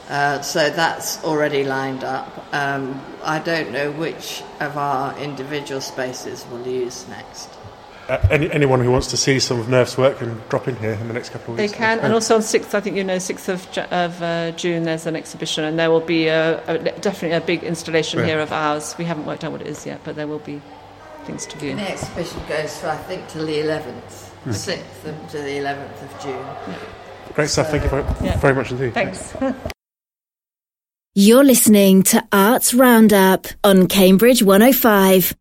Uh, 0.10 0.42
so 0.42 0.70
that's 0.70 1.24
already 1.24 1.64
lined 1.64 2.04
up. 2.04 2.46
Um, 2.54 3.02
I 3.24 3.40
don't 3.40 3.72
know 3.72 3.92
which 3.92 4.44
of 4.60 4.78
our 4.78 5.18
individual 5.18 5.80
spaces 5.82 6.46
we'll 6.52 6.68
use 6.68 7.08
next. 7.08 7.50
Uh, 8.10 8.18
any, 8.30 8.52
anyone 8.52 8.82
who 8.82 8.92
wants 8.92 9.08
to 9.08 9.16
see 9.16 9.40
some 9.40 9.62
of 9.62 9.68
Nerf's 9.70 9.98
work 9.98 10.18
can 10.18 10.42
drop 10.50 10.68
in 10.68 10.76
here 10.76 10.92
in 10.92 11.08
the 11.08 11.14
next 11.14 11.30
couple 11.30 11.54
of 11.54 11.60
weeks. 11.60 11.72
They 11.72 11.78
can, 11.78 12.02
and 12.02 12.14
also 12.14 12.36
on 12.36 12.42
6th, 12.42 12.74
I 12.74 12.82
think 12.82 12.98
you 12.98 13.04
know, 13.06 13.16
6th 13.16 13.48
of, 13.48 13.78
of 13.94 14.22
uh, 14.22 14.52
June, 14.52 14.84
there's 14.84 15.06
an 15.06 15.16
exhibition, 15.16 15.64
and 15.64 15.80
there 15.80 15.90
will 15.90 16.02
be 16.02 16.28
a, 16.28 16.62
a, 16.68 16.78
definitely 17.00 17.38
a 17.38 17.40
big 17.42 17.64
installation 17.64 18.20
Yeah. 18.20 18.26
here 18.26 18.40
of 18.42 18.52
ours. 18.52 18.94
We 18.98 19.06
haven't 19.06 19.26
worked 19.26 19.46
out 19.46 19.54
what 19.54 19.62
it 19.62 19.68
is 19.68 19.86
yet, 19.86 20.02
but 20.04 20.18
there 20.18 20.28
will 20.28 20.40
be 20.40 20.62
things 21.24 21.46
to 21.46 21.58
view. 21.58 21.76
The 21.78 21.92
exhibition 21.92 22.42
goes, 22.50 22.78
for, 22.78 22.88
I 22.90 22.98
think, 22.98 23.30
till 23.30 23.46
the 23.46 23.60
11th, 23.60 24.28
Hmm. 24.44 24.50
6th 24.52 25.30
to 25.32 25.38
the 25.38 25.58
11th 25.60 26.04
of 26.04 26.22
June. 26.22 26.46
Great 27.34 27.50
stuff. 27.50 27.70
Thank 27.70 27.84
you 27.84 27.90
very, 27.90 28.04
Yeah. 28.22 28.38
very 28.40 28.54
much 28.54 28.70
indeed. 28.72 28.94
Thanks. 28.94 29.34
You're 31.16 31.44
listening 31.44 32.02
to 32.04 32.28
Arts 32.32 32.74
Roundup 32.74 33.46
on 33.64 33.88
Cambridge 33.88 34.42
105. 34.42 35.36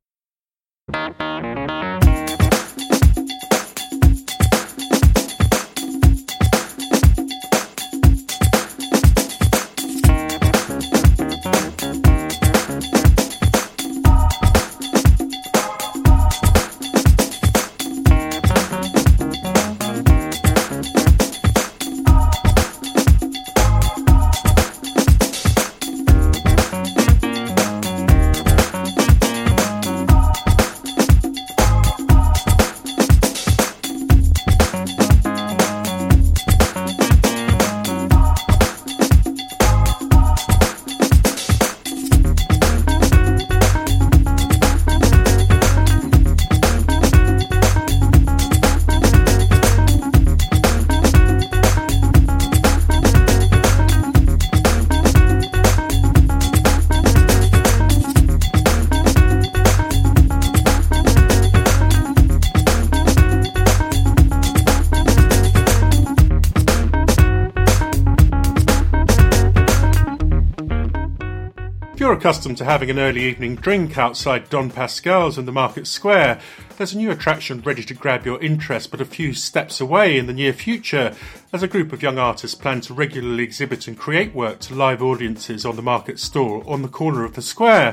Accustomed 72.43 72.59
to 72.59 72.65
having 72.65 72.91
an 72.91 72.99
early 72.99 73.23
evening 73.23 73.55
drink 73.55 73.97
outside 73.97 74.51
Don 74.51 74.69
Pasquale's 74.69 75.39
in 75.39 75.47
the 75.47 75.53
Market 75.53 75.87
Square, 75.87 76.41
there's 76.83 76.95
a 76.95 76.99
new 76.99 77.13
attraction 77.13 77.61
ready 77.61 77.85
to 77.85 77.95
grab 77.95 78.27
your 78.27 78.43
interest 78.43 78.91
but 78.91 79.01
a 79.01 79.05
few 79.05 79.33
steps 79.33 79.81
away 79.81 80.19
in 80.19 80.27
the 80.27 80.33
near 80.33 80.53
future 80.53 81.15
as 81.53 81.63
a 81.63 81.69
group 81.69 81.93
of 81.93 82.03
young 82.03 82.19
artists 82.19 82.57
plan 82.57 82.81
to 82.81 82.93
regularly 82.93 83.45
exhibit 83.45 83.87
and 83.87 83.97
create 83.97 84.35
work 84.35 84.59
to 84.59 84.75
live 84.75 85.01
audiences 85.01 85.65
on 85.65 85.77
the 85.77 85.83
market 85.83 86.19
stall 86.19 86.69
on 86.69 86.83
the 86.83 86.89
corner 86.89 87.25
of 87.25 87.35
the 87.35 87.41
square. 87.41 87.93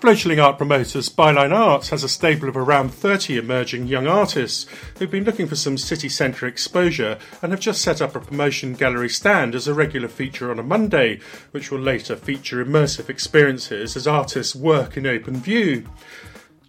Fledgling 0.00 0.40
art 0.40 0.56
promoters 0.56 1.10
Byline 1.10 1.54
Arts 1.54 1.90
has 1.90 2.02
a 2.02 2.08
stable 2.08 2.48
of 2.48 2.56
around 2.56 2.94
30 2.94 3.36
emerging 3.36 3.86
young 3.88 4.06
artists 4.06 4.64
who've 4.98 5.10
been 5.10 5.24
looking 5.24 5.46
for 5.46 5.56
some 5.56 5.76
city 5.76 6.08
centre 6.08 6.46
exposure 6.46 7.18
and 7.42 7.52
have 7.52 7.60
just 7.60 7.82
set 7.82 8.00
up 8.00 8.16
a 8.16 8.20
promotion 8.20 8.72
gallery 8.72 9.10
stand 9.10 9.54
as 9.54 9.68
a 9.68 9.74
regular 9.74 10.08
feature 10.08 10.50
on 10.50 10.58
a 10.58 10.62
Monday, 10.62 11.20
which 11.50 11.70
will 11.70 11.78
later 11.78 12.16
feature 12.16 12.64
immersive 12.64 13.10
experiences 13.10 13.98
as 13.98 14.06
artists 14.06 14.56
work 14.56 14.96
in 14.96 15.06
open 15.06 15.36
view. 15.36 15.84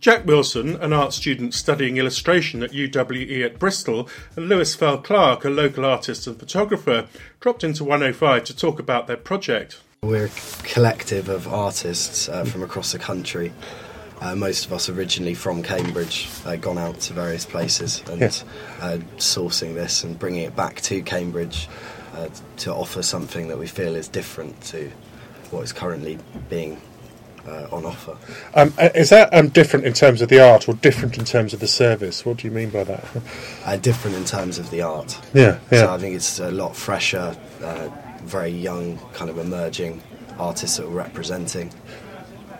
Jack 0.01 0.25
Wilson, 0.25 0.77
an 0.77 0.93
art 0.93 1.13
student 1.13 1.53
studying 1.53 1.97
illustration 1.97 2.63
at 2.63 2.71
UWE 2.71 3.45
at 3.45 3.59
Bristol, 3.59 4.09
and 4.35 4.49
Lewis 4.49 4.73
Fell 4.73 4.97
Clark, 4.97 5.45
a 5.45 5.49
local 5.49 5.85
artist 5.85 6.25
and 6.25 6.39
photographer, 6.39 7.07
dropped 7.39 7.63
into 7.63 7.83
105 7.83 8.43
to 8.45 8.55
talk 8.55 8.79
about 8.79 9.05
their 9.05 9.15
project. 9.15 9.79
We're 10.01 10.25
a 10.25 10.63
collective 10.63 11.29
of 11.29 11.47
artists 11.47 12.27
uh, 12.27 12.45
from 12.45 12.63
across 12.63 12.91
the 12.93 12.97
country. 12.97 13.53
Uh, 14.19 14.35
most 14.35 14.65
of 14.65 14.73
us 14.73 14.89
originally 14.89 15.35
from 15.35 15.61
Cambridge, 15.61 16.27
uh, 16.45 16.55
gone 16.55 16.79
out 16.79 16.99
to 17.01 17.13
various 17.13 17.45
places 17.45 18.03
and 18.09 18.21
Yes. 18.21 18.43
uh, 18.81 18.97
sourcing 19.17 19.75
this 19.75 20.03
and 20.03 20.17
bringing 20.17 20.41
it 20.41 20.55
back 20.55 20.81
to 20.81 21.03
Cambridge 21.03 21.69
uh, 22.15 22.27
to 22.57 22.73
offer 22.73 23.03
something 23.03 23.49
that 23.49 23.57
we 23.59 23.67
feel 23.67 23.95
is 23.95 24.07
different 24.07 24.59
to 24.63 24.91
what 25.51 25.61
is 25.61 25.71
currently 25.71 26.17
being 26.49 26.81
uh, 27.47 27.67
on 27.71 27.85
offer. 27.85 28.17
Um, 28.53 28.73
uh, 28.77 28.89
is 28.95 29.09
that 29.09 29.33
um, 29.33 29.49
different 29.49 29.85
in 29.85 29.93
terms 29.93 30.21
of 30.21 30.29
the 30.29 30.39
art 30.39 30.67
or 30.67 30.73
different 30.75 31.17
in 31.17 31.25
terms 31.25 31.53
of 31.53 31.59
the 31.59 31.67
service? 31.67 32.25
What 32.25 32.37
do 32.37 32.47
you 32.47 32.53
mean 32.53 32.69
by 32.69 32.83
that? 32.83 33.03
Uh, 33.63 33.77
different 33.77 34.17
in 34.17 34.25
terms 34.25 34.57
of 34.57 34.69
the 34.71 34.81
art. 34.81 35.19
Yeah, 35.35 35.59
yeah. 35.69 35.81
So 35.81 35.93
I 35.93 35.97
think 35.99 36.15
it's 36.15 36.39
a 36.39 36.49
lot 36.49 36.75
fresher, 36.75 37.35
uh, 37.63 37.89
very 38.23 38.49
young, 38.49 38.97
kind 39.13 39.29
of 39.29 39.37
emerging 39.37 40.01
artists 40.39 40.77
that 40.77 40.87
we're 40.87 40.95
representing. 40.95 41.71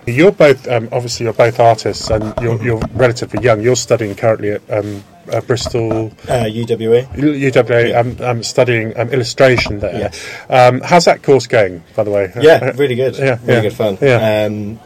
You're 0.06 0.32
both 0.32 0.68
um, 0.68 0.90
obviously 0.92 1.26
you're 1.26 1.34
both 1.34 1.60
artists 1.60 2.10
and 2.12 2.34
you're, 2.40 2.62
you're 2.64 2.82
relatively 2.94 3.44
young. 3.44 3.62
You're 3.62 3.76
studying 3.76 4.14
currently 4.16 4.52
at 4.52 4.62
um, 4.70 5.04
uh, 5.32 5.42
Bristol 5.42 6.08
Uh, 6.28 6.46
UWA. 6.46 7.08
UWA. 7.14 7.96
I'm, 7.98 8.18
I'm 8.22 8.44
studying 8.44 8.98
um, 8.98 9.10
illustration 9.10 9.80
there. 9.80 10.12
Um, 10.50 10.82
how's 10.82 11.06
that 11.06 11.24
course 11.24 11.48
going, 11.48 11.84
by 11.96 12.04
the 12.04 12.12
way? 12.12 12.32
Yeah, 12.40 12.72
really 12.76 12.96
good. 12.96 13.18
Yeah, 13.18 13.40
really 13.42 13.54
yeah. 13.54 13.62
good 13.62 13.74
fun. 13.74 13.98
Yeah. 14.02 14.46
Um, 14.46 14.80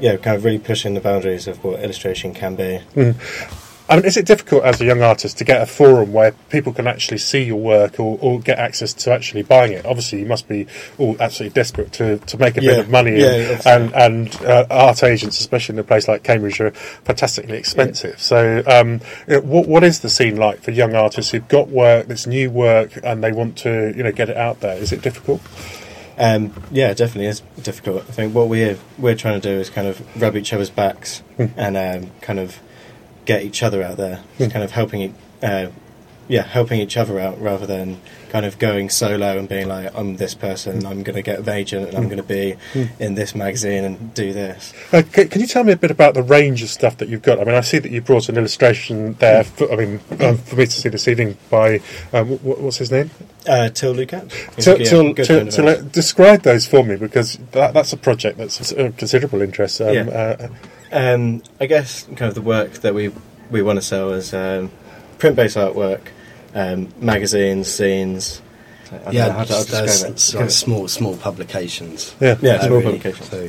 yeah, 0.00 0.16
kind 0.16 0.36
of 0.36 0.44
really 0.44 0.58
pushing 0.58 0.94
the 0.94 1.00
boundaries 1.00 1.46
of 1.46 1.62
what 1.62 1.80
illustration 1.80 2.34
can 2.34 2.56
be. 2.56 2.80
Mm. 2.94 3.60
I 3.92 3.96
mean, 3.96 4.06
is 4.06 4.16
it 4.16 4.24
difficult 4.24 4.64
as 4.64 4.80
a 4.80 4.86
young 4.86 5.02
artist 5.02 5.36
to 5.38 5.44
get 5.44 5.60
a 5.60 5.66
forum 5.66 6.14
where 6.14 6.32
people 6.48 6.72
can 6.72 6.86
actually 6.86 7.18
see 7.18 7.42
your 7.42 7.60
work 7.60 8.00
or, 8.00 8.18
or 8.22 8.40
get 8.40 8.58
access 8.58 8.94
to 8.94 9.12
actually 9.12 9.42
buying 9.42 9.72
it? 9.72 9.84
Obviously, 9.84 10.20
you 10.20 10.26
must 10.26 10.48
be 10.48 10.66
all 10.96 11.14
absolutely 11.20 11.52
desperate 11.54 11.92
to, 11.94 12.16
to 12.18 12.38
make 12.38 12.56
a 12.56 12.62
Yeah. 12.62 12.70
bit 12.70 12.78
of 12.80 12.90
money, 12.90 13.20
Yeah, 13.20 13.60
and 13.66 13.92
and, 13.94 14.32
and 14.34 14.44
uh, 14.46 14.66
art 14.70 15.02
agents, 15.04 15.38
especially 15.40 15.74
in 15.74 15.78
a 15.80 15.84
place 15.84 16.08
like 16.08 16.22
Cambridge, 16.22 16.58
are 16.60 16.70
fantastically 16.70 17.58
expensive. 17.58 18.18
So, 18.18 18.62
um, 18.66 19.00
you 19.28 19.34
know, 19.34 19.40
what 19.42 19.68
what 19.68 19.84
is 19.84 20.00
the 20.00 20.08
scene 20.08 20.36
like 20.36 20.62
for 20.62 20.70
young 20.70 20.94
artists 20.94 21.30
who've 21.30 21.46
got 21.48 21.68
work, 21.68 22.06
that's 22.08 22.26
new 22.26 22.50
work, 22.50 22.98
and 23.04 23.22
they 23.22 23.32
want 23.32 23.58
to 23.58 23.92
you 23.94 24.02
know 24.02 24.12
get 24.12 24.30
it 24.30 24.38
out 24.38 24.60
there? 24.60 24.78
Is 24.78 24.92
it 24.92 25.02
difficult? 25.02 25.42
Um, 26.16 26.52
yeah, 26.70 26.94
definitely 26.94 27.26
is 27.26 27.40
difficult. 27.62 28.04
I 28.08 28.12
think 28.12 28.34
what 28.34 28.48
we're 28.48 28.78
we're 28.98 29.16
trying 29.16 29.38
to 29.40 29.46
do 29.54 29.60
is 29.60 29.68
kind 29.68 29.86
of 29.86 30.00
rub 30.22 30.34
each 30.36 30.54
other's 30.54 30.70
backs 30.70 31.18
Hmm. 31.36 31.46
and 31.56 31.76
um, 31.76 32.10
kind 32.22 32.38
of 32.38 32.58
get 33.24 33.42
each 33.42 33.62
other 33.62 33.82
out 33.82 33.96
there, 33.96 34.20
Hmm. 34.38 34.48
kind 34.48 34.64
of 34.64 34.72
helping, 34.72 35.14
uh, 35.42 35.66
yeah, 36.28 36.42
helping 36.42 36.80
each 36.80 36.96
other 36.96 37.18
out 37.18 37.40
rather 37.40 37.66
than 37.66 38.00
kind 38.30 38.46
of 38.46 38.58
going 38.58 38.88
solo 38.88 39.36
and 39.38 39.46
being 39.48 39.68
like, 39.68 39.90
I'm 39.94 40.16
this 40.16 40.32
person, 40.34 40.86
I'm 40.86 41.02
going 41.02 41.16
to 41.16 41.22
get 41.22 41.40
an 41.40 41.48
agent, 41.50 41.88
and 41.88 41.96
I'm 41.98 42.04
going 42.04 42.16
to 42.16 42.22
be 42.22 42.54
Hmm. 42.72 42.84
in 42.98 43.14
this 43.14 43.34
magazine 43.34 43.84
and 43.84 44.14
do 44.14 44.32
this. 44.32 44.72
Uh, 44.92 45.02
can 45.12 45.40
you 45.40 45.46
tell 45.46 45.64
me 45.64 45.72
a 45.72 45.76
bit 45.76 45.90
about 45.90 46.14
the 46.14 46.22
range 46.22 46.62
of 46.62 46.70
stuff 46.70 46.96
that 46.98 47.08
you've 47.10 47.20
got? 47.22 47.38
I 47.38 47.44
mean, 47.44 47.54
I 47.54 47.60
see 47.60 47.78
that 47.78 47.90
you 47.92 48.00
brought 48.00 48.28
an 48.30 48.38
illustration 48.38 49.16
there. 49.18 49.44
For, 49.44 49.70
I 49.70 49.76
mean, 49.76 50.00
um, 50.20 50.38
for 50.38 50.56
me 50.56 50.64
to 50.64 50.70
see 50.72 50.88
this 50.88 51.06
evening 51.08 51.36
by 51.50 51.80
um, 52.14 52.28
wh- 52.38 52.40
wh- 52.40 52.62
what's 52.62 52.78
his 52.78 52.90
name? 52.90 53.10
Uh, 53.46 53.68
Till 53.68 53.92
Lucat. 53.94 54.32
He's 54.56 54.64
To, 54.64 54.76
a- 54.76 54.78
yeah, 54.78 54.84
to, 54.90 55.02
good 55.12 55.16
to, 55.16 55.24
friend 55.26 55.48
of 55.48 55.54
to 55.54 55.66
ours. 55.66 55.82
let- 55.82 55.92
describe 55.92 56.42
those 56.42 56.66
for 56.66 56.82
me 56.84 56.96
because 56.96 57.38
that, 57.50 57.74
that's 57.74 57.92
a 57.92 57.96
project 57.98 58.38
that's 58.38 58.72
of 58.72 58.96
considerable 58.96 59.42
interest. 59.42 59.80
Um, 59.82 59.94
Yeah. 59.94 60.48
Um, 60.92 61.42
I 61.60 61.66
guess 61.66 62.04
kind 62.16 62.22
of 62.28 62.34
the 62.34 62.42
work 62.42 62.72
that 62.82 62.94
we 62.94 63.10
we 63.50 63.62
want 63.62 63.78
to 63.78 63.82
sell 63.82 64.12
is 64.12 64.32
um, 64.34 64.70
print-based 65.18 65.56
artwork, 65.56 66.00
um, 66.54 66.88
magazines, 67.00 67.68
zines. 67.68 68.40
I 69.06 69.10
yeah, 69.10 69.26
know 69.28 69.32
how 69.32 69.42
to 69.44 69.48
just, 69.48 69.72
uh, 69.72 69.82
describe 69.82 70.10
it. 70.10 70.14
s- 70.16 70.32
kind 70.32 70.44
of 70.44 70.52
small, 70.52 70.86
small 70.88 71.16
publications. 71.16 72.14
Yeah. 72.20 72.36
Yeah, 72.42 72.52
Uh, 72.56 72.66
small 72.66 72.78
really. 72.80 72.98
publications. 72.98 73.30
So, 73.30 73.48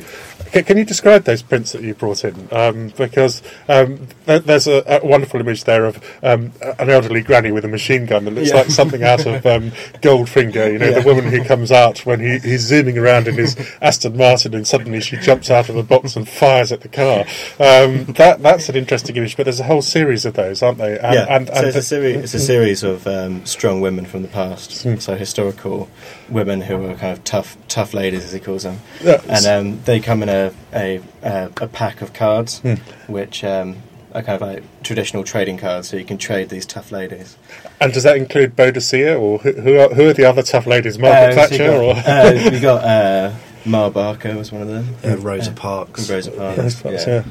Can, 0.62 0.78
you 0.78 0.84
describe 0.84 1.24
those 1.24 1.42
prints 1.42 1.72
that 1.72 1.82
you 1.82 1.94
brought 1.94 2.24
in? 2.24 2.48
Um, 2.52 2.92
because 2.96 3.42
um, 3.68 4.06
th- 4.26 4.44
there's 4.44 4.66
a, 4.66 5.00
a 5.02 5.06
wonderful 5.06 5.40
image 5.40 5.64
there 5.64 5.84
of 5.84 5.96
um, 6.22 6.52
an 6.78 6.90
elderly 6.90 7.22
granny 7.22 7.50
with 7.52 7.64
a 7.64 7.68
machine 7.68 8.06
gun 8.06 8.24
that 8.24 8.30
looks 8.32 8.50
Yeah. 8.50 8.56
like 8.56 8.70
something 8.70 9.02
out 9.02 9.26
of 9.26 9.44
um, 9.54 9.70
Goldfinger. 10.00 10.72
You 10.72 10.78
know, 10.78 10.88
Yeah. 10.90 11.00
the 11.00 11.06
woman 11.06 11.24
who 11.26 11.42
comes 11.44 11.72
out 11.72 12.06
when 12.06 12.20
he, 12.20 12.38
he's 12.38 12.60
zooming 12.62 12.98
around 12.98 13.26
in 13.28 13.34
his 13.34 13.56
Aston 13.82 14.16
Martin, 14.16 14.54
and 14.54 14.66
suddenly 14.66 15.00
she 15.00 15.16
jumps 15.16 15.50
out 15.50 15.68
of 15.68 15.76
a 15.76 15.82
box 15.82 16.16
and 16.16 16.28
fires 16.28 16.72
at 16.72 16.82
the 16.82 16.88
car. 16.88 17.20
Um, 17.58 18.04
that 18.14 18.38
that's 18.40 18.68
an 18.68 18.76
interesting 18.76 19.16
image. 19.16 19.36
But 19.36 19.44
there's 19.44 19.60
a 19.60 19.64
whole 19.64 19.82
series 19.82 20.24
of 20.24 20.34
those, 20.34 20.62
aren't 20.62 20.78
they? 20.78 20.98
And, 20.98 21.14
yeah, 21.14 21.26
and, 21.28 21.48
so 21.48 21.54
it's 21.66 21.76
a 21.76 21.82
series. 21.82 22.16
It's 22.16 22.34
a 22.34 22.40
series 22.40 22.82
of 22.82 23.06
um, 23.06 23.44
strong 23.46 23.80
women 23.80 24.04
from 24.06 24.22
the 24.22 24.28
past. 24.28 24.82
Hmm. 24.82 24.96
So 24.96 25.16
historical 25.16 25.88
women 26.28 26.60
who 26.60 26.76
are 26.86 26.94
kind 26.94 27.16
of 27.16 27.24
tough 27.24 27.56
tough 27.68 27.94
ladies, 27.94 28.24
as 28.24 28.32
he 28.32 28.40
calls 28.40 28.62
them, 28.62 28.78
Yeah. 29.02 29.20
and 29.28 29.46
um, 29.46 29.82
they 29.84 30.00
come 30.00 30.22
in 30.22 30.28
a 30.28 30.43
a, 30.72 31.00
a, 31.22 31.50
a 31.60 31.68
pack 31.68 32.02
of 32.02 32.12
cards, 32.12 32.58
Hmm. 32.60 32.74
which 33.06 33.44
um, 33.44 33.76
are 34.12 34.22
kind 34.22 34.40
of 34.40 34.48
like 34.48 34.62
traditional 34.82 35.24
trading 35.24 35.56
cards, 35.58 35.88
so 35.88 35.96
you 35.96 36.04
can 36.04 36.18
trade 36.18 36.48
these 36.48 36.66
tough 36.66 36.90
ladies. 36.92 37.36
And 37.80 37.92
does 37.92 38.02
that 38.04 38.16
include 38.16 38.56
Boadicea, 38.56 39.18
or 39.20 39.38
who, 39.38 39.52
who, 39.52 39.78
are, 39.78 39.88
who 39.94 40.08
are 40.08 40.12
the 40.12 40.24
other 40.24 40.42
tough 40.42 40.66
ladies? 40.66 40.98
Margaret 40.98 41.36
Uh, 41.38 41.46
so 41.48 41.52
you 41.54 41.58
Thatcher, 41.58 41.82
or 41.82 41.94
got, 41.94 42.06
uh, 42.06 42.50
we 42.50 42.60
got 42.60 42.84
uh, 42.84 43.34
Ma 43.64 43.90
Barker 43.90 44.36
was 44.36 44.52
one 44.52 44.62
of 44.62 44.68
them. 44.68 44.94
Uh, 45.04 45.16
Rosa 45.18 45.52
Parks. 45.52 46.08
Rosa 46.10 46.30
Parks. 46.30 46.58
Rosa 46.58 46.82
Parks, 46.82 47.06
yeah. 47.06 47.24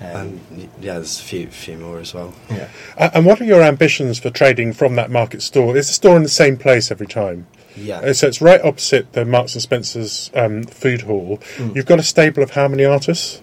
And 0.00 0.40
yeah, 0.80 0.94
there's 0.94 1.18
a 1.18 1.22
few 1.24 1.48
few 1.48 1.76
more 1.76 1.98
as 1.98 2.14
well. 2.14 2.32
Yeah. 2.48 2.68
A- 2.96 3.16
and 3.16 3.26
what 3.26 3.40
are 3.40 3.44
your 3.44 3.62
ambitions 3.62 4.20
for 4.20 4.30
trading 4.30 4.72
from 4.72 4.94
that 4.94 5.10
market 5.10 5.42
store? 5.42 5.76
Is 5.76 5.88
the 5.88 5.92
store 5.92 6.16
in 6.16 6.22
the 6.22 6.28
same 6.28 6.56
place 6.56 6.92
every 6.92 7.08
time? 7.08 7.48
Yeah. 7.76 7.98
Uh, 8.00 8.12
So 8.12 8.26
it's 8.26 8.40
right 8.40 8.60
opposite 8.62 9.12
the 9.12 9.24
Marks 9.24 9.54
and 9.54 9.62
Spencer's 9.62 10.30
um, 10.34 10.64
food 10.64 11.02
hall. 11.02 11.38
Mm. 11.56 11.76
You've 11.76 11.86
got 11.86 11.98
a 11.98 12.02
stable 12.02 12.42
of 12.42 12.50
how 12.50 12.68
many 12.68 12.84
artists? 12.84 13.42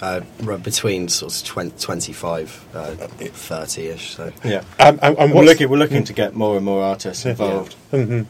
Uh, 0.00 0.20
between 0.58 1.08
sort 1.08 1.34
of 1.34 1.42
20, 1.46 1.78
25, 1.80 2.66
uh, 2.74 2.90
30-ish. 3.18 4.14
So 4.16 4.30
Yeah. 4.44 4.62
Um, 4.78 4.98
and, 5.02 5.16
and 5.16 5.32
we're 5.32 5.42
looking 5.44 5.70
we're 5.70 5.78
looking 5.78 6.04
to 6.04 6.12
get 6.12 6.34
more 6.34 6.56
and 6.56 6.64
more 6.66 6.82
artists 6.82 7.24
involved. 7.24 7.72
hmm 7.90 8.22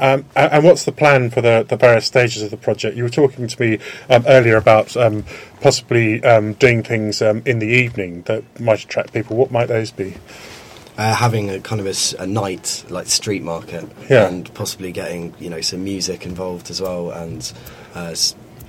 Um, 0.00 0.24
and, 0.34 0.52
and 0.52 0.64
what's 0.64 0.84
the 0.84 0.90
plan 0.90 1.30
for 1.30 1.40
the, 1.40 1.64
the 1.68 1.76
various 1.76 2.06
stages 2.06 2.42
of 2.42 2.50
the 2.50 2.56
project? 2.56 2.96
You 2.96 3.04
were 3.04 3.08
talking 3.08 3.46
to 3.46 3.60
me 3.60 3.78
um, 4.10 4.24
earlier 4.26 4.56
about 4.56 4.96
um, 4.96 5.24
possibly 5.60 6.22
um, 6.24 6.54
doing 6.54 6.82
things 6.82 7.22
um, 7.22 7.40
in 7.46 7.60
the 7.60 7.68
evening 7.68 8.22
that 8.22 8.42
might 8.60 8.82
attract 8.82 9.12
people. 9.12 9.36
What 9.36 9.52
might 9.52 9.66
those 9.66 9.92
be? 9.92 10.14
Uh, 10.98 11.14
having 11.14 11.50
a 11.50 11.60
kind 11.60 11.78
of 11.78 11.86
a 12.18 12.26
night 12.26 12.82
like 12.88 13.06
street 13.06 13.42
market, 13.42 13.84
Yeah. 14.08 14.28
and 14.28 14.52
possibly 14.54 14.92
getting 14.92 15.34
you 15.38 15.50
know 15.50 15.60
some 15.60 15.84
music 15.84 16.24
involved 16.24 16.70
as 16.70 16.80
well, 16.80 17.10
and 17.10 17.52
uh, 17.94 18.14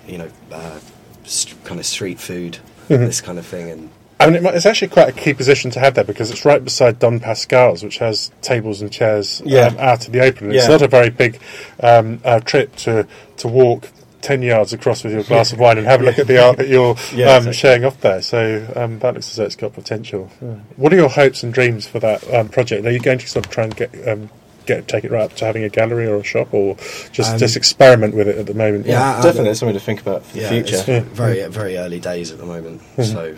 you 0.08 0.18
know 0.18 0.28
uh, 0.52 0.80
st- 1.24 1.64
kind 1.64 1.80
of 1.80 1.86
street 1.86 2.20
food, 2.20 2.58
Mhm. 2.90 3.06
this 3.06 3.22
kind 3.22 3.40
of 3.40 3.46
thing, 3.46 3.72
and 3.72 3.90
I 4.20 4.26
mean, 4.26 4.36
it 4.36 4.42
might- 4.44 4.56
it's 4.56 4.66
actually 4.66 4.88
quite 4.90 5.08
a 5.08 5.12
key 5.14 5.34
position 5.34 5.72
to 5.72 5.80
have 5.80 5.94
there 5.94 6.04
because 6.04 6.30
it's 6.32 6.44
right 6.44 6.62
beside 6.62 7.00
Don 7.00 7.20
Pasquale's, 7.22 7.82
which 7.84 8.00
has 8.00 8.32
tables 8.42 8.82
and 8.82 8.92
chairs 8.92 9.42
Yeah. 9.46 9.68
um, 9.68 9.78
out 9.80 10.06
in 10.08 10.12
the 10.12 10.22
open. 10.22 10.52
It's 10.52 10.64
Yeah. 10.66 10.72
not 10.72 10.82
a 10.82 10.88
very 10.88 11.10
big 11.12 11.40
um, 11.82 12.20
uh, 12.26 12.40
trip 12.42 12.76
to 12.78 13.08
to 13.38 13.48
walk 13.48 13.88
ten 14.22 14.42
yards 14.42 14.74
across 14.74 15.04
with 15.04 15.14
your 15.14 15.24
glass 15.24 15.54
of 15.54 15.60
wine 15.60 15.78
and 15.78 15.86
have 15.88 16.02
a 16.02 16.04
look 16.04 16.20
at 16.20 16.28
the 16.28 16.44
art 16.44 16.58
that 16.58 16.68
you're 16.68 16.96
Yeah, 17.14 17.28
um, 17.32 17.48
exactly. 17.48 17.54
showing 17.54 17.86
off 17.86 18.02
there. 18.02 18.22
So 18.22 18.68
um, 18.76 19.00
that 19.00 19.14
looks 19.14 19.30
as 19.30 19.36
though 19.38 19.46
it's 19.46 19.56
got 19.56 19.74
potential. 19.74 20.30
Yeah. 20.42 20.56
What 20.76 20.92
are 20.94 20.96
your 20.98 21.10
hopes 21.10 21.44
and 21.44 21.54
dreams 21.54 21.88
for 21.88 22.00
that 22.00 22.24
um, 22.34 22.50
project? 22.50 22.86
Are 22.86 22.92
you 22.92 23.00
going 23.00 23.20
to 23.20 23.28
sort 23.28 23.46
of 23.46 23.52
try 23.52 23.66
and 23.66 23.76
get 23.76 24.08
um, 24.08 24.30
get 24.66 24.88
take 24.88 25.04
it 25.06 25.12
right 25.12 25.22
up 25.24 25.34
to 25.36 25.46
having 25.46 25.64
a 25.64 25.70
gallery 25.70 26.08
or 26.08 26.18
a 26.18 26.24
shop, 26.24 26.54
or 26.54 26.76
just 27.12 27.34
Um, 27.34 27.38
just 27.40 27.56
experiment 27.56 28.16
with 28.16 28.28
it 28.28 28.38
at 28.38 28.46
the 28.48 28.54
moment? 28.54 28.86
Yeah, 28.86 29.22
definitely 29.22 29.52
it's 29.52 29.60
something 29.60 29.78
to 29.78 29.84
think 29.84 30.02
about 30.02 30.26
for 30.26 30.36
the 30.36 30.42
yeah, 30.42 30.50
future. 30.50 30.76
it's 30.76 31.08
very 31.10 31.46
very 31.48 31.78
early 31.78 32.00
days 32.00 32.32
at 32.32 32.38
the 32.38 32.46
moment. 32.46 32.82
Mhm. 32.98 33.14
So, 33.14 33.36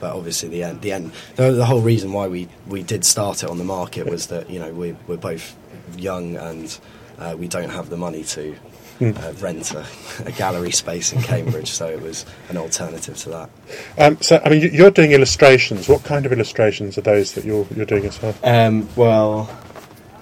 but 0.00 0.16
obviously 0.16 0.48
the 0.48 0.64
end 0.64 0.80
the 0.82 0.90
end 0.92 1.12
the, 1.36 1.52
the 1.52 1.64
whole 1.66 1.80
reason 1.80 2.12
why 2.12 2.26
we 2.26 2.48
we 2.66 2.82
did 2.82 3.04
start 3.04 3.44
it 3.44 3.48
on 3.50 3.58
the 3.58 3.64
market 3.64 4.06
was 4.06 4.26
that 4.28 4.50
you 4.50 4.58
know 4.58 4.72
we 4.72 4.96
we're 5.06 5.16
both 5.16 5.54
young 6.00 6.36
and 6.36 6.78
uh, 7.18 7.34
we 7.38 7.48
don't 7.48 7.70
have 7.70 7.88
the 7.90 7.96
money 7.96 8.24
to. 8.24 8.54
Uh, 9.00 9.32
rent 9.40 9.72
a, 9.72 9.84
a 10.26 10.30
gallery 10.30 10.70
space 10.70 11.12
in 11.12 11.20
Cambridge, 11.22 11.72
so 11.72 11.88
it 11.88 12.00
was 12.00 12.24
an 12.50 12.56
alternative 12.56 13.16
to 13.16 13.30
that. 13.30 13.50
Um, 13.98 14.16
so, 14.20 14.40
I 14.44 14.48
mean, 14.48 14.60
you- 14.62 14.68
you're 14.68 14.92
doing 14.92 15.10
illustrations. 15.10 15.88
What 15.88 16.04
kind 16.04 16.24
of 16.24 16.30
illustrations 16.32 16.96
are 16.98 17.00
those 17.00 17.32
that 17.32 17.44
you're 17.44 17.66
you're 17.74 17.86
doing 17.86 18.04
as 18.04 18.22
well? 18.22 18.32
Um, 18.44 18.88
well, 18.94 19.48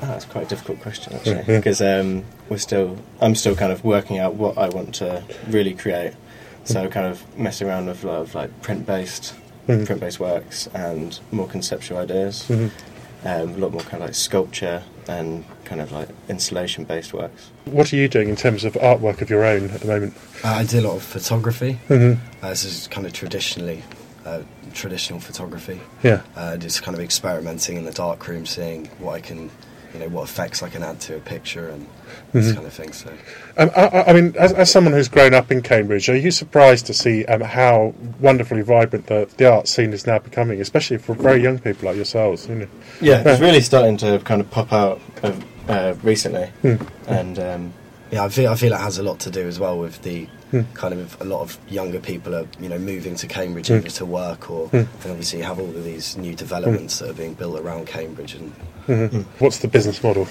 oh, 0.01 0.07
that's 0.07 0.25
quite 0.25 0.47
a 0.47 0.49
difficult 0.49 0.81
question 0.81 1.13
actually, 1.13 1.35
Yeah. 1.47 1.57
because 1.59 1.83
um, 1.83 2.25
we're 2.49 2.57
still, 2.57 2.97
I'm 3.21 3.35
still 3.35 3.55
kind 3.55 3.71
of 3.71 3.85
working 3.85 4.19
out 4.19 4.35
what 4.37 4.57
I 4.57 4.71
want 4.71 4.95
to 4.95 5.25
really 5.49 5.75
create. 5.75 6.15
So 6.65 6.89
kind 6.89 7.05
of 7.07 7.23
messing 7.37 7.69
around 7.69 7.87
with 7.89 8.03
a 8.03 8.07
lot 8.07 8.21
of 8.23 8.35
like 8.35 8.63
print-based, 8.63 9.35
Mhm. 9.69 9.85
print-based 9.85 10.21
works 10.21 10.69
and 10.73 11.19
more 11.33 11.49
conceptual 11.49 11.99
ideas. 11.99 12.47
Mhm. 12.49 12.71
Um, 13.25 13.55
a 13.57 13.59
lot 13.59 13.73
more 13.73 13.83
kind 13.83 14.03
of 14.03 14.09
like 14.09 14.15
sculpture 14.15 14.85
and 15.07 15.45
kind 15.71 15.81
of 15.81 15.93
like 15.93 16.09
installation-based 16.29 17.15
works. 17.15 17.51
What 17.67 17.93
are 17.93 17.97
you 17.97 18.09
doing 18.09 18.29
in 18.29 18.35
terms 18.35 18.65
of 18.65 18.73
artwork 18.75 19.23
of 19.23 19.31
your 19.31 19.45
own 19.45 19.71
at 19.71 19.81
the 19.83 19.87
moment? 19.87 20.15
Uh, 20.45 20.49
I 20.49 20.65
do 20.65 20.81
a 20.81 20.83
lot 20.83 20.97
of 20.97 21.03
photography. 21.05 21.79
Mhm. 21.89 22.19
Uh, 22.43 22.49
this 22.49 22.65
is 22.65 22.89
kind 22.89 23.07
of 23.07 23.13
traditionally 23.13 23.85
uh, 24.27 24.41
traditional 24.75 25.21
photography. 25.21 25.81
Yeah. 26.03 26.23
Uh, 26.37 26.57
just 26.57 26.83
kind 26.83 26.97
of 26.97 27.03
experimenting 27.03 27.77
in 27.77 27.85
the 27.85 27.93
dark 27.93 28.27
room, 28.29 28.45
seeing 28.47 28.87
what 28.99 29.13
I 29.15 29.21
can, 29.21 29.49
you 29.95 30.01
know, 30.01 30.09
what 30.09 30.25
effects 30.25 30.63
I 30.63 30.69
can 30.69 30.83
add 30.83 31.01
to 31.03 31.17
a 31.17 31.21
picture 31.21 31.69
and 31.69 31.87
this 32.33 32.49
Mhm. 32.51 32.55
kind 32.57 32.67
of 32.67 32.73
thing. 32.73 32.93
So. 32.93 33.11
Um, 33.57 33.71
I, 33.77 33.81
I- 33.87 34.11
I 34.11 34.13
mean, 34.13 34.35
as, 34.39 34.53
as 34.53 34.71
someone 34.71 34.93
who's 34.93 35.09
grown 35.09 35.35
up 35.35 35.51
in 35.53 35.63
Cambridge, 35.63 36.09
are 36.09 36.17
you 36.17 36.31
surprised 36.33 36.85
to 36.87 36.95
see 36.95 37.25
um, 37.27 37.41
how 37.43 37.95
wonderfully 38.19 38.61
vibrant 38.63 39.07
the, 39.07 39.29
the 39.39 39.51
art 39.51 39.69
scene 39.69 39.93
is 39.93 40.05
now 40.07 40.19
becoming, 40.19 40.61
especially 40.61 40.99
for 40.99 41.15
very 41.15 41.41
young 41.43 41.59
people 41.61 41.87
like 41.87 41.97
yourselves? 41.97 42.47
You 42.49 42.57
know? 42.57 42.67
Yeah, 43.01 43.23
it's 43.25 43.41
really 43.41 43.61
starting 43.63 43.97
to 43.99 44.19
kind 44.25 44.41
of 44.41 44.51
pop 44.51 44.73
out 44.73 45.01
of, 45.23 45.43
uh, 45.71 45.95
recently, 46.03 46.47
Hmm. 46.63 46.77
and 47.07 47.39
um, 47.39 47.73
Yeah, 48.13 48.25
I 48.25 48.29
feel 48.29 48.51
I 48.51 48.57
feel 48.57 48.73
it 48.73 48.81
has 48.81 48.99
a 48.99 49.05
lot 49.05 49.21
to 49.21 49.31
do 49.31 49.47
as 49.47 49.61
well 49.61 49.79
with 49.79 50.03
the 50.03 50.27
Hmm. 50.51 50.63
kind 50.75 50.93
of 50.95 51.17
a 51.21 51.25
lot 51.25 51.43
of 51.43 51.57
younger 51.69 52.01
people 52.01 52.35
are 52.35 52.45
you 52.59 52.69
know 52.69 52.77
moving 52.79 53.15
to 53.15 53.29
Cambridge 53.29 53.69
Hmm. 53.69 53.75
either 53.77 53.91
to 53.91 54.05
work 54.05 54.51
or 54.51 54.67
Hmm. 54.67 54.77
and 55.03 55.11
obviously 55.13 55.39
you 55.39 55.45
have 55.45 55.61
all 55.61 55.69
of 55.69 55.85
these 55.85 56.17
new 56.17 56.35
developments 56.35 56.99
that 56.99 57.09
are 57.11 57.13
being 57.23 57.35
built 57.35 57.61
around 57.61 57.87
Cambridge 57.87 58.35
and 58.35 58.53
Mhm. 58.89 59.25
What's 59.39 59.59
the 59.59 59.69
business 59.69 60.03
model? 60.03 60.27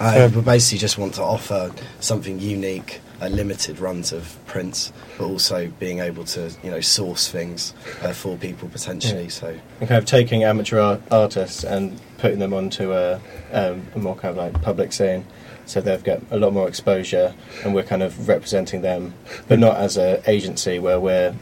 Uh, 0.00 0.28
Um, 0.30 0.34
we 0.34 0.40
basically 0.40 0.78
just 0.78 0.96
want 0.96 1.12
to 1.16 1.22
offer 1.22 1.70
something 2.00 2.40
unique, 2.40 3.02
uh, 3.20 3.26
limited 3.26 3.78
runs 3.80 4.12
of 4.12 4.22
prints, 4.46 4.90
but 5.18 5.26
also 5.26 5.68
being 5.78 5.98
able 5.98 6.24
to, 6.24 6.48
you 6.62 6.70
know, 6.70 6.80
source 6.80 7.28
things 7.28 7.74
uh, 8.02 8.12
for 8.14 8.38
people 8.38 8.66
potentially. 8.70 9.24
Yeah. 9.24 9.28
So 9.40 9.46
and 9.80 9.88
kind 9.90 9.98
of 9.98 10.06
taking 10.06 10.42
amateur 10.44 10.78
art- 10.80 11.02
artists 11.10 11.64
and 11.64 12.00
putting 12.20 12.38
them 12.38 12.52
onto 12.52 12.92
a, 12.92 13.20
um, 13.52 13.86
a 13.94 13.98
more 13.98 14.14
kind 14.14 14.30
of 14.30 14.36
like 14.36 14.62
public 14.62 14.92
scene, 14.92 15.24
so 15.66 15.80
they've 15.80 16.04
got 16.04 16.20
a 16.30 16.38
lot 16.38 16.52
more 16.52 16.68
exposure, 16.68 17.34
and 17.64 17.74
we're 17.74 17.82
kind 17.82 18.02
of 18.02 18.28
representing 18.28 18.82
them, 18.82 19.14
but 19.48 19.58
not 19.58 19.76
as 19.76 19.96
an 19.96 20.20
agency 20.26 20.78
where 20.78 21.00
we're 21.00 21.34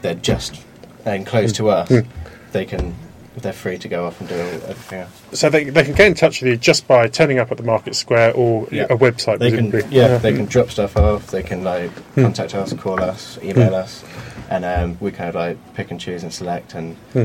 they're 0.00 0.14
just 0.14 0.60
enclosed 1.06 1.54
to 1.56 1.68
us. 1.68 1.92
They 2.52 2.64
can 2.64 2.94
they're 3.36 3.52
free 3.52 3.78
to 3.78 3.88
go 3.88 4.04
off 4.06 4.20
and 4.20 4.28
do 4.28 4.34
everything 4.34 5.00
else. 5.00 5.22
So 5.40 5.48
they, 5.48 5.64
they 5.64 5.84
can 5.84 5.94
get 5.94 6.06
in 6.06 6.12
touch 6.14 6.42
with 6.42 6.50
you 6.50 6.56
just 6.58 6.86
by 6.86 7.08
turning 7.08 7.38
up 7.38 7.50
at 7.50 7.56
the 7.56 7.62
market 7.62 7.94
square 7.96 8.30
or 8.34 8.68
Yeah. 8.70 8.84
a 8.90 8.96
website. 8.96 9.38
They 9.38 9.50
can, 9.50 9.72
yeah, 9.90 10.18
they 10.18 10.34
can 10.34 10.44
drop 10.44 10.70
stuff 10.70 10.98
off. 10.98 11.28
They 11.30 11.42
can 11.42 11.64
like 11.64 11.90
Hmm. 12.14 12.22
contact 12.24 12.54
us, 12.54 12.74
call 12.74 13.00
us, 13.00 13.38
email 13.42 13.68
Hmm. 13.68 13.74
us, 13.74 14.04
and 14.50 14.64
um, 14.66 14.98
we 15.00 15.12
kind 15.12 15.30
of 15.30 15.34
like 15.34 15.56
pick 15.74 15.90
and 15.90 15.98
choose 15.98 16.22
and 16.22 16.32
select. 16.32 16.74
And 16.74 16.96
Hmm. 17.14 17.24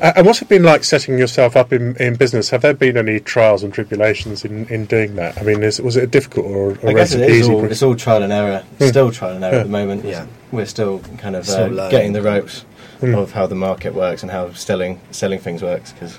Uh, 0.00 0.12
and 0.16 0.26
what's 0.26 0.42
it 0.42 0.48
been 0.48 0.62
like 0.62 0.84
setting 0.84 1.18
yourself 1.18 1.56
up 1.56 1.72
in, 1.72 1.96
in 1.96 2.14
business? 2.16 2.50
Have 2.50 2.62
there 2.62 2.74
been 2.74 2.96
any 2.96 3.20
trials 3.20 3.62
and 3.62 3.72
tribulations 3.72 4.44
in, 4.44 4.66
in 4.68 4.86
doing 4.86 5.14
that? 5.16 5.38
I 5.38 5.42
mean, 5.42 5.62
is, 5.62 5.80
was 5.80 5.96
it 5.96 6.10
difficult 6.10 6.46
or, 6.46 6.78
or 6.82 6.90
I 6.90 6.92
guess 6.92 7.14
it 7.14 7.28
easy? 7.30 7.52
all, 7.52 7.64
it's 7.64 7.82
all 7.82 7.96
trial 7.96 8.22
and 8.22 8.32
error. 8.32 8.60
Hmm. 8.78 8.86
Still 8.88 9.10
trial 9.12 9.36
and 9.36 9.44
error 9.44 9.54
Yeah. 9.54 9.60
at 9.60 9.64
the 9.64 9.70
moment. 9.72 10.04
Yeah. 10.04 10.26
we're 10.52 10.66
still 10.66 11.00
kind 11.18 11.34
of 11.36 11.46
Still 11.46 11.64
uh, 11.64 11.68
learning. 11.68 11.90
getting 11.90 12.12
the 12.12 12.22
ropes 12.22 12.64
Hmm. 13.00 13.14
of 13.14 13.32
how 13.32 13.46
the 13.46 13.54
market 13.54 13.92
works 13.94 14.22
and 14.22 14.32
how 14.32 14.52
selling 14.54 15.00
selling 15.10 15.38
things 15.38 15.62
works. 15.62 15.92
Because 15.92 16.18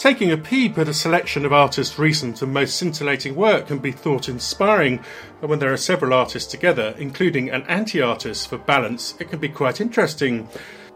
Taking 0.02 0.32
a 0.32 0.36
peep 0.36 0.78
at 0.78 0.88
a 0.88 0.94
selection 0.94 1.46
of 1.46 1.52
artists' 1.52 1.96
recent 1.96 2.42
and 2.42 2.52
most 2.52 2.74
scintillating 2.74 3.36
work 3.36 3.68
can 3.68 3.78
be 3.78 3.92
thought 3.92 4.28
inspiring, 4.28 4.98
and 5.40 5.48
when 5.48 5.60
there 5.60 5.72
are 5.72 5.76
several 5.76 6.12
artists 6.12 6.50
together, 6.50 6.92
including 6.98 7.50
an 7.50 7.62
anti 7.68 8.02
artist 8.02 8.48
for 8.48 8.58
balance, 8.58 9.14
it 9.20 9.30
can 9.30 9.38
be 9.38 9.48
quite 9.48 9.80
interesting. 9.80 10.48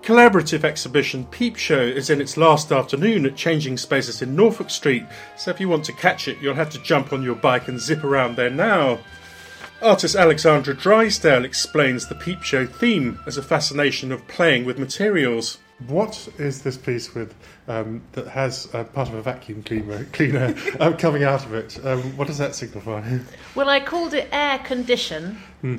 collaborative 0.03 0.65
exhibition 0.65 1.25
Peep 1.27 1.55
Show 1.55 1.81
is 1.81 2.11
in 2.11 2.21
its 2.21 2.37
last 2.37 2.73
afternoon 2.73 3.27
at 3.27 3.37
Changing 3.37 3.77
Spaces 3.77 4.23
in 4.23 4.35
Norfolk 4.35 4.71
Street, 4.71 5.05
so 5.37 5.53
if 5.53 5.61
you 5.61 5.69
want 5.69 5.85
to 5.85 5.93
catch 5.93 6.27
it, 6.27 6.39
you'll 6.43 6.55
have 6.55 6.71
to 6.71 6.83
jump 6.83 7.13
on 7.13 7.23
your 7.23 7.37
bike 7.37 7.69
and 7.69 7.79
zip 7.79 8.03
around 8.03 8.35
there 8.35 8.51
now. 8.51 8.99
Artist 9.81 10.17
Alexandra 10.17 10.75
Drysdale 10.75 11.45
explains 11.45 12.09
the 12.09 12.17
Peep 12.17 12.43
Show 12.43 12.67
theme 12.67 13.21
as 13.25 13.37
a 13.37 13.43
fascination 13.45 14.11
of 14.11 14.27
playing 14.27 14.65
with 14.65 14.81
materials. 14.81 15.59
What 15.89 16.29
is 16.39 16.63
this 16.63 16.79
piece 16.79 17.15
with 17.15 17.35
um, 17.69 18.01
that 18.13 18.27
has 18.29 18.69
uh, 18.75 18.85
part 18.85 19.09
of 19.09 19.15
a 19.15 19.23
vacuum 19.23 19.63
cleaner, 19.63 20.05
cleaner 20.13 20.55
um, 20.81 20.97
coming 20.97 21.23
out 21.23 21.45
of 21.45 21.53
it? 21.53 21.79
Um, 21.85 22.17
what 22.17 22.27
does 22.29 22.39
that 22.39 22.55
signify? 22.55 23.19
Well, 23.55 23.69
I 23.69 23.81
called 23.81 24.15
it 24.15 24.29
air 24.33 24.59
condition. 24.59 25.39
Hmm. 25.61 25.77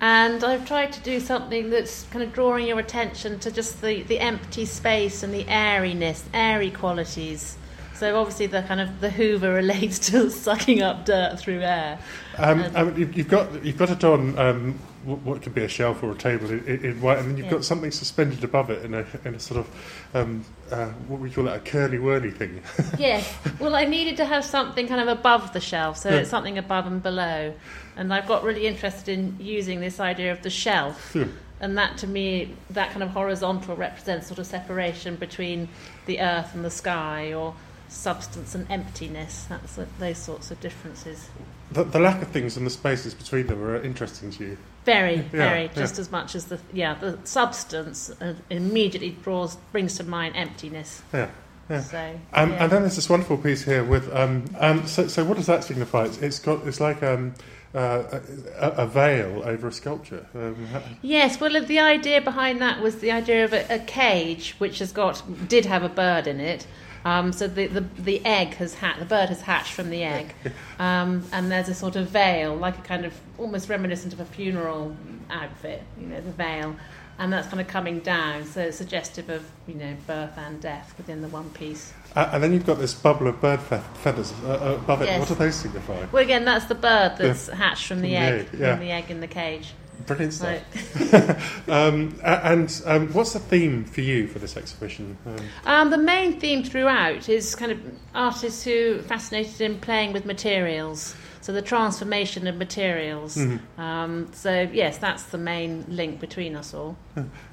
And 0.00 0.42
I've 0.42 0.66
tried 0.66 0.92
to 0.94 1.00
do 1.00 1.20
something 1.20 1.68
that's 1.68 2.04
kind 2.04 2.22
of 2.22 2.32
drawing 2.32 2.66
your 2.66 2.78
attention 2.78 3.38
to 3.40 3.50
just 3.50 3.82
the, 3.82 4.02
the 4.02 4.18
empty 4.18 4.64
space 4.64 5.22
and 5.22 5.32
the 5.34 5.46
airiness, 5.46 6.24
airy 6.32 6.70
qualities. 6.70 7.58
So 8.00 8.18
obviously 8.18 8.46
the 8.46 8.62
kind 8.62 8.80
of 8.80 9.00
the 9.02 9.10
Hoover 9.10 9.52
relates 9.62 9.98
to 10.10 10.30
sucking 10.30 10.80
up 10.80 11.04
dirt 11.04 11.38
through 11.38 11.60
air. 11.60 11.98
Um, 12.38 12.64
um, 12.74 12.96
you've, 12.96 13.14
you've 13.14 13.28
got 13.28 13.62
you've 13.62 13.76
got 13.76 13.90
it 13.90 14.02
on 14.04 14.38
um, 14.38 14.78
what, 15.04 15.42
could 15.42 15.54
be 15.54 15.64
a 15.64 15.68
shelf 15.68 16.02
or 16.02 16.12
a 16.12 16.14
table 16.14 16.48
in, 16.48 16.64
in, 16.66 16.82
in 16.82 17.00
white, 17.02 17.18
and 17.18 17.28
then 17.28 17.36
you've 17.36 17.44
Yeah. 17.46 17.52
got 17.52 17.64
something 17.66 17.90
suspended 17.90 18.42
above 18.42 18.70
it 18.70 18.86
in 18.86 18.94
a 18.94 19.04
in 19.26 19.34
a 19.34 19.38
sort 19.38 19.60
of 19.60 19.68
um, 20.14 20.46
uh, 20.72 20.86
what 21.08 21.20
we 21.20 21.30
call 21.30 21.46
it 21.48 21.54
a 21.54 21.60
curly 21.60 21.98
whirly 21.98 22.30
thing. 22.30 22.62
yes. 22.98 23.36
Well, 23.60 23.76
I 23.76 23.84
needed 23.84 24.16
to 24.16 24.24
have 24.24 24.46
something 24.46 24.88
kind 24.88 25.02
of 25.06 25.18
above 25.18 25.52
the 25.52 25.60
shelf, 25.60 25.98
so 25.98 26.08
Yeah. 26.08 26.20
it's 26.20 26.30
something 26.30 26.56
above 26.56 26.86
and 26.86 27.02
below. 27.02 27.52
And 27.98 28.14
I've 28.14 28.26
got 28.26 28.44
really 28.44 28.66
interested 28.66 29.18
in 29.18 29.36
using 29.38 29.80
this 29.80 30.00
idea 30.00 30.32
of 30.32 30.40
the 30.40 30.48
shelf. 30.48 31.12
Yeah. 31.14 31.26
And 31.60 31.76
that 31.76 31.98
to 31.98 32.06
me, 32.06 32.56
that 32.70 32.92
kind 32.92 33.02
of 33.02 33.10
horizontal 33.10 33.76
represents 33.76 34.28
sort 34.28 34.38
of 34.38 34.46
separation 34.46 35.16
between 35.16 35.68
the 36.06 36.18
earth 36.20 36.54
and 36.54 36.64
the 36.64 36.70
sky, 36.70 37.34
or 37.34 37.54
substance 37.90 38.54
and 38.54 38.66
emptiness. 38.70 39.46
That's 39.48 39.76
what, 39.76 39.88
those 39.98 40.18
sorts 40.18 40.50
of 40.50 40.60
differences. 40.60 41.28
the, 41.72 41.84
the 41.84 41.98
lack 42.00 42.22
of 42.22 42.28
things 42.28 42.56
and 42.56 42.64
the 42.66 42.70
spaces 42.70 43.14
between 43.14 43.46
them 43.46 43.62
are 43.62 43.82
interesting 43.82 44.30
to 44.32 44.44
you. 44.44 44.58
Very, 44.84 45.16
Yeah, 45.16 45.22
very, 45.32 45.62
yeah. 45.64 45.72
just 45.74 45.98
as 45.98 46.10
much 46.10 46.34
as 46.34 46.46
the 46.46 46.58
yeah 46.72 46.94
the 46.94 47.18
substance 47.24 48.10
uh, 48.20 48.34
immediately 48.48 49.10
draws 49.22 49.56
brings 49.72 49.96
to 49.98 50.04
mind 50.04 50.36
emptiness. 50.36 51.02
Yeah. 51.12 51.28
Yeah. 51.68 51.82
So, 51.82 52.20
um, 52.32 52.50
yeah. 52.50 52.64
And 52.64 52.72
then 52.72 52.82
there's 52.82 52.96
this 52.96 53.08
wonderful 53.08 53.36
piece 53.36 53.62
here 53.62 53.84
with. 53.84 54.12
Um, 54.14 54.44
um, 54.58 54.86
so, 54.86 55.06
so 55.06 55.24
what 55.24 55.36
does 55.36 55.46
that 55.46 55.62
signify? 55.62 56.06
It's, 56.06 56.18
it's 56.18 56.38
got. 56.38 56.66
It's 56.66 56.80
like 56.80 57.02
um, 57.02 57.34
uh, 57.74 58.20
a, 58.58 58.68
a 58.70 58.86
veil 58.86 59.42
over 59.44 59.68
a 59.68 59.72
sculpture. 59.72 60.26
Um, 60.34 60.66
Yes, 61.02 61.38
well, 61.40 61.62
the 61.62 61.78
idea 61.78 62.20
behind 62.20 62.60
that 62.60 62.82
was 62.82 62.96
the 62.98 63.12
idea 63.12 63.44
of 63.44 63.52
a, 63.52 63.66
a 63.70 63.78
cage 63.78 64.54
which 64.58 64.80
has 64.80 64.90
got 64.92 65.22
did 65.48 65.66
have 65.66 65.84
a 65.84 65.88
bird 65.88 66.26
in 66.26 66.40
it. 66.40 66.66
Um, 67.04 67.32
so 67.32 67.46
the, 67.48 67.66
the 67.66 67.80
the 67.98 68.24
egg 68.26 68.54
has 68.54 68.74
ha- 68.74 68.96
the 68.98 69.04
bird 69.06 69.30
has 69.30 69.40
hatched 69.40 69.72
from 69.72 69.88
the 69.90 70.02
egg, 70.04 70.34
um, 70.78 71.24
and 71.32 71.50
there's 71.50 71.68
a 71.68 71.74
sort 71.74 71.96
of 71.96 72.08
veil, 72.08 72.54
like 72.54 72.78
a 72.78 72.82
kind 72.82 73.04
of 73.04 73.14
almost 73.38 73.68
reminiscent 73.68 74.12
of 74.12 74.20
a 74.20 74.24
funeral 74.26 74.94
outfit, 75.30 75.82
you 75.98 76.06
know, 76.06 76.20
the 76.20 76.32
veil, 76.32 76.76
and 77.18 77.32
that's 77.32 77.48
kind 77.48 77.60
of 77.60 77.68
coming 77.68 78.00
down, 78.00 78.44
so 78.44 78.60
it's 78.60 78.76
suggestive 78.76 79.30
of 79.30 79.44
you 79.66 79.74
know 79.74 79.96
birth 80.06 80.36
and 80.36 80.60
death 80.60 80.92
within 80.98 81.22
the 81.22 81.28
one 81.28 81.48
piece. 81.50 81.92
uh, 82.16 82.28
and 82.32 82.42
then 82.42 82.52
you've 82.52 82.66
got 82.66 82.78
this 82.78 82.92
bubble 82.92 83.28
of 83.28 83.40
bird 83.40 83.60
fe- 83.60 83.80
feathers 84.02 84.32
uh, 84.44 84.48
uh, 84.50 84.74
above 84.74 85.00
it. 85.00 85.06
Yes. 85.06 85.20
What 85.20 85.28
do 85.28 85.34
those 85.36 85.54
signify? 85.56 86.04
Well, 86.12 86.22
again, 86.22 86.44
that's 86.44 86.66
the 86.66 86.74
bird 86.74 87.14
that's 87.16 87.48
hatched 87.48 87.86
from 87.86 88.02
the 88.02 88.08
From 88.08 88.10
the 88.10 88.16
egg, 88.16 88.48
egg, 88.52 88.60
yeah. 88.60 88.76
from 88.76 88.84
the 88.84 88.90
egg 88.92 89.10
in 89.10 89.20
the 89.20 89.26
cage. 89.26 89.72
Brilliant 90.06 90.32
stuff. 90.34 91.68
um, 91.68 92.18
and 92.24 92.82
um, 92.86 93.08
what's 93.12 93.32
the 93.32 93.38
theme 93.38 93.84
for 93.84 94.00
you 94.00 94.26
for 94.28 94.38
this 94.38 94.56
exhibition? 94.56 95.16
Um, 95.26 95.36
Um, 95.66 95.90
the 95.90 95.98
main 95.98 96.38
theme 96.40 96.62
throughout 96.64 97.28
is 97.28 97.54
kind 97.54 97.72
of 97.72 97.78
artists 98.14 98.64
who 98.64 98.98
are 98.98 99.02
fascinated 99.02 99.60
in 99.60 99.78
playing 99.80 100.12
with 100.12 100.24
materials. 100.24 101.14
So 101.42 101.52
the 101.52 101.62
transformation 101.62 102.46
of 102.46 102.56
materials. 102.56 103.36
Mhm. 103.36 103.60
Um, 103.78 104.28
so 104.32 104.68
yes, 104.72 104.98
that's 104.98 105.22
the 105.24 105.38
main 105.38 105.84
link 105.88 106.20
between 106.20 106.54
us 106.54 106.74
all. 106.74 106.96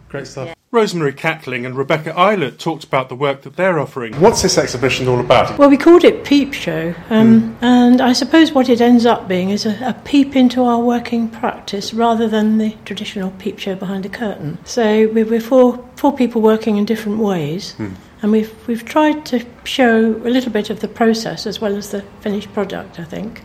Great 0.10 0.28
stuff. 0.28 0.48
Yeah. 0.48 0.54
Rosemary 0.70 1.14
Cackling 1.14 1.66
and 1.66 1.76
Rebecca 1.78 2.14
Eilert 2.18 2.60
talked 2.60 2.84
about 2.84 3.08
the 3.08 3.16
work 3.16 3.44
that 3.44 3.56
they're 3.56 3.80
offering. 3.80 4.14
What's 4.20 4.42
this 4.42 4.58
exhibition 4.58 5.08
all 5.08 5.20
about? 5.20 5.58
Well, 5.58 5.70
we 5.70 5.78
called 5.78 6.04
it 6.04 6.26
Peep 6.26 6.54
Show, 6.54 6.94
um, 7.10 7.58
and 7.62 8.02
I 8.02 8.12
suppose 8.12 8.52
what 8.52 8.68
it 8.68 8.82
ends 8.82 9.06
up 9.06 9.30
being 9.30 9.50
is 9.50 9.66
a, 9.66 9.72
a 9.82 9.94
peep 10.04 10.36
into 10.36 10.64
our 10.64 10.80
working 10.80 11.30
practice 11.30 11.94
rather 11.94 12.28
than 12.28 12.58
the 12.58 12.76
traditional 12.84 13.32
peep 13.40 13.60
show 13.60 13.76
behind 13.76 14.06
a 14.06 14.10
curtain. 14.10 14.58
So 14.66 15.08
we- 15.08 15.24
we're 15.24 15.40
four, 15.40 15.84
four 15.96 16.14
people 16.16 16.42
working 16.42 16.76
in 16.76 16.84
different 16.86 17.20
ways, 17.20 17.74
and 18.22 18.32
we've, 18.32 18.54
we've 18.68 18.84
tried 18.84 19.26
to 19.28 19.46
show 19.64 20.16
a 20.16 20.30
little 20.30 20.52
bit 20.52 20.70
of 20.70 20.82
the 20.82 20.88
process 20.90 21.48
as 21.48 21.62
well 21.62 21.76
as 21.78 21.92
the 21.92 22.02
finished 22.20 22.52
product, 22.54 23.00
I 23.00 23.06
think. 23.06 23.42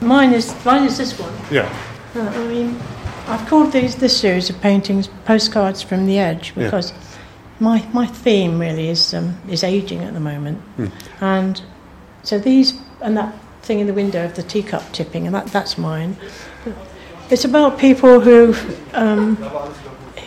Mine 0.00 0.32
is, 0.32 0.54
mine 0.64 0.84
is 0.84 0.96
this 0.96 1.18
one. 1.18 1.32
Yeah. 1.50 1.68
Uh, 2.16 2.20
I 2.22 2.48
mean, 2.48 2.80
I've 3.26 3.46
called 3.48 3.72
these 3.72 3.96
this 3.96 4.16
series 4.16 4.50
of 4.50 4.60
paintings 4.60 5.08
postcards 5.24 5.82
from 5.82 6.06
the 6.06 6.18
edge 6.18 6.52
Yeah. 6.56 6.64
because 6.64 6.92
my 7.60 7.84
my 7.92 8.06
theme 8.06 8.58
really 8.58 8.88
is 8.88 9.14
um, 9.14 9.36
is 9.48 9.64
aging 9.64 10.02
at 10.02 10.12
the 10.14 10.20
moment, 10.20 10.58
Hmm. 10.76 10.86
and 11.20 11.60
so 12.22 12.38
these 12.38 12.74
and 13.00 13.16
that 13.16 13.32
thing 13.62 13.80
in 13.80 13.86
the 13.86 13.94
window 13.94 14.24
of 14.24 14.34
the 14.34 14.42
teacup 14.42 14.92
tipping, 14.92 15.26
and 15.26 15.34
that 15.34 15.46
that's 15.46 15.78
mine. 15.78 16.16
It's 17.30 17.44
about 17.44 17.78
people 17.78 18.20
who 18.20 18.54
um, 18.92 19.36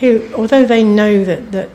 who, 0.00 0.28
although 0.34 0.64
they 0.64 0.82
know 0.82 1.24
that 1.24 1.52
that 1.52 1.68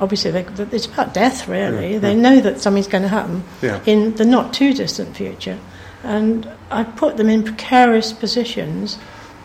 obviously 0.00 0.30
they, 0.30 0.44
it's 0.72 0.84
about 0.86 1.14
death 1.14 1.48
really, 1.48 1.94
Yeah, 1.94 1.98
they 1.98 2.12
yeah. 2.14 2.20
know 2.20 2.40
that 2.40 2.60
something's 2.60 2.88
going 2.88 3.02
to 3.04 3.08
happen 3.08 3.44
Yeah. 3.62 3.80
in 3.86 4.14
the 4.16 4.24
not 4.26 4.52
too 4.52 4.74
distant 4.74 5.16
future. 5.16 5.58
And 6.04 6.46
I 6.70 6.84
put 6.84 7.16
them 7.16 7.30
in 7.30 7.42
precarious 7.42 8.12
positions. 8.12 8.98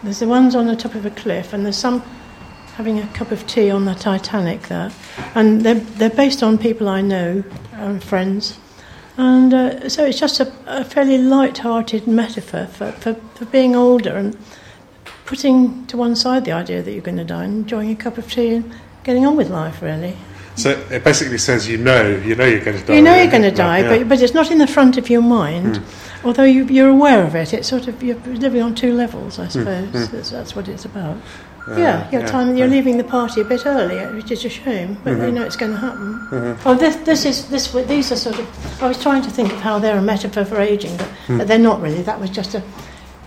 There's 0.03 0.19
the 0.19 0.27
ones 0.27 0.55
on 0.55 0.65
the 0.67 0.75
top 0.75 0.95
of 0.95 1.05
a 1.05 1.11
cliff, 1.11 1.53
and 1.53 1.65
there's 1.65 1.77
some 1.77 2.01
having 2.75 2.99
a 2.99 3.07
cup 3.07 3.31
of 3.31 3.45
tea 3.47 3.69
on 3.69 3.85
the 3.85 3.93
Titanic 3.93 4.63
there. 4.63 4.91
And 5.35 5.61
they're, 5.61 5.75
they're 5.75 6.09
based 6.09 6.41
on 6.41 6.57
people 6.57 6.87
I 6.89 7.01
know 7.01 7.43
and 7.73 8.03
friends. 8.03 8.57
And 9.17 9.53
uh, 9.53 9.89
so 9.89 10.05
it's 10.05 10.19
just 10.19 10.39
a, 10.39 10.51
a 10.65 10.83
fairly 10.83 11.17
light-hearted 11.17 12.07
metaphor 12.07 12.65
for, 12.65 12.91
for, 12.93 13.13
for 13.35 13.45
being 13.45 13.75
older 13.75 14.15
and 14.15 14.37
putting 15.25 15.85
to 15.87 15.97
one 15.97 16.15
side 16.15 16.45
the 16.45 16.53
idea 16.53 16.81
that 16.81 16.91
you're 16.91 17.01
going 17.01 17.17
to 17.17 17.23
die 17.23 17.43
and 17.43 17.63
enjoying 17.63 17.91
a 17.91 17.95
cup 17.95 18.17
of 18.17 18.31
tea 18.31 18.55
and 18.55 18.73
getting 19.03 19.25
on 19.25 19.35
with 19.35 19.49
life, 19.49 19.81
really. 19.81 20.15
So 20.55 20.71
it 20.89 21.03
basically 21.03 21.37
says 21.37 21.67
you 21.67 21.77
know, 21.77 22.09
you 22.25 22.35
know 22.35 22.45
you're 22.45 22.63
going 22.63 22.77
to 22.79 22.85
die. 22.85 22.95
You 22.95 23.01
know 23.01 23.15
you're 23.15 23.31
going 23.31 23.43
to 23.43 23.51
die, 23.51 23.79
Yeah. 23.79 23.97
but, 23.99 24.09
but 24.09 24.21
it's 24.21 24.33
not 24.33 24.49
in 24.49 24.57
the 24.57 24.67
front 24.67 24.97
of 24.97 25.09
your 25.09 25.21
mind. 25.21 25.77
Hmm. 25.77 25.83
Although 26.23 26.43
you, 26.43 26.65
you're 26.65 26.89
aware 26.89 27.23
of 27.23 27.35
it, 27.35 27.53
it's 27.53 27.67
sort 27.67 27.87
of 27.87 28.01
you're 28.03 28.15
living 28.17 28.61
on 28.61 28.75
two 28.75 28.93
levels, 28.93 29.39
I 29.39 29.47
suppose. 29.47 29.87
hmm. 29.89 30.15
That's, 30.15 30.29
that's 30.29 30.55
what 30.55 30.67
it's 30.67 30.85
about. 30.85 31.17
Uh, 31.67 31.75
yeah, 31.77 32.09
your 32.11 32.21
yeah, 32.21 32.27
time 32.27 32.55
you're 32.57 32.67
leaving 32.67 32.97
the 32.97 33.03
party 33.03 33.41
a 33.41 33.43
bit 33.45 33.65
early, 33.65 33.97
which 34.15 34.31
is 34.31 34.43
a 34.45 34.49
shame, 34.49 34.97
but 35.03 35.11
you 35.11 35.17
Mhm. 35.17 35.33
know 35.33 35.43
it's 35.43 35.55
going 35.55 35.71
to 35.71 35.77
happen. 35.77 36.19
Mhm. 36.31 36.57
Oh, 36.65 36.73
this 36.73 36.95
this 36.97 37.23
is 37.25 37.45
this 37.49 37.71
these 37.87 38.11
are 38.11 38.15
sort 38.15 38.39
of. 38.39 38.47
I 38.83 38.87
was 38.87 38.99
trying 39.01 39.21
to 39.23 39.29
think 39.29 39.51
of 39.53 39.59
how 39.61 39.77
they're 39.79 39.97
a 39.97 40.01
metaphor 40.01 40.43
for 40.43 40.59
aging, 40.59 40.97
but, 40.97 41.07
Hmm. 41.27 41.37
but 41.37 41.47
they're 41.47 41.59
not 41.59 41.79
really. 41.81 42.01
That 42.01 42.19
was 42.19 42.29
just 42.31 42.55
a. 42.55 42.61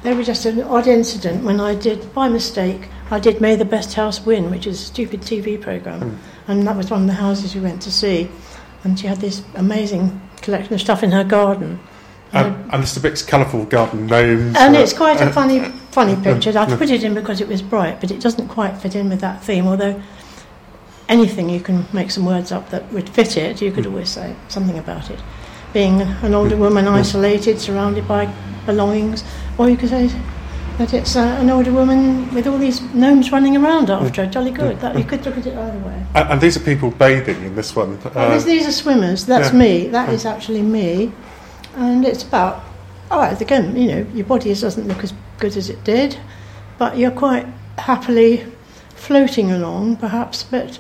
They 0.03 0.13
were 0.15 0.25
just 0.25 0.45
an 0.47 0.63
odd 0.63 0.87
incident 0.87 1.45
when 1.45 1.61
I 1.61 1.75
did, 1.75 2.13
by 2.13 2.29
mistake, 2.29 2.89
I 3.11 3.19
did 3.19 3.41
May 3.41 3.57
the 3.57 3.65
Best 3.65 3.95
House 3.95 4.27
Win, 4.27 4.51
which 4.51 4.67
is 4.67 4.81
a 4.83 4.85
stupid 4.85 5.23
TV 5.23 5.57
program, 5.57 6.01
Hmm. 6.01 6.51
and 6.51 6.67
that 6.67 6.77
was 6.77 6.91
one 6.91 7.03
of 7.03 7.07
the 7.07 7.15
houses 7.15 7.55
we 7.55 7.61
went 7.63 7.81
to 7.83 7.91
see, 7.91 8.29
and 8.83 8.99
she 8.99 9.07
had 9.07 9.21
this 9.21 9.43
amazing 9.55 10.21
collection 10.43 10.75
of 10.75 10.81
stuff 10.81 11.03
in 11.03 11.13
her 11.13 11.25
garden. 11.25 11.79
Um, 12.35 12.69
and 12.73 12.83
Mr. 12.83 13.01
Bick's 13.01 13.23
colourful 13.23 13.67
garden 13.67 14.07
gnomes. 14.07 14.57
And 14.57 14.77
uh, 14.77 14.81
it's 14.81 14.93
quite 14.93 15.21
a 15.21 15.27
uh, 15.27 15.33
funny, 15.33 15.61
funny 15.93 16.15
uh, 16.15 16.23
picture. 16.23 16.51
I 16.59 16.65
uh, 16.65 16.77
put 16.77 16.91
it 16.91 17.05
in 17.05 17.15
because 17.15 17.41
it 17.41 17.49
was 17.49 17.63
bright, 17.63 18.01
but 18.01 18.11
it 18.11 18.21
doesn't 18.21 18.49
quite 18.49 18.77
fit 18.77 18.95
in 18.95 19.09
with 19.09 19.21
that 19.21 19.43
theme. 19.43 19.67
Although 19.67 20.03
anything 21.09 21.49
you 21.49 21.61
can 21.61 21.87
make 21.93 22.11
some 22.11 22.27
words 22.27 22.51
up 22.51 22.71
that 22.71 22.93
would 22.93 23.09
fit 23.09 23.37
it, 23.37 23.63
you 23.63 23.71
could 23.71 23.87
always 23.87 24.09
say 24.09 24.35
something 24.49 24.79
about 24.79 25.11
it. 25.11 25.21
Being 25.73 26.01
an 26.03 26.35
older 26.35 26.57
woman, 26.57 26.89
isolated, 26.89 27.61
surrounded 27.61 28.07
by 28.09 28.33
belongings, 28.67 29.25
or 29.59 29.69
you 29.69 29.77
could 29.77 29.91
say 29.91 30.09
that 30.79 30.93
it's 30.93 31.15
uh, 31.15 31.21
an 31.41 31.51
older 31.51 31.73
woman 31.73 32.33
with 32.35 32.49
all 32.49 32.59
these 32.59 32.81
gnomes 32.95 33.31
running 33.31 33.57
around 33.57 33.91
after 33.91 34.25
her. 34.25 34.31
Jolly 34.31 34.51
good. 34.51 34.81
That 34.81 34.99
you 34.99 35.05
could 35.05 35.25
look 35.25 35.37
at 35.37 35.47
it 35.47 35.57
either 35.57 35.79
way. 35.79 36.05
And, 36.15 36.31
and 36.31 36.41
these 36.41 36.57
are 36.57 36.61
people 36.61 36.91
bathing 36.91 37.45
in 37.45 37.55
this 37.55 37.77
one. 37.77 37.99
Uh, 38.05 38.35
these, 38.35 38.45
these 38.45 38.67
are 38.67 38.73
swimmers. 38.73 39.25
That's 39.25 39.53
yeah. 39.53 39.59
me. 39.59 39.87
That 39.89 40.09
is 40.09 40.27
actually 40.27 40.63
me. 40.63 41.13
And 41.77 42.05
it's 42.05 42.23
about, 42.23 42.63
right, 43.11 43.41
again, 43.41 43.77
you 43.77 43.89
know, 43.89 44.07
your 44.15 44.27
body 44.27 44.55
doesn't 44.55 44.87
look 44.87 45.03
as 45.03 45.13
good 45.39 45.57
as 45.57 45.69
it 45.69 45.83
did, 45.85 46.19
but 46.79 46.97
you're 46.97 47.11
quite 47.11 47.47
happily 47.79 48.47
floating 48.95 49.51
along, 49.53 49.97
perhaps. 49.97 50.43
But, 50.43 50.79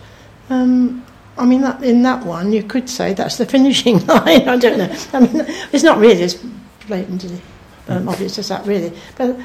um, 0.50 1.04
I 1.36 1.44
mean, 1.44 1.62
that, 1.62 1.82
in 1.82 2.02
that 2.02 2.24
one, 2.24 2.52
you 2.52 2.62
could 2.62 2.88
say 2.88 3.12
that's 3.12 3.38
the 3.38 3.46
finishing 3.56 4.04
line. 4.06 4.48
I 4.48 4.56
don't 4.56 4.78
know. 4.78 4.96
I 5.12 5.20
mean, 5.20 5.44
it's 5.72 5.84
not 5.84 5.98
really 5.98 6.22
as 6.22 6.44
blatantly 6.86 7.40
um, 7.88 8.08
obvious 8.08 8.38
as 8.38 8.48
that, 8.48 8.66
really. 8.66 8.92
But 9.16 9.38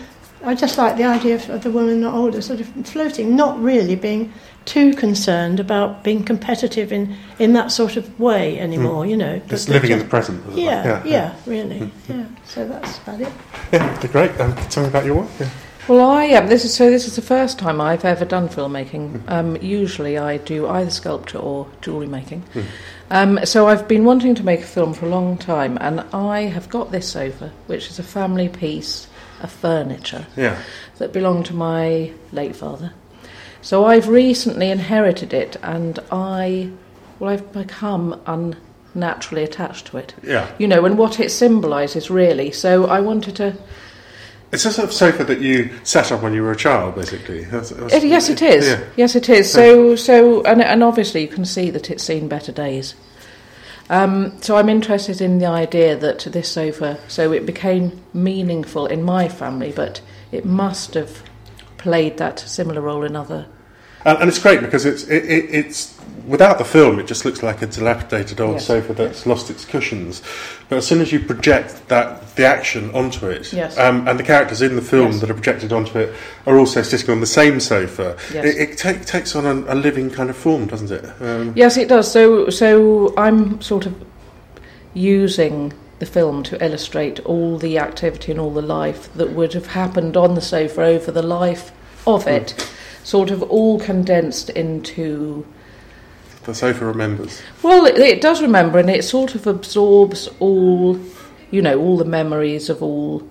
I 0.43 0.55
just 0.55 0.77
like 0.77 0.95
the 0.97 1.03
idea 1.03 1.35
of, 1.35 1.49
of 1.49 1.63
the 1.63 1.71
woman 1.71 1.99
not 2.01 2.13
older, 2.13 2.41
sort 2.41 2.61
of 2.61 2.67
floating, 2.87 3.35
not 3.35 3.61
really 3.61 3.95
being 3.95 4.31
too 4.65 4.93
concerned 4.93 5.59
about 5.59 6.03
being 6.03 6.23
competitive 6.23 6.91
in, 6.93 7.15
in 7.39 7.53
that 7.53 7.71
sort 7.71 7.97
of 7.97 8.19
way 8.19 8.59
anymore, 8.59 9.03
Mm. 9.05 9.09
you 9.09 9.17
know. 9.17 9.41
Just 9.47 9.67
but 9.67 9.73
living 9.73 9.91
in 9.91 9.99
the 9.99 10.05
present, 10.05 10.41
Yeah, 10.49 10.53
were. 10.53 10.57
Yeah, 10.61 10.83
yeah, 10.83 11.03
yeah. 11.05 11.35
really. 11.45 11.79
Mm. 11.79 11.91
Yeah, 12.07 12.25
so 12.45 12.67
that's 12.67 12.97
about 12.99 13.21
it. 13.21 13.31
Yeah, 13.73 13.97
they're 13.99 14.11
great. 14.11 14.39
Um, 14.39 14.55
tell 14.69 14.83
me 14.83 14.89
about 14.89 15.05
your 15.05 15.15
work. 15.15 15.29
Yeah. 15.39 15.49
Well, 15.87 16.07
I 16.11 16.25
am. 16.25 16.47
This 16.47 16.65
is 16.65 16.73
so. 16.73 16.91
This 16.91 17.07
is 17.07 17.15
the 17.15 17.21
first 17.23 17.57
time 17.57 17.81
I've 17.81 18.05
ever 18.05 18.23
done 18.23 18.47
filmmaking. 18.47 19.27
Um, 19.27 19.57
usually, 19.57 20.19
I 20.19 20.37
do 20.37 20.67
either 20.67 20.91
sculpture 20.91 21.39
or 21.39 21.65
jewellery 21.81 22.05
making. 22.05 22.41
Hmm. 22.53 22.61
Um, 23.09 23.39
so 23.43 23.67
I've 23.67 23.87
been 23.87 24.05
wanting 24.05 24.35
to 24.35 24.43
make 24.43 24.59
a 24.59 24.67
film 24.67 24.93
for 24.93 25.07
a 25.07 25.09
long 25.09 25.35
time, 25.39 25.79
and 25.81 26.01
I 26.13 26.41
have 26.41 26.69
got 26.69 26.91
this 26.91 27.09
sofa, 27.09 27.51
which 27.65 27.89
is 27.89 27.97
a 27.97 28.03
family 28.03 28.49
piece 28.49 29.07
of 29.41 29.51
furniture 29.51 30.27
Yeah. 30.35 30.57
that 30.97 31.13
belonged 31.13 31.45
to 31.47 31.53
my 31.53 32.11
late 32.31 32.55
father. 32.55 32.93
So 33.61 33.85
I've 33.85 34.07
recently 34.07 34.69
inherited 34.71 35.33
it, 35.33 35.57
and 35.61 35.99
I, 36.11 36.69
well, 37.19 37.31
I've 37.31 37.51
become 37.51 38.19
unnaturally 38.25 39.43
attached 39.43 39.87
to 39.87 39.97
it. 39.97 40.13
Yeah. 40.23 40.49
You 40.57 40.67
know, 40.67 40.85
and 40.85 40.97
what 40.97 41.19
it 41.19 41.29
symbolises 41.31 42.09
really. 42.09 42.51
So 42.51 42.85
I 42.85 43.01
wanted 43.01 43.35
to. 43.37 43.57
It's 44.51 44.65
a 44.65 44.71
sort 44.71 44.87
of 44.87 44.93
sofa 44.93 45.23
that 45.25 45.41
you 45.41 45.69
sat 45.83 46.11
on 46.11 46.21
when 46.23 46.33
you 46.33 46.41
were 46.41 46.51
a 46.51 46.55
child, 46.55 46.95
basically. 46.95 47.43
That's, 47.43 47.69
that's- 47.69 47.93
It, 48.03 48.07
yes, 48.07 48.29
it 48.29 48.41
is. 48.41 48.65
Yeah. 48.67 48.83
Yes, 48.95 49.15
it 49.15 49.29
is. 49.29 49.51
So, 49.51 49.95
so, 49.95 50.41
and, 50.43 50.61
and 50.61 50.81
obviously, 50.83 51.21
you 51.21 51.27
can 51.27 51.45
see 51.45 51.69
that 51.69 51.91
it's 51.91 52.03
seen 52.03 52.27
better 52.27 52.51
days. 52.51 52.95
Um, 53.89 54.39
so, 54.41 54.55
I'm 54.55 54.69
interested 54.69 55.19
in 55.19 55.39
the 55.39 55.47
idea 55.47 55.95
that 55.95 56.19
this 56.19 56.51
sofa, 56.51 56.99
so 57.07 57.31
it 57.31 57.45
became 57.45 57.99
meaningful 58.13 58.85
in 58.85 59.01
my 59.01 59.27
family, 59.27 59.71
but 59.71 60.01
it 60.31 60.45
must 60.45 60.93
have 60.93 61.23
played 61.77 62.17
that 62.17 62.39
similar 62.39 62.81
role 62.81 63.03
in 63.03 63.15
other. 63.15 63.47
And, 64.05 64.17
and 64.19 64.29
it's 64.29 64.39
great 64.39 64.61
because 64.61 64.85
it's 64.85 65.03
it, 65.03 65.25
it, 65.25 65.45
it's 65.53 65.97
without 66.27 66.57
the 66.59 66.65
film, 66.65 66.99
it 66.99 67.07
just 67.07 67.25
looks 67.25 67.41
like 67.41 67.61
a 67.61 67.65
dilapidated 67.65 68.39
old 68.39 68.53
Yes. 68.55 68.67
sofa 68.67 68.93
that's 68.93 69.25
lost 69.25 69.49
its 69.49 69.65
cushions. 69.65 70.21
But 70.69 70.77
as 70.77 70.85
soon 70.87 71.01
as 71.01 71.11
you 71.11 71.19
project 71.19 71.87
that 71.87 72.35
the 72.35 72.45
action 72.45 72.91
onto 72.93 73.27
it, 73.27 73.51
Yes. 73.51 73.77
um, 73.79 74.07
and 74.07 74.19
the 74.19 74.23
characters 74.23 74.61
in 74.61 74.75
the 74.75 74.81
film 74.81 75.19
that 75.19 75.29
are 75.29 75.33
projected 75.33 75.73
onto 75.73 75.97
it 75.97 76.13
are 76.45 76.59
also 76.59 76.81
sitting 76.83 77.09
on 77.09 77.19
the 77.19 77.25
same 77.25 77.59
sofa, 77.59 78.15
it, 78.31 78.45
it 78.69 78.77
take, 78.77 79.05
takes 79.05 79.35
on 79.35 79.45
a, 79.45 79.73
a 79.73 79.75
living 79.75 80.09
kind 80.11 80.29
of 80.29 80.37
form, 80.37 80.67
doesn't 80.67 80.91
it? 80.91 81.03
Um, 81.21 81.53
Yes, 81.55 81.77
it 81.77 81.89
does. 81.89 82.11
So, 82.11 82.49
so 82.51 83.13
I'm 83.17 83.59
sort 83.61 83.85
of 83.87 83.95
using 84.93 85.73
the 85.99 86.05
film 86.05 86.43
to 86.43 86.63
illustrate 86.63 87.19
all 87.21 87.57
the 87.57 87.77
activity 87.77 88.31
and 88.31 88.39
all 88.39 88.51
the 88.53 88.61
life 88.61 89.11
that 89.15 89.31
would 89.31 89.53
have 89.53 89.67
happened 89.67 90.15
on 90.15 90.35
the 90.35 90.41
sofa 90.41 90.83
over 90.83 91.11
the 91.11 91.21
life 91.23 91.71
of 92.07 92.27
it, 92.27 92.71
sort 93.09 93.31
of 93.31 93.41
all 93.43 93.79
condensed 93.79 94.51
into. 94.51 95.45
The 96.43 96.53
sofa 96.53 96.85
remembers. 96.85 97.41
Well, 97.63 97.85
it, 97.85 97.97
it 97.97 98.21
does 98.21 98.41
remember, 98.41 98.77
and 98.77 98.89
it 98.89 99.03
sort 99.03 99.33
of 99.35 99.47
absorbs 99.47 100.29
all, 100.39 100.99
you 101.51 101.61
know, 101.61 101.79
all 101.79 101.97
the 101.97 102.05
memories 102.05 102.69
of 102.69 102.83
all 102.83 103.27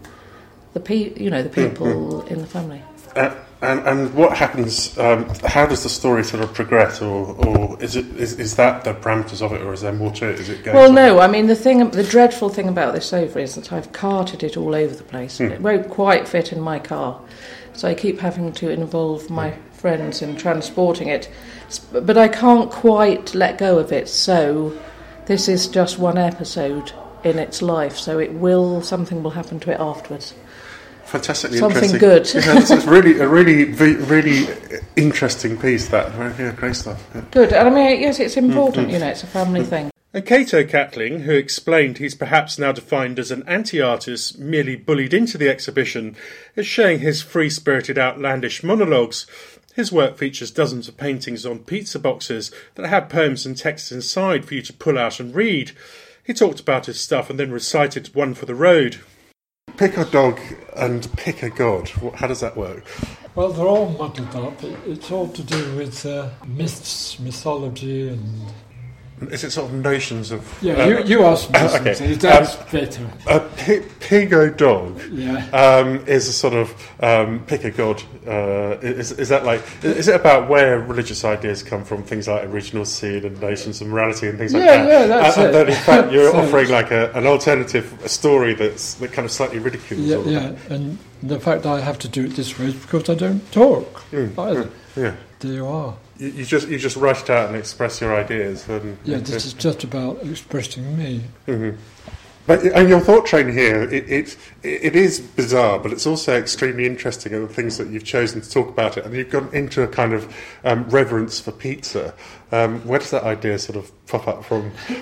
the 0.74 0.81
pe- 0.81 1.14
you 1.14 1.31
know, 1.31 1.43
the 1.43 1.49
people 1.49 2.22
in 2.26 2.41
the 2.41 2.47
family. 2.47 2.83
Uh, 3.14 3.35
and, 3.62 3.81
and 3.89 4.14
what 4.14 4.37
happens? 4.37 4.97
Um, 4.99 5.29
how 5.45 5.66
does 5.66 5.85
the 5.85 5.89
story 5.89 6.24
sort 6.24 6.43
of 6.43 6.53
progress, 6.55 7.01
or, 7.01 7.35
or 7.47 7.83
is 7.83 7.95
it 7.97 8.07
is, 8.16 8.39
is 8.39 8.57
that 8.57 8.85
the 8.85 8.95
parameters 8.95 9.43
of 9.43 9.53
it, 9.53 9.62
or 9.62 9.72
is 9.72 9.81
there 9.81 9.93
more 9.93 10.12
to 10.12 10.29
it? 10.29 10.41
Is 10.41 10.49
it 10.49 10.64
going? 10.64 10.76
Well, 10.76 10.93
no. 10.93 11.20
I 11.20 11.29
mean, 11.29 11.47
the 11.47 11.57
thing, 11.57 11.89
the 11.91 12.05
dreadful 12.05 12.49
thing 12.49 12.68
about 12.68 12.95
this 12.95 13.07
sofa 13.07 13.39
is 13.39 13.55
that 13.55 13.72
I've 13.72 13.93
carted 13.93 14.43
it 14.43 14.57
all 14.57 14.74
over 14.74 14.95
the 14.95 15.05
place. 15.05 15.39
Hmm. 15.39 15.53
It 15.53 15.61
won't 15.61 15.89
quite 15.89 16.29
fit 16.29 16.53
in 16.53 16.61
my 16.61 16.79
car, 16.81 17.20
so 17.74 17.89
I 17.89 17.95
keep 17.95 18.18
having 18.18 18.53
to 18.55 18.70
involve 18.70 19.31
my 19.31 19.55
friends 19.79 20.20
in 20.20 20.37
transporting 20.37 21.09
it. 21.09 21.31
But 21.93 22.18
I 22.18 22.29
can't 22.29 22.70
quite 22.70 23.35
let 23.35 23.59
go 23.59 23.79
of 23.79 23.93
it. 23.93 24.09
So 24.09 24.79
this 25.26 25.49
is 25.49 25.68
just 25.68 25.99
one 25.99 26.18
episode 26.18 26.93
in 27.24 27.39
its 27.39 27.62
life. 27.62 27.97
So 27.97 28.18
it 28.18 28.33
will 28.35 28.83
something 28.83 29.22
will 29.22 29.31
happen 29.31 29.61
to 29.61 29.72
it 29.72 29.81
afterwards. 29.81 30.35
Fantastically 31.05 31.57
Something 31.57 31.95
interesting. 31.95 32.45
good. 32.45 32.47
yeah, 32.47 32.59
it's, 32.59 32.70
it's 32.70 32.85
really 32.85 33.18
a 33.18 33.26
really 33.26 33.64
really 33.64 34.47
interesting 34.97 35.57
piece. 35.57 35.89
That 35.89 36.12
yeah, 36.39 36.53
great 36.53 36.76
stuff. 36.76 37.03
Yeah. 37.14 37.22
Good. 37.31 37.53
And 37.53 37.68
I 37.68 37.70
mean, 37.70 38.01
yes, 38.01 38.20
it's 38.20 38.37
important. 38.37 38.89
Mm, 38.89 38.91
mm. 38.91 38.93
You 38.93 38.99
know, 38.99 39.09
it's 39.09 39.22
a 39.22 39.26
family 39.26 39.64
thing. 39.64 39.91
And 40.12 40.24
Cato 40.24 40.64
Catling, 40.64 41.20
who 41.20 41.33
explained 41.33 41.99
he's 41.99 42.14
perhaps 42.14 42.59
now 42.59 42.72
defined 42.72 43.18
as 43.18 43.31
an 43.31 43.43
anti 43.47 43.81
artist 43.81 44.39
merely 44.39 44.74
bullied 44.74 45.12
into 45.12 45.37
the 45.37 45.51
exhibition, 45.51 46.16
is 46.57 46.66
sharing 46.66 47.01
his 47.01 47.20
free 47.20 47.51
spirited, 47.51 47.99
outlandish 47.99 48.62
monologues. 48.62 49.26
His 49.79 49.93
work 49.93 50.18
features 50.18 50.51
dozens 50.51 50.89
of 50.89 50.97
paintings 50.97 51.47
on 51.47 51.61
pizza 51.61 52.01
boxes 52.01 52.51
that 52.74 52.89
have 52.89 53.09
poems 53.09 53.47
and 53.47 53.57
texts 53.57 53.93
inside 53.93 54.45
for 54.45 54.55
you 54.55 54.62
to 54.62 54.72
pull 54.72 54.99
out 54.99 55.20
and 55.20 55.33
read. 55.33 55.70
He 56.24 56.35
talked 56.35 56.59
about 56.59 56.87
his 56.87 56.99
stuff 57.01 57.31
and 57.31 57.39
then 57.39 57.53
recited 57.53 58.12
one 58.12 58.35
for 58.35 58.45
the 58.45 58.57
road. 58.57 58.99
Pick 59.76 59.97
a 59.97 60.05
dog 60.05 60.41
and 60.74 61.09
pick 61.16 61.45
a 61.45 61.51
god. 61.51 61.91
How 62.16 62.26
does 62.26 62.41
that 62.41 62.57
work? 62.57 62.83
Well, 63.37 63.53
they're 63.53 63.68
all 63.68 63.91
muddled 63.91 64.35
up. 64.35 64.64
It's 64.85 65.12
all 65.12 65.29
to 65.29 65.43
do 65.45 65.76
with 65.76 66.05
uh, 66.05 66.31
myths, 66.45 67.20
mythology, 67.20 68.09
and 68.09 68.47
Is 69.30 69.42
it 69.44 69.50
sort 69.50 69.70
of 69.70 69.74
notions 69.76 70.30
of? 70.30 70.42
Yeah, 70.62 70.86
you- 70.86 71.04
you 71.04 71.24
ask 71.24 71.50
me 71.50 71.58
okay. 71.90 72.14
That's 72.14 72.56
better. 72.70 73.06
A 73.26 73.40
pi- 73.40 73.82
pig 74.00 74.32
o 74.32 74.48
dog. 74.50 75.00
Yeah. 75.10 75.44
Um, 75.50 76.06
is 76.06 76.28
a 76.28 76.32
sort 76.32 76.54
of 76.54 76.74
um, 77.00 77.40
pick 77.46 77.64
a 77.64 77.70
god. 77.70 78.02
Uh, 78.26 78.78
is, 78.80 79.12
is 79.12 79.28
that 79.30 79.44
like? 79.44 79.62
Is 79.82 80.08
it 80.08 80.14
about 80.14 80.48
where 80.48 80.78
religious 80.80 81.24
ideas 81.24 81.62
come 81.62 81.84
from? 81.84 82.02
Things 82.02 82.28
like 82.28 82.44
original 82.46 82.84
sin 82.84 83.24
and 83.24 83.40
notions 83.40 83.80
of 83.80 83.88
morality 83.88 84.28
and 84.28 84.38
things 84.38 84.52
like 84.54 84.62
Yeah, 84.64 84.84
that. 84.84 84.88
yeah, 84.88 85.06
that's 85.06 85.36
and, 85.36 85.46
and 85.46 85.56
it. 85.56 85.58
then 85.58 85.68
in 85.68 85.82
fact 85.82 86.12
you're 86.12 86.30
So- 86.30 86.38
offering 86.38 86.68
like 86.70 86.90
a, 86.90 87.10
an 87.12 87.26
alternative 87.26 88.00
story 88.06 88.54
that's 88.54 88.94
that 88.94 89.12
kind 89.12 89.26
of 89.26 89.32
slightly 89.32 89.58
ridicules. 89.58 90.02
yeah, 90.06 90.18
yeah, 90.24 90.50
that. 90.50 90.70
and 90.70 90.98
the 91.22 91.40
fact 91.40 91.66
I 91.66 91.80
have 91.80 91.98
to 92.00 92.08
do 92.08 92.24
it 92.26 92.36
this 92.36 92.58
way 92.58 92.66
is 92.66 92.74
because 92.74 93.08
I 93.10 93.14
don't 93.14 93.50
talk 93.52 94.04
Mm, 94.12 94.38
either. 94.38 94.64
mm, 94.64 94.70
yeah. 94.96 95.14
There 95.41 95.53
you 95.53 95.66
are. 95.66 95.97
You, 96.18 96.28
you 96.28 96.45
just 96.45 96.68
you 96.68 96.78
just 96.78 96.97
it 96.97 97.30
out 97.30 97.49
and 97.49 97.57
express 97.57 98.01
your 98.01 98.14
ideas. 98.14 98.68
And, 98.68 98.99
Yeah, 99.05 99.18
this 99.18 99.45
is 99.45 99.53
just 99.53 99.84
about 99.84 100.24
expressing 100.24 100.99
me. 100.99 101.22
Mm-hmm. 101.47 101.78
But 102.47 102.64
and 102.64 102.89
your 102.89 103.01
thought 103.01 103.26
train 103.26 103.53
here, 103.53 103.82
it, 103.82 104.09
it 104.09 104.36
it 104.62 104.97
is 104.97 105.20
bizarre, 105.20 105.78
but 105.78 105.93
it's 105.93 106.07
also 106.07 106.34
extremely 106.34 106.86
interesting 106.86 107.34
in 107.34 107.43
the 107.43 107.53
things 107.53 107.76
that 107.76 107.89
you've 107.89 108.05
chosen 108.05 108.41
to 108.41 108.51
talk 108.51 108.68
about 108.68 108.97
it, 108.97 109.05
and 109.05 109.14
you've 109.14 109.30
gone 109.30 109.51
into 109.53 109.82
a 109.82 109.86
kind 109.86 110.14
of 110.14 110.34
um, 110.64 110.89
reverence 110.89 111.39
for 111.39 111.53
pizza. 111.53 112.14
Um, 112.51 112.80
where 112.86 112.99
does 112.99 113.11
that 113.11 113.24
idea 113.24 113.59
sort 113.59 113.76
of 113.76 114.07
pop 114.07 114.26
up 114.26 114.45
from? 114.45 114.72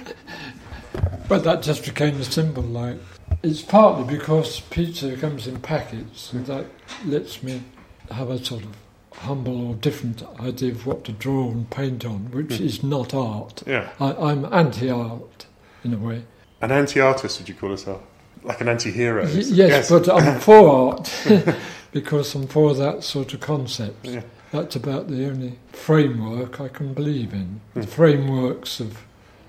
But 1.29 1.45
that 1.45 1.63
just 1.63 1.85
became 1.85 2.19
a 2.21 2.25
symbol. 2.25 2.63
Like 2.63 2.97
it's 3.43 3.63
partly 3.63 4.17
because 4.17 4.61
pizza 4.61 5.17
comes 5.17 5.47
in 5.47 5.61
packets, 5.61 6.33
and 6.33 6.47
that 6.47 6.67
lets 7.05 7.43
me 7.43 7.63
have 8.11 8.31
a 8.31 8.43
sort 8.45 8.63
of 8.65 8.77
humble 9.21 9.69
or 9.69 9.75
different 9.75 10.23
idea 10.41 10.73
of 10.73 10.87
what 10.87 11.05
to 11.05 11.13
draw 11.13 11.51
and 11.51 11.69
paint 11.71 12.05
on, 12.05 12.31
which 12.31 12.49
Mm. 12.49 12.61
is 12.61 12.83
not 12.83 13.15
art. 13.15 13.63
Yeah. 13.67 13.89
I, 14.01 14.13
I'm 14.15 14.45
anti-art 14.53 15.47
in 15.85 15.95
a 15.95 15.99
way. 15.99 16.23
An 16.61 16.71
anti-artist, 16.73 17.39
would 17.39 17.49
you 17.49 17.55
call 17.55 17.71
yourself? 17.71 18.03
Like 18.43 18.61
an 18.61 18.69
anti-hero? 18.69 19.25
Y- 19.25 19.43
yes, 19.47 19.91
but 19.91 20.09
I'm 20.09 20.39
for 20.49 20.69
art 20.93 21.11
because 21.93 22.35
I'm 22.35 22.47
for 22.47 22.75
that 22.75 23.03
sort 23.05 23.35
of 23.35 23.41
concept. 23.41 24.07
Yeah. 24.07 24.23
That's 24.53 24.77
about 24.77 25.09
the 25.09 25.27
only 25.27 25.59
framework 25.73 26.61
I 26.61 26.69
can 26.69 26.95
believe 26.95 27.33
in. 27.33 27.61
Hmm. 27.75 27.81
The 27.81 27.87
frameworks 27.87 28.81
of 28.81 28.99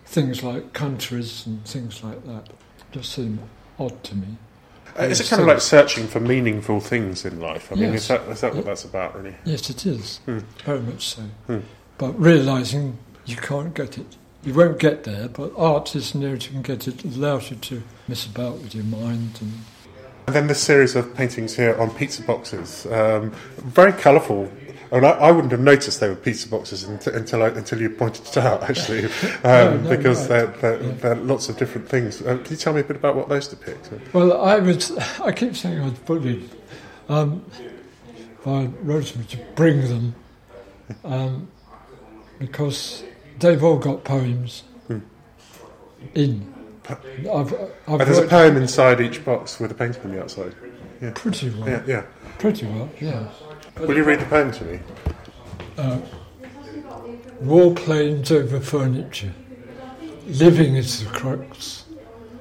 things 0.05 0.41
like 0.43 0.73
countries 0.73 1.45
and 1.45 1.63
things 1.65 2.03
like 2.03 2.25
that 2.25 2.49
just 2.91 3.11
seem 3.13 3.39
odd 3.77 4.03
to 4.05 4.15
me. 4.15 4.37
Uh, 4.97 5.03
is 5.03 5.19
it 5.19 5.27
kind 5.27 5.41
of 5.41 5.47
like 5.47 5.61
searching 5.61 6.07
for 6.07 6.19
meaningful 6.19 6.79
things 6.79 7.25
in 7.25 7.39
life? 7.39 7.71
I 7.71 7.75
mean, 7.75 7.93
Yes. 7.93 8.01
is 8.03 8.07
that 8.07 8.21
is 8.29 8.41
that 8.41 8.55
what 8.55 8.65
that's 8.65 8.83
about, 8.83 9.15
really? 9.15 9.35
Yes, 9.45 9.69
it 9.69 9.85
is. 9.85 10.17
Hmm. 10.25 10.39
Very 10.65 10.79
much 10.79 11.07
so. 11.07 11.21
Hmm. 11.47 11.59
But 11.97 12.19
realising 12.19 12.97
you 13.25 13.35
can't 13.35 13.73
get 13.73 13.97
it. 13.97 14.17
You 14.43 14.53
won't 14.53 14.79
get 14.79 15.03
there, 15.03 15.27
but 15.27 15.51
art 15.57 15.95
is 15.95 16.15
near 16.15 16.31
you 16.35 16.37
can 16.49 16.61
get 16.61 16.87
it. 16.87 17.03
It 17.03 17.15
allows 17.15 17.49
you 17.51 17.57
to 17.57 17.83
mess 18.07 18.25
about 18.25 18.59
with 18.59 18.73
your 18.73 18.85
mind 18.85 19.39
and 19.41 19.53
And 20.27 20.35
then 20.35 20.47
this 20.47 20.61
series 20.61 20.95
of 20.95 21.15
paintings 21.15 21.55
here 21.55 21.75
on 21.79 21.89
pizza 21.91 22.21
boxes, 22.21 22.85
um, 22.87 23.31
very 23.57 23.93
colourful. 23.93 24.51
And 24.91 25.05
I, 25.05 25.09
I 25.11 25.31
wouldn't 25.31 25.51
have 25.51 25.59
noticed 25.61 25.99
they 25.99 26.07
were 26.09 26.15
pizza 26.15 26.47
boxes 26.47 26.83
until 26.85 27.13
until, 27.15 27.43
I, 27.43 27.47
until 27.49 27.81
you 27.81 27.89
pointed 27.89 28.25
it 28.27 28.37
out, 28.37 28.63
actually, 28.69 29.05
um, 29.43 29.43
No, 29.43 29.77
no, 29.77 29.89
because 29.97 30.29
right. 30.29 30.51
they're, 30.61 30.77
they're, 30.77 30.83
Yeah. 30.83 30.91
they're 30.93 31.15
lots 31.15 31.49
of 31.49 31.57
different 31.57 31.89
things. 31.89 32.21
Um, 32.25 32.43
can 32.43 32.51
you 32.51 32.57
tell 32.57 32.73
me 32.73 32.81
a 32.81 32.83
bit 32.83 32.95
about 32.95 33.15
what 33.15 33.27
those 33.29 33.47
depict? 33.47 33.89
Well, 34.13 34.41
I 34.41 34.59
was. 34.59 34.91
I 35.19 35.31
keep 35.31 35.55
saying 35.55 35.79
I 35.81 35.85
was 35.85 35.99
bullied 35.99 36.49
um, 37.09 37.43
by 38.45 38.65
Rosemary 38.81 39.27
to 39.27 39.37
bring 39.55 39.81
them 39.81 40.15
um, 41.03 41.47
because 42.39 43.03
they've 43.39 43.63
all 43.63 43.77
got 43.77 44.03
poems 44.03 44.63
Hmm. 44.87 44.99
in. 46.15 46.53
I've, 46.89 47.53
I've 47.87 47.97
there's 47.99 48.17
a 48.19 48.27
poem 48.27 48.55
inside 48.55 49.01
each 49.01 49.25
box 49.25 49.59
with 49.59 49.69
a 49.71 49.73
painting 49.75 50.01
on 50.03 50.11
the 50.13 50.21
outside. 50.21 50.55
Yeah. 51.01 51.11
Pretty 51.13 51.49
well. 51.49 51.67
Yeah, 51.67 51.83
yeah. 51.85 52.01
Pretty 52.39 52.65
well, 52.65 52.89
yes. 53.01 53.27
Will 53.79 53.95
you 53.95 54.03
read 54.03 54.19
the 54.19 54.25
poem 54.25 54.51
to 54.51 54.63
me? 54.65 54.79
Uh, 55.77 55.99
warplanes 57.43 58.31
over 58.31 58.59
furniture. 58.59 59.33
Living 60.25 60.75
is 60.75 61.03
the 61.03 61.09
crux. 61.11 61.85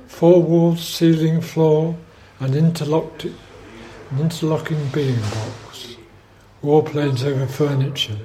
Four 0.07 0.43
walls, 0.43 0.83
ceiling, 0.83 1.43
floor, 1.43 1.95
and 2.41 2.55
interlocked, 2.55 3.27
an 3.27 4.19
interlocking 4.19 4.89
being 4.89 5.21
box. 5.21 5.97
Warplanes 6.63 7.23
over 7.23 7.47
furniture. 7.47 8.19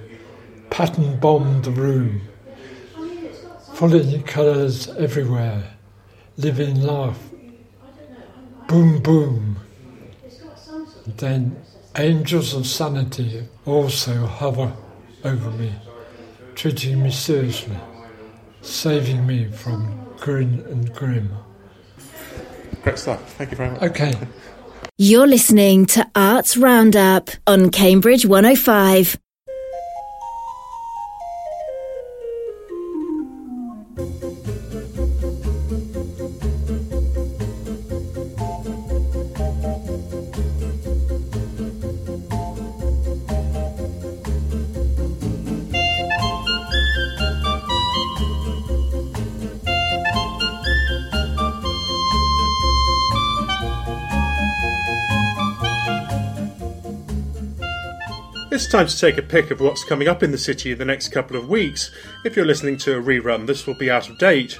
Pattern 0.69 1.19
bombed 1.19 1.65
the 1.65 1.71
room. 1.71 2.21
Full 3.73 3.93
in 3.93 4.23
colours 4.23 4.87
everywhere. 4.95 5.75
Living 6.37 6.81
laugh. 6.81 7.19
Boom, 8.67 9.01
boom. 9.01 9.57
Then 11.17 11.61
angels 11.97 12.53
of 12.53 12.65
sanity 12.65 13.47
also 13.65 14.25
hover 14.25 14.73
over 15.23 15.51
me, 15.51 15.73
treating 16.55 17.03
me 17.03 17.11
seriously, 17.11 17.77
saving 18.61 19.25
me 19.25 19.45
from 19.45 20.15
grin 20.19 20.63
and 20.69 20.93
grim. 20.93 21.29
Great 22.83 22.97
stuff. 22.97 23.33
Thank 23.33 23.51
you 23.51 23.57
very 23.57 23.71
much. 23.71 23.83
Okay. 23.83 24.13
You're 24.97 25.27
listening 25.27 25.85
to 25.87 26.09
Arts 26.15 26.55
Roundup 26.57 27.29
on 27.47 27.69
Cambridge 27.71 28.25
105. 28.25 29.17
Time 58.71 58.87
to 58.87 58.97
take 58.97 59.17
a 59.17 59.21
pick 59.21 59.51
of 59.51 59.59
what's 59.59 59.83
coming 59.83 60.07
up 60.07 60.23
in 60.23 60.31
the 60.31 60.37
city 60.37 60.71
in 60.71 60.77
the 60.77 60.85
next 60.85 61.09
couple 61.09 61.35
of 61.35 61.49
weeks. 61.49 61.91
If 62.23 62.37
you're 62.37 62.45
listening 62.45 62.77
to 62.77 62.97
a 62.97 63.01
rerun, 63.01 63.45
this 63.45 63.67
will 63.67 63.73
be 63.73 63.91
out 63.91 64.09
of 64.09 64.17
date. 64.17 64.57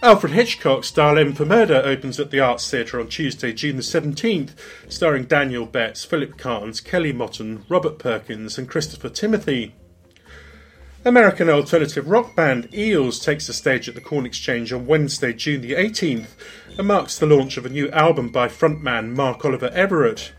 Alfred 0.00 0.32
Hitchcock's 0.32 0.96
M 0.96 1.32
for 1.32 1.44
Murder 1.44 1.82
opens 1.84 2.20
at 2.20 2.30
the 2.30 2.38
Arts 2.38 2.70
Theatre 2.70 3.00
on 3.00 3.08
Tuesday, 3.08 3.52
June 3.52 3.74
the 3.74 3.82
17th, 3.82 4.50
starring 4.88 5.24
Daniel 5.24 5.66
Betts, 5.66 6.04
Philip 6.04 6.38
Cairns, 6.38 6.80
Kelly 6.80 7.12
Hotten, 7.12 7.64
Robert 7.68 7.98
Perkins, 7.98 8.56
and 8.56 8.68
Christopher 8.68 9.08
Timothy. 9.08 9.74
American 11.04 11.50
alternative 11.50 12.08
rock 12.08 12.36
band 12.36 12.72
Eels 12.72 13.18
takes 13.18 13.48
the 13.48 13.52
stage 13.52 13.88
at 13.88 13.96
the 13.96 14.00
Corn 14.00 14.24
Exchange 14.24 14.72
on 14.72 14.86
Wednesday, 14.86 15.32
June 15.32 15.62
the 15.62 15.72
18th, 15.72 16.36
and 16.78 16.86
marks 16.86 17.18
the 17.18 17.26
launch 17.26 17.56
of 17.56 17.66
a 17.66 17.70
new 17.70 17.90
album 17.90 18.28
by 18.28 18.46
frontman 18.46 19.16
Mark 19.16 19.44
Oliver 19.44 19.70
Everett. 19.70 20.32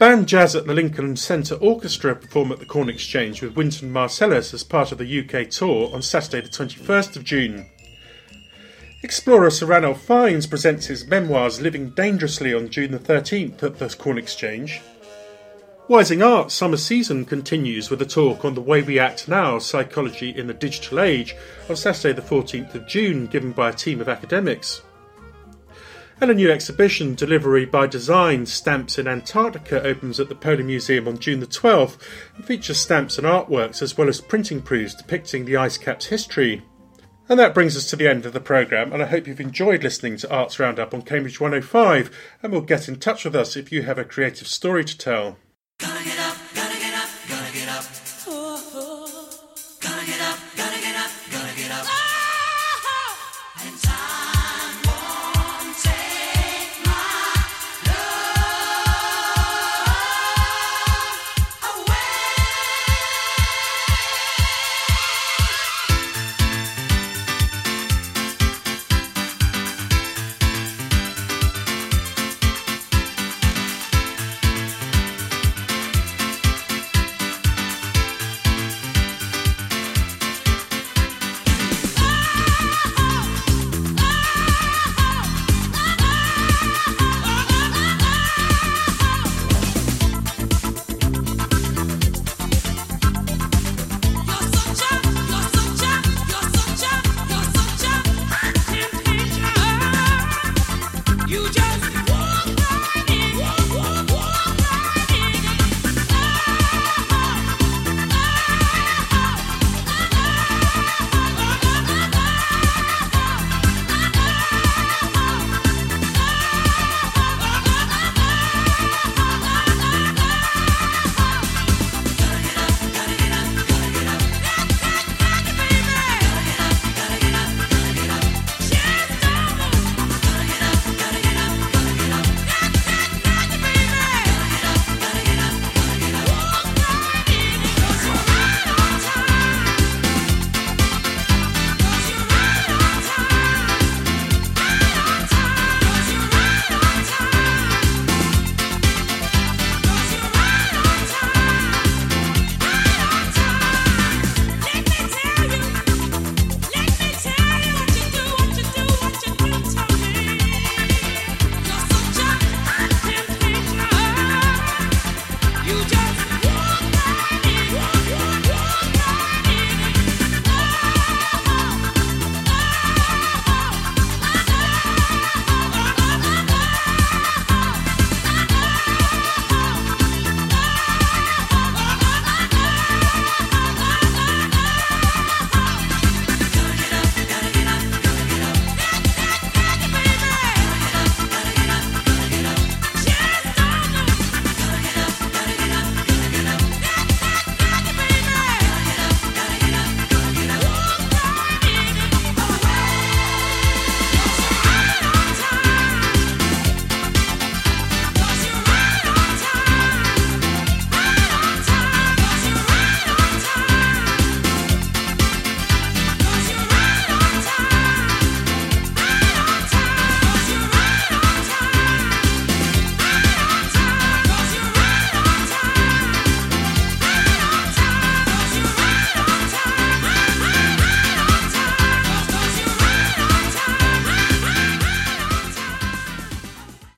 Band 0.00 0.28
Jazz 0.28 0.56
at 0.56 0.66
the 0.66 0.72
Lincoln 0.72 1.14
Centre 1.14 1.56
Orchestra 1.56 2.16
perform 2.16 2.52
at 2.52 2.58
the 2.58 2.64
Corn 2.64 2.88
Exchange 2.88 3.42
with 3.42 3.54
Wynton 3.54 3.92
Marsalis 3.92 4.54
as 4.54 4.64
part 4.64 4.92
of 4.92 4.96
the 4.96 5.20
UK 5.20 5.50
tour 5.50 5.94
on 5.94 6.00
Saturday, 6.00 6.40
the 6.40 6.48
21st 6.48 7.16
of 7.16 7.24
June. 7.24 7.66
Explorer 9.02 9.50
Sir 9.50 9.66
Ranulph 9.66 10.00
Fiennes 10.00 10.46
presents 10.46 10.86
his 10.86 11.06
memoirs 11.06 11.60
Living 11.60 11.90
Dangerously 11.90 12.54
on 12.54 12.70
June 12.70 12.92
the 12.92 12.98
13th 12.98 13.62
at 13.62 13.78
the 13.78 13.90
Corn 13.90 14.16
Exchange. 14.16 14.80
Wysing 15.86 16.26
Art 16.26 16.50
summer 16.50 16.78
season 16.78 17.26
continues 17.26 17.90
with 17.90 18.00
a 18.00 18.06
talk 18.06 18.42
on 18.42 18.54
the 18.54 18.62
way 18.62 18.80
we 18.80 18.98
act 18.98 19.28
now, 19.28 19.58
psychology 19.58 20.30
in 20.30 20.46
the 20.46 20.54
digital 20.54 21.00
age, 21.00 21.36
on 21.68 21.76
Saturday, 21.76 22.14
the 22.14 22.26
14th 22.26 22.74
of 22.74 22.88
June, 22.88 23.26
given 23.26 23.52
by 23.52 23.68
a 23.68 23.74
team 23.74 24.00
of 24.00 24.08
academics. 24.08 24.80
And 26.22 26.30
a 26.30 26.34
new 26.34 26.50
exhibition, 26.50 27.14
Delivery 27.14 27.64
by 27.64 27.86
Design 27.86 28.44
Stamps 28.44 28.98
in 28.98 29.08
Antarctica, 29.08 29.82
opens 29.82 30.20
at 30.20 30.28
the 30.28 30.34
Polar 30.34 30.62
Museum 30.62 31.08
on 31.08 31.18
June 31.18 31.40
the 31.40 31.46
12th 31.46 31.96
and 32.36 32.44
features 32.44 32.78
stamps 32.78 33.16
and 33.16 33.26
artworks 33.26 33.80
as 33.80 33.96
well 33.96 34.06
as 34.06 34.20
printing 34.20 34.60
proofs 34.60 34.94
depicting 34.94 35.46
the 35.46 35.56
ice 35.56 35.78
cap's 35.78 36.06
history. 36.06 36.62
And 37.30 37.40
that 37.40 37.54
brings 37.54 37.74
us 37.74 37.88
to 37.88 37.96
the 37.96 38.06
end 38.06 38.26
of 38.26 38.34
the 38.34 38.40
programme, 38.40 38.92
and 38.92 39.02
I 39.02 39.06
hope 39.06 39.26
you've 39.26 39.40
enjoyed 39.40 39.82
listening 39.82 40.18
to 40.18 40.30
Arts 40.30 40.60
Roundup 40.60 40.92
on 40.92 41.00
Cambridge 41.00 41.40
105, 41.40 42.14
and 42.42 42.52
will 42.52 42.60
get 42.60 42.86
in 42.86 42.96
touch 42.96 43.24
with 43.24 43.34
us 43.34 43.56
if 43.56 43.72
you 43.72 43.84
have 43.84 43.96
a 43.96 44.04
creative 44.04 44.46
story 44.46 44.84
to 44.84 44.98
tell. 44.98 45.38